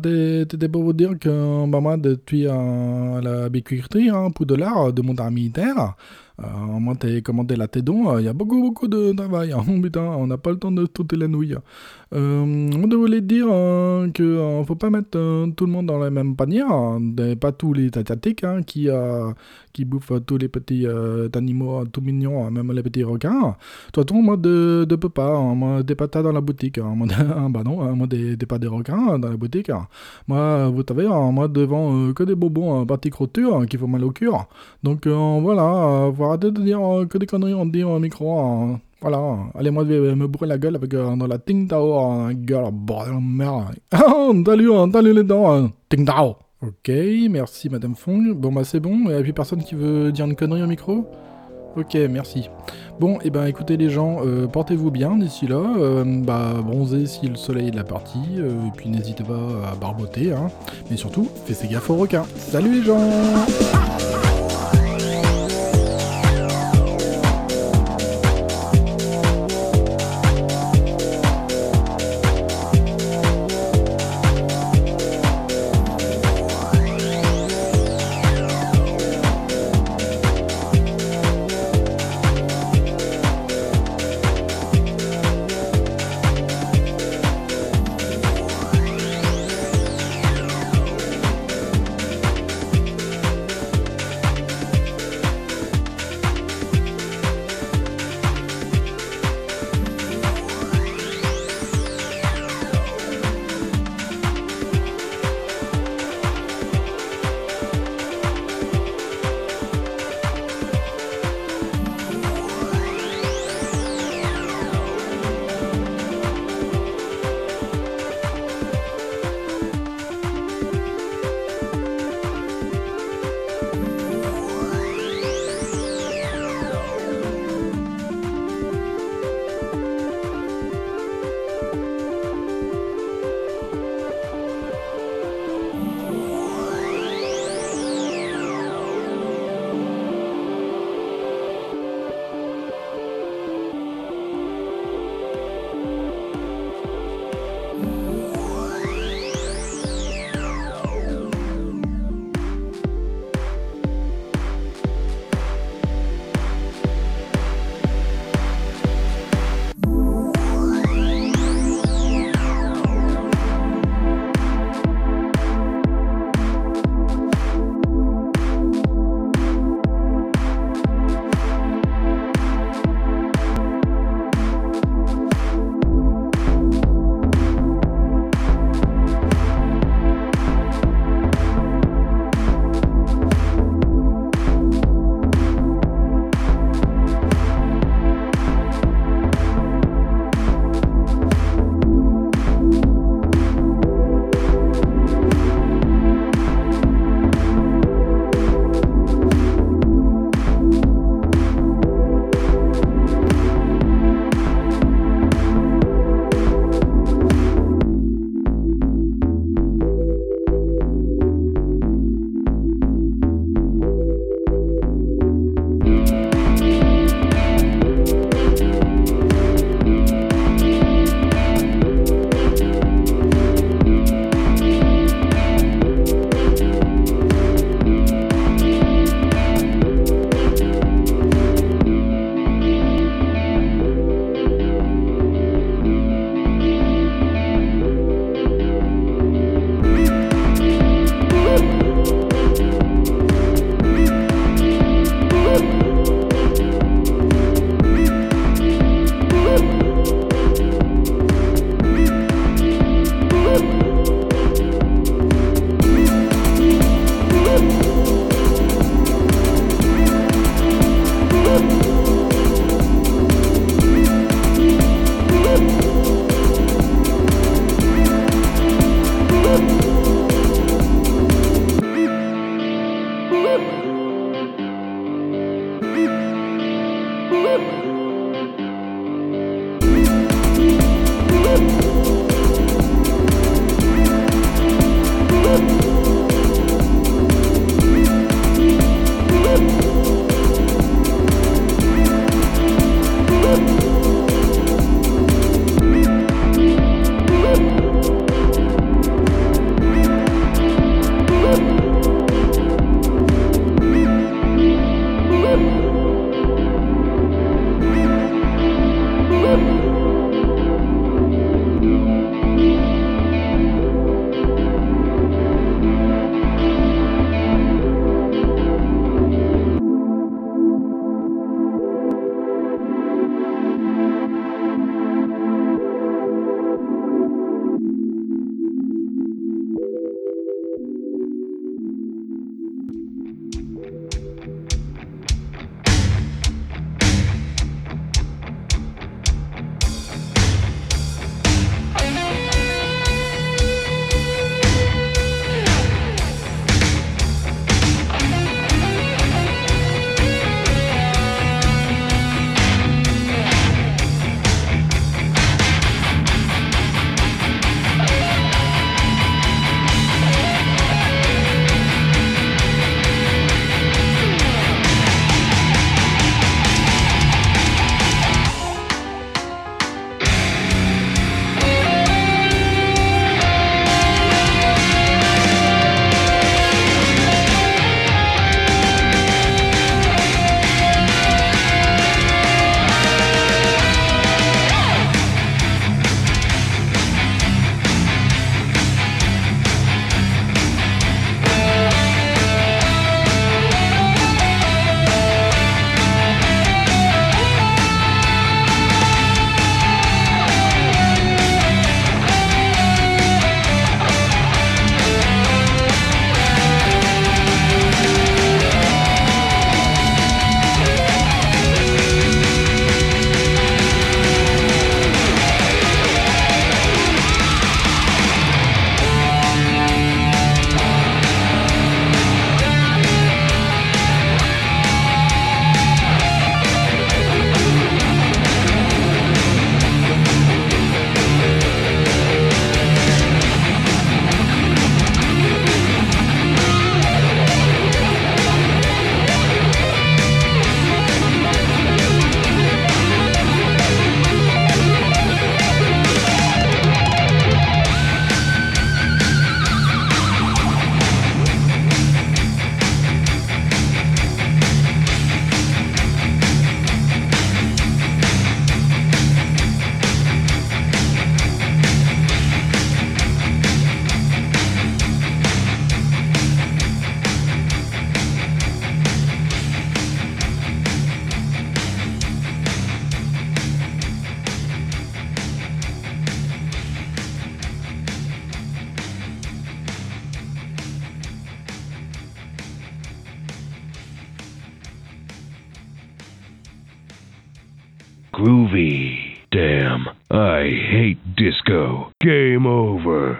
c'était 0.50 0.68
pour 0.68 0.82
vous 0.82 0.92
dire 0.92 1.16
que 1.18 1.66
bah, 1.66 1.80
moi, 1.80 1.96
depuis 1.96 2.46
euh, 2.48 3.20
la 3.20 3.48
bicuiterie 3.48 4.10
hein, 4.10 4.30
Poudlard 4.30 4.92
de 4.92 5.00
mon 5.02 5.14
arme 5.16 5.34
militaire, 5.34 5.78
euh, 5.78 5.86
moi, 6.38 6.94
t'ai 6.96 7.22
commandé 7.22 7.56
la 7.56 7.68
tédon. 7.68 8.18
Il 8.18 8.24
y 8.24 8.28
a 8.28 8.32
beaucoup, 8.32 8.60
beaucoup 8.60 8.88
de 8.88 9.12
travail. 9.12 9.52
hein. 9.52 9.62
Putain, 9.82 10.02
on 10.02 10.26
n'a 10.26 10.36
pas 10.38 10.50
le 10.50 10.58
temps 10.58 10.72
de 10.72 10.86
toutes 10.86 11.12
les 11.12 11.28
nouilles. 11.28 11.56
Euh, 12.12 12.42
on 12.44 12.86
devait 12.86 13.20
dire 13.20 13.46
euh, 13.50 14.08
que 14.10 14.22
euh, 14.22 14.64
faut 14.64 14.76
pas 14.76 14.90
mettre 14.90 15.16
euh, 15.18 15.46
tout 15.56 15.66
le 15.66 15.72
monde 15.72 15.86
dans 15.86 15.98
le 15.98 16.10
même 16.10 16.36
panier. 16.36 16.62
hein. 16.62 16.98
Pas 17.40 17.52
tous 17.52 17.72
les 17.72 17.90
asiatiques 17.96 18.44
hein, 18.44 18.62
qui, 18.62 18.88
euh, 18.88 19.32
qui 19.72 19.84
bouffent 19.84 20.12
tous 20.26 20.36
les 20.38 20.48
petits 20.48 20.86
euh, 20.86 21.28
animaux 21.34 21.80
euh, 21.82 21.84
tout 21.86 22.00
mignons, 22.00 22.50
même 22.50 22.72
les 22.72 22.82
petits 22.82 23.04
requins. 23.04 23.56
Toute 23.92 24.08
façon, 24.08 24.22
moi, 24.22 24.36
de, 24.36 24.84
de 24.88 24.96
pas. 24.96 25.38
Moi, 25.40 25.82
des 25.82 25.94
patates 25.94 26.24
dans 26.24 26.32
la 26.32 26.40
boutique. 26.40 26.78
Moi, 26.78 27.06
ah, 27.18 27.46
bah 27.50 27.62
non, 27.64 27.94
moi, 27.96 28.06
des, 28.06 28.36
pas 28.36 28.58
des 28.58 28.66
requins 28.68 29.18
dans 29.18 29.30
la 29.30 29.36
boutique. 29.36 29.70
Moi, 30.28 30.68
vous 30.68 30.82
savez, 30.88 31.06
moi, 31.08 31.48
devant 31.48 32.08
euh, 32.08 32.12
que 32.12 32.22
des 32.24 32.34
bonbons 32.34 32.82
euh, 32.82 32.84
partie 32.84 33.10
crotture 33.10 33.66
qui 33.66 33.76
font 33.76 33.88
mal 33.88 34.04
au 34.04 34.10
cœur. 34.10 34.48
Donc, 34.82 35.06
euh, 35.06 35.38
voilà, 35.40 35.62
euh, 36.06 36.10
faut 36.30 36.36
de 36.36 36.50
dire 36.62 36.80
euh, 36.80 37.06
que 37.06 37.18
des 37.18 37.26
conneries 37.26 37.54
on 37.54 37.66
dit 37.66 37.82
au 37.84 37.98
micro. 37.98 38.38
hein. 38.38 38.80
Voilà, 39.00 39.18
allez, 39.54 39.70
moi, 39.70 39.84
je 39.86 39.92
vais 39.92 40.14
me 40.14 40.26
bourrer 40.26 40.46
la 40.46 40.56
gueule 40.56 40.76
avec 40.76 40.94
euh, 40.94 41.14
dans 41.14 41.26
la 41.26 41.36
Ting 41.38 41.68
Tao, 41.68 41.92
hein, 41.98 42.32
gueule, 42.32 42.70
bordel 42.72 43.14
de 43.16 43.20
merde. 43.20 43.64
Ah, 43.92 44.30
salut, 44.46 44.72
hein, 44.72 44.88
salut 44.90 45.12
les 45.12 45.24
dents, 45.24 45.52
hein. 45.52 45.72
Ting 45.90 46.06
Tao. 46.06 46.36
Ok, 46.62 46.90
merci 47.30 47.68
Madame 47.68 47.94
Fong. 47.94 48.32
Bon, 48.34 48.50
bah, 48.50 48.64
c'est 48.64 48.80
bon. 48.80 49.08
A 49.10 49.20
plus 49.20 49.34
personne 49.34 49.62
qui 49.62 49.74
veut 49.74 50.10
dire 50.10 50.24
une 50.24 50.34
connerie 50.34 50.62
au 50.62 50.66
micro 50.66 51.04
Ok, 51.76 51.98
merci. 52.08 52.48
Bon, 52.98 53.18
et 53.24 53.30
ben 53.30 53.46
écoutez 53.46 53.76
les 53.76 53.90
gens, 53.90 54.18
euh, 54.24 54.46
portez-vous 54.46 54.92
bien 54.92 55.16
d'ici 55.18 55.48
là, 55.48 55.56
euh, 55.76 56.04
bah 56.22 56.52
bronzez 56.64 57.04
si 57.06 57.26
le 57.26 57.34
soleil 57.34 57.66
est 57.68 57.70
de 57.72 57.76
la 57.76 57.82
partie, 57.82 58.38
et 58.38 58.70
puis 58.76 58.88
n'hésitez 58.88 59.24
pas 59.24 59.40
à 59.72 59.74
barboter, 59.74 60.32
hein. 60.32 60.46
Mais 60.88 60.96
surtout, 60.96 61.28
faites 61.46 61.68
gaffe 61.68 61.90
aux 61.90 61.96
requins. 61.96 62.24
Salut 62.38 62.74
les 62.74 62.82
gens 62.84 63.00